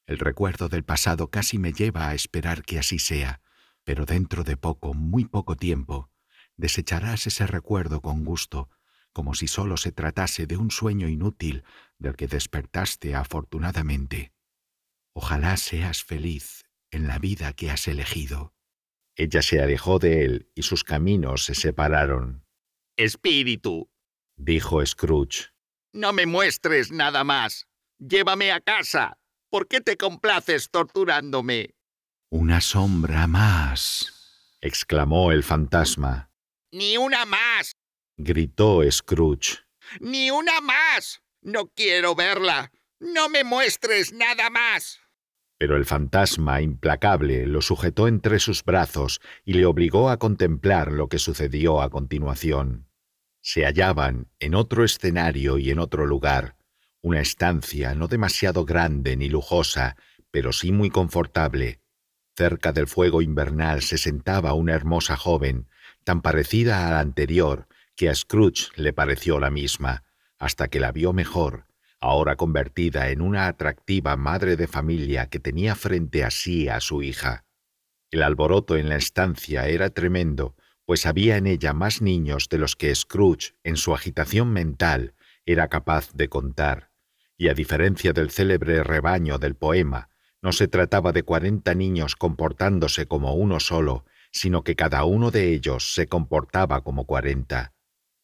el 0.07 0.19
recuerdo 0.19 0.71
del 0.71 0.85
pasado 0.85 1.29
casi 1.29 1.59
me 1.59 1.75
lleva 1.75 2.09
a 2.09 2.15
esperar 2.15 2.63
que 2.63 2.79
así 2.79 2.99
sea, 2.99 3.43
pero 3.85 4.07
dentro 4.07 4.43
de 4.43 4.57
poco, 4.57 4.95
muy 4.95 5.27
poco 5.27 5.57
tiempo, 5.57 6.09
desecharás 6.57 7.27
ese 7.27 7.47
recuerdo 7.47 8.01
con 8.01 8.25
gusto, 8.25 8.71
como 9.13 9.35
si 9.35 9.49
solo 9.49 9.77
se 9.77 9.93
tratase 9.93 10.47
de 10.47 10.57
un 10.57 10.71
sueño 10.71 11.09
inútil 11.09 11.63
del 11.99 12.17
que 12.17 12.27
despertaste 12.27 13.15
afortunadamente. 13.15 14.33
Ojalá 15.15 15.57
seas 15.57 16.03
feliz 16.03 16.65
en 16.91 17.07
la 17.07 17.19
vida 17.19 17.53
que 17.53 17.71
has 17.71 17.89
elegido. 17.89 18.55
Ella 19.17 19.43
se 19.43 19.61
alejó 19.61 19.99
de 19.99 20.25
él 20.25 20.51
y 20.55 20.63
sus 20.63 20.85
caminos 20.85 21.45
se 21.45 21.55
separaron. 21.55 22.47
Espíritu, 22.97 23.91
dijo 24.37 24.85
Scrooge. 24.85 25.51
No 25.93 26.13
me 26.13 26.27
muestres 26.27 26.91
nada 26.91 27.25
más. 27.25 27.67
Llévame 27.99 28.53
a 28.53 28.61
casa. 28.61 29.19
¿Por 29.51 29.69
qué 29.69 29.83
te 29.83 29.99
complaces 29.99 30.71
torturándome? 30.71 31.75
Una 32.31 32.63
sombra 32.63 33.27
más, 33.27 34.57
exclamó 34.63 35.33
el 35.33 35.43
fantasma. 35.43 36.31
Ni 36.73 36.97
una 36.97 37.27
más, 37.27 37.77
gritó 38.17 38.81
Scrooge. 38.91 39.59
Ni 40.01 40.31
una 40.31 40.63
más. 40.63 41.21
No 41.43 41.67
quiero 41.67 42.15
verla. 42.15 42.73
No 42.99 43.29
me 43.29 43.45
muestres 43.45 44.13
nada 44.13 44.49
más. 44.49 45.02
Pero 45.63 45.77
el 45.77 45.85
fantasma 45.85 46.61
implacable 46.61 47.47
lo 47.47 47.63
sujetó 47.63 48.09
entre 48.09 48.41
sus 48.41 48.65
brazos 48.65 49.21
y 49.45 49.53
le 49.53 49.65
obligó 49.65 50.11
a 50.11 50.19
contemplar 50.19 50.91
lo 50.91 51.09
que 51.09 51.21
sucedió 51.21 51.83
a 51.83 51.89
continuación. 51.89 52.89
Se 53.43 53.65
hallaban 53.65 54.27
en 54.41 54.57
otro 54.57 54.83
escenario 54.83 55.59
y 55.59 55.71
en 55.71 55.79
otro 55.79 56.05
lugar, 56.05 56.57
una 57.01 57.21
estancia 57.21 57.95
no 57.95 58.09
demasiado 58.09 58.65
grande 58.65 59.17
ni 59.17 59.29
lujosa, 59.29 59.95
pero 60.33 60.53
sí 60.53 60.73
muy 60.73 60.91
confortable. 60.91 61.79
Cerca 62.35 62.73
del 62.73 62.89
fuego 62.89 63.23
invernal 63.23 63.83
se 63.83 63.99
sentaba 63.99 64.55
una 64.55 64.75
hermosa 64.75 65.17
joven, 65.17 65.69
tan 66.03 66.23
parecida 66.23 66.89
a 66.89 66.91
la 66.91 66.99
anterior 66.99 67.69
que 67.95 68.11
a 68.11 68.17
Scrooge 68.17 68.71
le 68.75 68.93
pareció 68.93 69.39
la 69.39 69.53
misma, 69.53 70.03
hasta 70.41 70.67
que 70.67 70.81
la 70.81 70.91
vio 70.91 71.13
mejor, 71.13 71.67
ahora 72.03 72.37
convertida 72.37 73.09
en 73.11 73.23
una 73.23 73.47
atractiva 73.47 74.17
madre 74.17 74.57
de 74.57 74.67
familia 74.67 75.29
que 75.29 75.41
tenía 75.41 75.75
frente 75.75 76.25
a 76.25 76.31
sí 76.31 76.69
a 76.69 76.81
su 76.81 77.03
hija. 77.03 77.47
El 78.11 78.23
alboroto 78.23 78.77
en 78.77 78.91
la 78.91 78.97
estancia 78.97 79.69
era 79.69 79.89
tremendo, 79.89 80.55
pues 80.85 81.07
había 81.07 81.39
en 81.39 81.47
ella 81.47 81.73
más 81.73 82.03
niños 82.03 82.49
de 82.51 82.59
los 82.59 82.77
que 82.77 82.95
Scrooge, 82.95 83.55
en 83.65 83.77
su 83.77 83.95
agitación 83.95 84.53
mental, 84.53 85.15
era 85.47 85.69
capaz 85.69 86.13
de 86.13 86.29
contar 86.29 86.93
y 87.43 87.49
a 87.49 87.55
diferencia 87.55 88.13
del 88.13 88.31
célebre 88.31 88.85
rebaño 88.85 89.37
del 89.37 89.57
poema, 89.57 90.11
no 90.43 90.53
se 90.53 90.69
trataba 90.69 91.11
de 91.11 91.25
cuarenta 91.25 91.75
niños 91.75 92.15
comportándose 92.15 93.07
como 93.07 93.35
uno 93.35 93.59
solo, 93.59 94.05
sino 94.31 94.63
que 94.63 94.77
cada 94.77 95.03
uno 95.05 95.33
de 95.33 95.53
ellos 95.53 95.93
se 95.93 96.07
comportaba 96.07 96.83
como 96.85 97.05
cuarenta. 97.05 97.73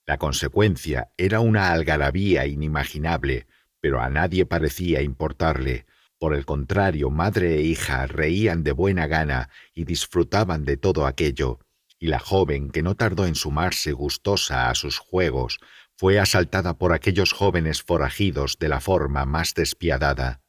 La 0.06 0.18
consecuencia 0.18 1.10
era 1.16 1.40
una 1.40 1.72
algarabía 1.72 2.46
inimaginable, 2.46 3.48
pero 3.80 4.00
a 4.00 4.08
nadie 4.08 4.46
parecía 4.46 5.02
importarle. 5.02 5.86
Por 6.18 6.34
el 6.34 6.44
contrario, 6.44 7.10
madre 7.10 7.56
e 7.56 7.62
hija 7.62 8.06
reían 8.06 8.64
de 8.64 8.72
buena 8.72 9.06
gana 9.06 9.50
y 9.72 9.84
disfrutaban 9.84 10.64
de 10.64 10.76
todo 10.76 11.06
aquello, 11.06 11.60
y 11.98 12.08
la 12.08 12.18
joven, 12.18 12.70
que 12.70 12.82
no 12.82 12.94
tardó 12.94 13.26
en 13.26 13.34
sumarse 13.34 13.92
gustosa 13.92 14.70
a 14.70 14.74
sus 14.74 14.98
juegos, 14.98 15.60
fue 15.96 16.18
asaltada 16.18 16.78
por 16.78 16.92
aquellos 16.92 17.32
jóvenes 17.32 17.82
forajidos 17.82 18.58
de 18.58 18.68
la 18.68 18.80
forma 18.80 19.24
más 19.26 19.54
despiadada, 19.54 20.40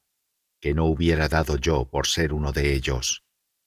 que 0.60 0.74
no 0.74 0.86
hubiera 0.86 1.28
dado 1.28 1.58
yo 1.58 1.86
por 1.86 2.08
ser 2.08 2.34
uno 2.34 2.52
de 2.52 2.74
ellos. 2.74 3.24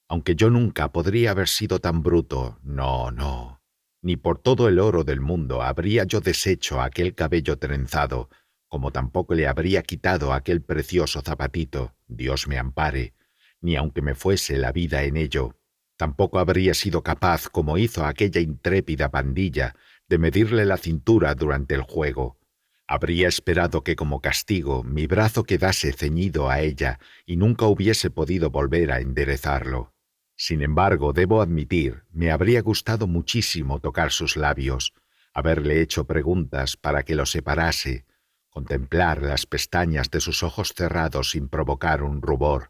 Aunque 0.07 0.35
yo 0.35 0.49
nunca 0.49 0.91
podría 0.91 1.31
haber 1.31 1.47
sido 1.47 1.79
tan 1.79 2.03
bruto, 2.03 2.59
no, 2.63 3.11
no, 3.11 3.61
ni 4.01 4.17
por 4.17 4.37
todo 4.37 4.67
el 4.67 4.79
oro 4.79 5.03
del 5.03 5.21
mundo 5.21 5.61
habría 5.61 6.03
yo 6.03 6.21
deshecho 6.21 6.81
aquel 6.81 7.15
cabello 7.15 7.57
trenzado, 7.57 8.29
como 8.73 8.89
tampoco 8.89 9.35
le 9.35 9.45
habría 9.45 9.83
quitado 9.83 10.33
aquel 10.33 10.63
precioso 10.63 11.21
zapatito, 11.21 11.93
Dios 12.07 12.47
me 12.47 12.57
ampare, 12.57 13.13
ni 13.61 13.75
aunque 13.75 14.01
me 14.01 14.15
fuese 14.15 14.57
la 14.57 14.71
vida 14.71 15.03
en 15.03 15.15
ello, 15.15 15.55
tampoco 15.95 16.39
habría 16.39 16.73
sido 16.73 17.03
capaz, 17.03 17.49
como 17.49 17.77
hizo 17.77 18.03
aquella 18.03 18.41
intrépida 18.41 19.11
pandilla, 19.11 19.75
de 20.09 20.17
medirle 20.17 20.65
la 20.65 20.77
cintura 20.77 21.35
durante 21.35 21.75
el 21.75 21.83
juego. 21.83 22.39
Habría 22.87 23.27
esperado 23.27 23.83
que 23.83 23.95
como 23.95 24.21
castigo 24.21 24.83
mi 24.83 25.05
brazo 25.05 25.43
quedase 25.43 25.93
ceñido 25.93 26.49
a 26.49 26.59
ella 26.59 26.97
y 27.27 27.35
nunca 27.35 27.67
hubiese 27.67 28.09
podido 28.09 28.49
volver 28.49 28.91
a 28.91 29.01
enderezarlo. 29.01 29.93
Sin 30.35 30.63
embargo, 30.63 31.13
debo 31.13 31.43
admitir, 31.43 32.05
me 32.11 32.31
habría 32.31 32.63
gustado 32.63 33.05
muchísimo 33.05 33.79
tocar 33.79 34.11
sus 34.11 34.35
labios, 34.35 34.95
haberle 35.31 35.79
hecho 35.79 36.07
preguntas 36.07 36.75
para 36.75 37.03
que 37.03 37.13
lo 37.13 37.27
separase, 37.27 38.05
contemplar 38.53 39.23
las 39.23 39.47
pestañas 39.47 40.11
de 40.11 40.21
sus 40.21 40.43
ojos 40.43 40.73
cerrados 40.75 41.31
sin 41.31 41.49
provocar 41.49 42.03
un 42.03 42.21
rubor, 42.21 42.69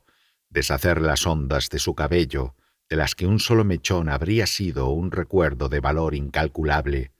deshacer 0.49 1.01
las 1.01 1.27
ondas 1.27 1.69
de 1.69 1.79
su 1.79 1.93
cabello, 1.93 2.55
de 2.89 2.95
las 2.95 3.15
que 3.15 3.27
un 3.27 3.39
solo 3.39 3.65
mechón 3.65 4.07
habría 4.07 4.47
sido 4.47 4.89
un 4.89 5.11
recuerdo 5.11 5.67
de 5.67 5.81
valor 5.81 6.15
incalculable. 6.15 7.11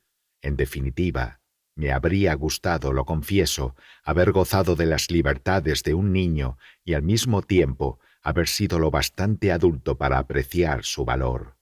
En 0.41 0.55
definitiva, 0.55 1.41
me 1.76 1.91
habría 1.91 2.34
gustado, 2.36 2.93
lo 2.93 3.03
confieso, 3.03 3.76
haber 4.03 4.32
gozado 4.32 4.78
de 4.78 4.86
las 4.86 5.11
libertades 5.11 5.84
de 5.84 5.93
un 5.93 6.14
niño 6.14 6.57
y 6.86 6.93
al 6.93 7.03
mismo 7.03 7.41
tiempo 7.41 7.99
haber 8.22 8.47
sido 8.47 8.80
lo 8.80 8.91
bastante 8.91 9.51
adulto 9.51 9.97
para 9.97 10.20
apreciar 10.20 10.86
su 10.86 11.03
valor. 11.03 11.57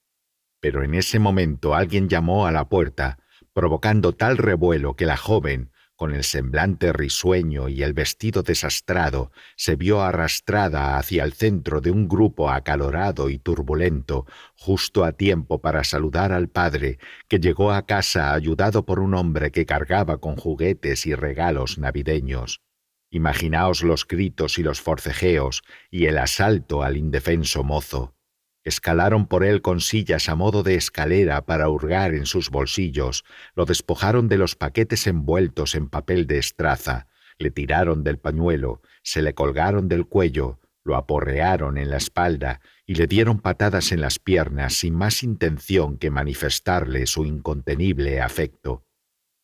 Pero 0.60 0.84
en 0.84 0.94
ese 0.94 1.18
momento 1.18 1.74
alguien 1.74 2.10
llamó 2.10 2.46
a 2.46 2.52
la 2.52 2.70
puerta, 2.70 3.18
provocando 3.54 4.14
tal 4.14 4.38
revuelo 4.38 4.96
que 4.96 5.08
la 5.08 5.18
joven, 5.18 5.72
con 6.02 6.16
el 6.16 6.24
semblante 6.24 6.94
risueño 6.94 7.70
y 7.70 7.84
el 7.84 7.94
vestido 7.94 8.42
desastrado, 8.42 9.32
se 9.56 9.76
vio 9.76 10.02
arrastrada 10.02 10.98
hacia 10.98 11.24
el 11.24 11.34
centro 11.34 11.80
de 11.80 11.92
un 11.92 12.08
grupo 12.08 12.50
acalorado 12.50 13.30
y 13.30 13.38
turbulento, 13.38 14.26
justo 14.56 15.06
a 15.06 15.12
tiempo 15.12 15.62
para 15.62 15.84
saludar 15.84 16.32
al 16.32 16.50
padre, 16.50 16.98
que 17.28 17.38
llegó 17.38 17.72
a 17.72 17.86
casa 17.86 18.34
ayudado 18.34 18.84
por 18.84 19.00
un 19.00 19.14
hombre 19.14 19.52
que 19.52 19.68
cargaba 19.68 20.18
con 20.18 20.38
juguetes 20.38 21.06
y 21.06 21.14
regalos 21.14 21.78
navideños. 21.78 22.62
Imaginaos 23.12 23.84
los 23.84 24.08
gritos 24.08 24.58
y 24.58 24.64
los 24.64 24.82
forcejeos 24.82 25.62
y 25.92 26.08
el 26.08 26.18
asalto 26.18 26.82
al 26.82 26.98
indefenso 26.98 27.64
mozo. 27.64 28.16
Escalaron 28.64 29.26
por 29.26 29.44
él 29.44 29.62
con 29.62 29.82
sillas 29.82 30.30
a 30.30 30.36
modo 30.36 30.62
de 30.62 30.76
escalera 30.76 31.46
para 31.46 31.70
hurgar 31.70 32.14
en 32.14 32.26
sus 32.26 32.50
bolsillos, 32.50 33.24
lo 33.56 33.66
despojaron 33.66 34.28
de 34.28 34.38
los 34.38 34.56
paquetes 34.56 35.08
envueltos 35.08 35.74
en 35.74 35.90
papel 35.90 36.28
de 36.28 36.38
estraza, 36.38 37.08
le 37.40 37.50
tiraron 37.50 38.04
del 38.04 38.20
pañuelo, 38.20 38.82
se 39.02 39.24
le 39.24 39.34
colgaron 39.34 39.88
del 39.88 40.06
cuello, 40.06 40.60
lo 40.84 40.96
aporrearon 40.96 41.78
en 41.78 41.90
la 41.90 41.98
espalda 41.98 42.62
y 42.86 42.96
le 42.96 43.08
dieron 43.08 43.40
patadas 43.40 43.92
en 43.92 44.02
las 44.02 44.20
piernas 44.20 44.74
sin 44.74 44.96
más 44.96 45.24
intención 45.24 45.98
que 45.98 46.12
manifestarle 46.12 47.08
su 47.08 47.26
incontenible 47.26 48.22
afecto. 48.22 48.86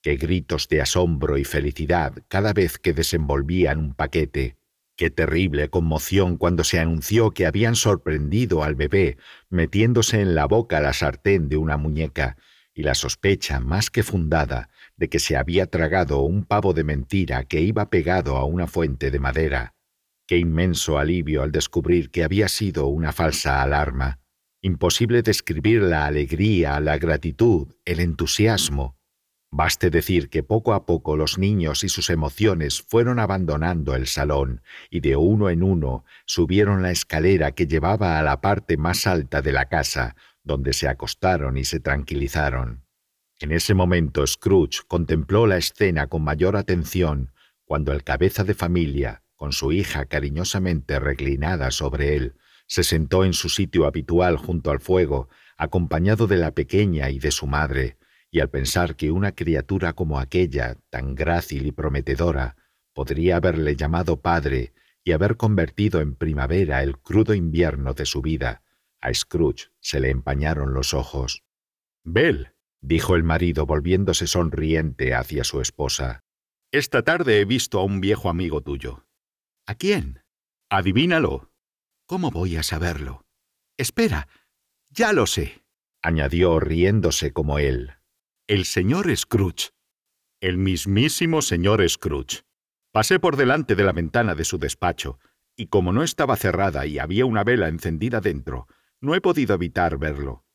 Qué 0.01 0.15
gritos 0.15 0.67
de 0.67 0.81
asombro 0.81 1.37
y 1.37 1.43
felicidad 1.43 2.13
cada 2.27 2.53
vez 2.53 2.77
que 2.77 2.93
desenvolvían 2.93 3.79
un 3.79 3.93
paquete, 3.93 4.56
Qué 4.97 5.11
terrible 5.11 5.69
conmoción 5.69 6.37
cuando 6.37 6.63
se 6.63 6.79
anunció 6.79 7.29
que 7.29 7.45
habían 7.45 7.75
sorprendido 7.75 8.63
al 8.63 8.73
bebé 8.73 9.17
metiéndose 9.47 10.21
en 10.21 10.33
la 10.33 10.47
boca 10.47 10.79
la 10.79 10.91
sartén 10.91 11.49
de 11.49 11.57
una 11.57 11.77
muñeca 11.77 12.35
y 12.73 12.81
la 12.81 12.95
sospecha 12.95 13.59
más 13.59 13.91
que 13.91 14.01
fundada 14.01 14.69
de 14.95 15.07
que 15.07 15.19
se 15.19 15.37
había 15.37 15.67
tragado 15.67 16.21
un 16.21 16.45
pavo 16.45 16.73
de 16.73 16.83
mentira 16.83 17.43
que 17.43 17.61
iba 17.61 17.91
pegado 17.91 18.37
a 18.37 18.45
una 18.45 18.65
fuente 18.65 19.11
de 19.11 19.19
madera. 19.19 19.75
Qué 20.25 20.39
inmenso 20.39 20.97
alivio 20.97 21.43
al 21.43 21.51
descubrir 21.51 22.09
que 22.09 22.23
había 22.23 22.47
sido 22.47 22.87
una 22.87 23.13
falsa 23.13 23.61
alarma. 23.61 24.19
Imposible 24.63 25.21
describir 25.21 25.83
la 25.83 26.07
alegría, 26.07 26.79
la 26.79 26.97
gratitud, 26.97 27.67
el 27.85 27.99
entusiasmo, 27.99 28.96
Baste 29.49 29.89
decir 29.89 30.29
que 30.29 30.43
poco 30.43 30.73
a 30.73 30.85
poco 30.85 31.15
los 31.15 31.37
niños 31.37 31.83
y 31.83 31.89
sus 31.89 32.09
emociones 32.09 32.81
fueron 32.81 33.17
abandonando 33.17 33.95
el 33.95 34.07
salón 34.07 34.61
y 34.89 34.99
de 34.99 35.15
uno 35.15 35.49
en 35.49 35.63
uno 35.63 36.03
subieron 36.25 36.81
la 36.81 36.91
escalera 36.91 37.53
que 37.53 37.65
llevaba 37.65 38.19
a 38.19 38.23
la 38.23 38.41
parte 38.41 38.75
más 38.75 39.07
alta 39.07 39.41
de 39.41 39.53
la 39.53 39.69
casa, 39.69 40.15
donde 40.43 40.73
se 40.73 40.89
acostaron 40.89 41.57
y 41.57 41.63
se 41.63 41.79
tranquilizaron. 41.79 42.83
En 43.39 43.51
ese 43.51 43.73
momento 43.73 44.25
Scrooge 44.27 44.81
contempló 44.87 45.47
la 45.47 45.57
escena 45.57 46.07
con 46.07 46.23
mayor 46.23 46.57
atención 46.57 47.31
cuando 47.63 47.93
el 47.93 48.03
cabeza 48.03 48.43
de 48.43 48.53
familia, 48.53 49.23
con 49.35 49.51
su 49.53 49.71
hija 49.71 50.05
cariñosamente 50.05 50.99
reclinada 50.99 51.71
sobre 51.71 52.15
él, 52.15 52.35
se 52.65 52.83
sentó 52.83 53.23
en 53.23 53.33
su 53.33 53.49
sitio 53.49 53.85
habitual 53.85 54.37
junto 54.37 54.71
al 54.71 54.79
fuego, 54.79 55.29
acompañado 55.57 56.27
de 56.27 56.37
la 56.37 56.51
pequeña 56.51 57.09
y 57.09 57.19
de 57.19 57.31
su 57.31 57.47
madre, 57.47 57.97
y 58.29 58.39
al 58.39 58.49
pensar 58.49 58.95
que 58.95 59.11
una 59.11 59.33
criatura 59.33 59.93
como 59.93 60.19
aquella, 60.19 60.77
tan 60.89 61.15
grácil 61.15 61.65
y 61.65 61.71
prometedora, 61.71 62.55
podría 62.93 63.37
haberle 63.37 63.75
llamado 63.75 64.21
padre 64.21 64.73
y 65.03 65.11
haber 65.13 65.37
convertido 65.37 66.01
en 66.01 66.15
primavera 66.15 66.83
el 66.83 66.97
crudo 66.97 67.33
invierno 67.33 67.93
de 67.93 68.05
su 68.05 68.21
vida, 68.21 68.63
a 68.99 69.13
Scrooge 69.13 69.69
se 69.79 69.99
le 69.99 70.09
empañaron 70.09 70.73
los 70.73 70.93
ojos. 70.93 71.43
Bell, 72.03 72.53
dijo 72.81 73.15
el 73.15 73.23
marido 73.23 73.65
volviéndose 73.65 74.27
sonriente 74.27 75.13
hacia 75.13 75.43
su 75.43 75.61
esposa. 75.61 76.23
Esta 76.71 77.03
tarde 77.03 77.39
he 77.39 77.45
visto 77.45 77.79
a 77.79 77.83
un 77.83 78.01
viejo 78.01 78.29
amigo 78.29 78.61
tuyo. 78.61 79.05
¿A 79.65 79.75
quién? 79.75 80.23
Adivínalo. 80.69 81.51
¿Cómo 82.05 82.31
voy 82.31 82.57
a 82.57 82.63
saberlo? 82.63 83.25
Espera, 83.77 84.27
ya 84.89 85.13
lo 85.13 85.27
sé, 85.27 85.63
añadió 86.01 86.59
riéndose 86.59 87.31
como 87.31 87.59
él 87.59 87.96
el 88.47 88.63
señor 88.63 89.13
Scrooge. 89.15 89.71
El 90.39 90.57
mismísimo 90.57 91.41
señor 91.41 91.87
Scrooge. 91.89 92.43
Pasé 92.93 93.19
por 93.19 93.35
delante 93.35 93.75
de 93.75 93.83
la 93.83 93.91
ventana 93.91 94.35
de 94.35 94.45
su 94.45 94.57
despacho, 94.57 95.19
y 95.57 95.67
como 95.67 95.91
no 95.91 96.01
estaba 96.01 96.37
cerrada 96.37 96.85
y 96.85 96.97
había 96.97 97.25
una 97.25 97.43
vela 97.43 97.67
encendida 97.67 98.21
dentro, 98.21 98.67
no 99.01 99.15
he 99.15 99.21
podido 99.21 99.55
evitar 99.55 99.97
verlo. 99.97 100.45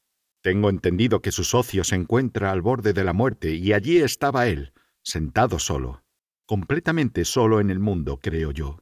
Tengo 0.41 0.71
entendido 0.71 1.21
que 1.21 1.33
su 1.33 1.45
socio 1.45 1.85
se 1.85 1.97
encuentra 1.97 2.51
al 2.51 2.63
borde 2.63 2.95
de 2.95 3.05
la 3.05 3.13
muerte 3.13 3.55
y 3.55 3.75
allí 3.75 3.99
estaba 3.99 4.49
él, 4.49 4.73
sentado 5.03 5.59
solo, 5.59 6.03
completamente 6.47 7.27
solo 7.27 7.61
en 7.61 7.69
el 7.69 7.79
mundo, 7.79 8.19
creo 8.23 8.53
yo. 8.53 8.79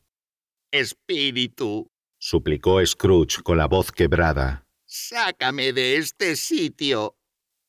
Espíritu, 0.71 1.91
suplicó 2.21 2.85
Scrooge 2.87 3.43
con 3.43 3.59
la 3.59 3.67
voz 3.67 3.91
quebrada. 3.91 4.69
Sácame 4.87 5.73
de 5.73 5.97
este 5.97 6.37
sitio. 6.37 7.17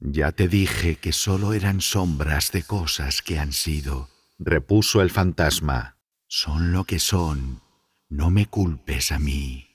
Ya 0.04 0.32
te 0.32 0.48
dije 0.48 0.96
que 0.96 1.14
solo 1.14 1.54
eran 1.54 1.80
sombras 1.80 2.52
de 2.52 2.64
cosas 2.64 3.22
que 3.22 3.38
han 3.38 3.54
sido, 3.54 4.10
repuso 4.40 5.00
el 5.04 5.12
fantasma. 5.12 5.98
Son 6.28 6.72
lo 6.72 6.86
que 6.86 6.98
son. 6.98 7.62
No 8.10 8.32
me 8.32 8.48
culpes 8.48 9.12
a 9.12 9.20
mí. 9.20 9.68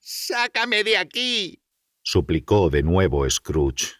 Sácame 0.00 0.84
de 0.84 0.96
aquí. 0.96 1.60
suplicó 2.02 2.70
de 2.70 2.82
nuevo 2.82 3.28
Scrooge. 3.28 3.92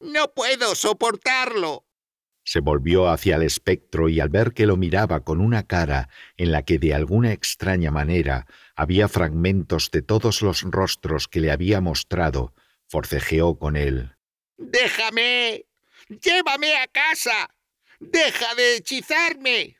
No 0.00 0.32
puedo 0.32 0.74
soportarlo. 0.74 1.84
Se 2.42 2.60
volvió 2.60 3.08
hacia 3.08 3.36
el 3.36 3.42
espectro 3.42 4.08
y 4.08 4.20
al 4.20 4.30
ver 4.30 4.54
que 4.54 4.66
lo 4.66 4.78
miraba 4.78 5.20
con 5.20 5.40
una 5.40 5.64
cara 5.64 6.08
en 6.38 6.50
la 6.50 6.62
que 6.62 6.78
de 6.78 6.94
alguna 6.94 7.32
extraña 7.32 7.90
manera 7.90 8.46
había 8.74 9.08
fragmentos 9.08 9.90
de 9.90 10.00
todos 10.00 10.40
los 10.40 10.62
rostros 10.62 11.28
que 11.28 11.40
le 11.40 11.50
había 11.50 11.80
mostrado, 11.82 12.54
forcejeó 12.88 13.58
con 13.58 13.76
él. 13.76 14.15
Déjame. 14.58 15.66
Llévame 16.08 16.76
a 16.76 16.86
casa. 16.86 17.50
Deja 17.98 18.54
de 18.54 18.76
hechizarme. 18.76 19.76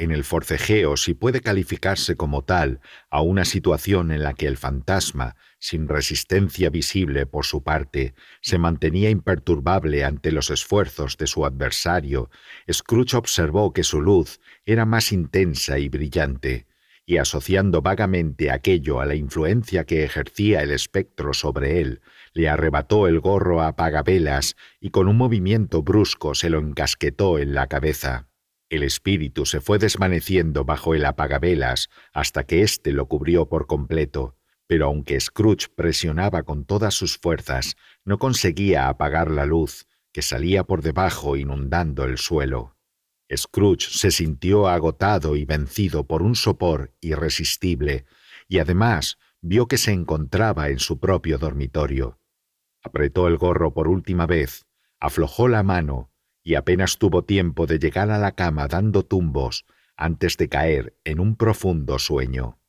En 0.00 0.12
el 0.12 0.24
forcejeo, 0.24 0.96
si 0.96 1.12
puede 1.12 1.42
calificarse 1.42 2.16
como 2.16 2.42
tal 2.42 2.80
a 3.10 3.20
una 3.20 3.44
situación 3.44 4.12
en 4.12 4.22
la 4.22 4.32
que 4.32 4.46
el 4.46 4.56
fantasma, 4.56 5.36
sin 5.58 5.88
resistencia 5.88 6.70
visible 6.70 7.26
por 7.26 7.44
su 7.44 7.62
parte, 7.62 8.14
se 8.40 8.56
mantenía 8.56 9.10
imperturbable 9.10 10.04
ante 10.04 10.32
los 10.32 10.48
esfuerzos 10.48 11.18
de 11.18 11.26
su 11.26 11.44
adversario, 11.44 12.30
Scrooge 12.72 13.14
observó 13.14 13.74
que 13.74 13.84
su 13.84 14.00
luz 14.00 14.40
era 14.64 14.86
más 14.86 15.12
intensa 15.12 15.78
y 15.78 15.90
brillante, 15.90 16.66
y 17.04 17.18
asociando 17.18 17.82
vagamente 17.82 18.50
aquello 18.50 19.00
a 19.00 19.04
la 19.04 19.16
influencia 19.16 19.84
que 19.84 20.04
ejercía 20.04 20.62
el 20.62 20.70
espectro 20.70 21.34
sobre 21.34 21.82
él, 21.82 22.00
le 22.32 22.48
arrebató 22.48 23.06
el 23.06 23.20
gorro 23.20 23.62
a 23.62 23.76
pagabelas 23.76 24.56
y 24.80 24.90
con 24.90 25.08
un 25.08 25.16
movimiento 25.16 25.82
brusco 25.82 26.34
se 26.34 26.50
lo 26.50 26.58
encasquetó 26.58 27.38
en 27.38 27.54
la 27.54 27.66
cabeza. 27.66 28.28
El 28.68 28.84
espíritu 28.84 29.46
se 29.46 29.60
fue 29.60 29.78
desvaneciendo 29.78 30.64
bajo 30.64 30.94
el 30.94 31.04
apagabelas 31.04 31.90
hasta 32.12 32.44
que 32.44 32.62
éste 32.62 32.92
lo 32.92 33.06
cubrió 33.06 33.48
por 33.48 33.66
completo, 33.66 34.36
pero 34.68 34.86
aunque 34.86 35.20
Scrooge 35.20 35.66
presionaba 35.74 36.44
con 36.44 36.64
todas 36.64 36.94
sus 36.94 37.18
fuerzas, 37.18 37.76
no 38.04 38.20
conseguía 38.20 38.88
apagar 38.88 39.28
la 39.28 39.44
luz, 39.44 39.88
que 40.12 40.22
salía 40.22 40.62
por 40.62 40.82
debajo 40.82 41.36
inundando 41.36 42.04
el 42.04 42.18
suelo. 42.18 42.76
Scrooge 43.36 43.88
se 43.90 44.12
sintió 44.12 44.68
agotado 44.68 45.34
y 45.34 45.44
vencido 45.44 46.06
por 46.06 46.22
un 46.22 46.36
sopor 46.36 46.92
irresistible, 47.00 48.04
y 48.46 48.60
además 48.60 49.18
vio 49.40 49.66
que 49.66 49.78
se 49.78 49.90
encontraba 49.90 50.68
en 50.68 50.78
su 50.78 51.00
propio 51.00 51.38
dormitorio. 51.38 52.19
Apretó 52.82 53.28
el 53.28 53.36
gorro 53.36 53.72
por 53.72 53.88
última 53.88 54.26
vez, 54.26 54.66
aflojó 54.98 55.48
la 55.48 55.62
mano 55.62 56.10
y 56.42 56.54
apenas 56.54 56.98
tuvo 56.98 57.24
tiempo 57.24 57.66
de 57.66 57.78
llegar 57.78 58.10
a 58.10 58.18
la 58.18 58.32
cama 58.32 58.68
dando 58.68 59.04
tumbos 59.04 59.66
antes 59.96 60.36
de 60.36 60.48
caer 60.48 60.96
en 61.04 61.20
un 61.20 61.36
profundo 61.36 61.98
sueño. 61.98 62.59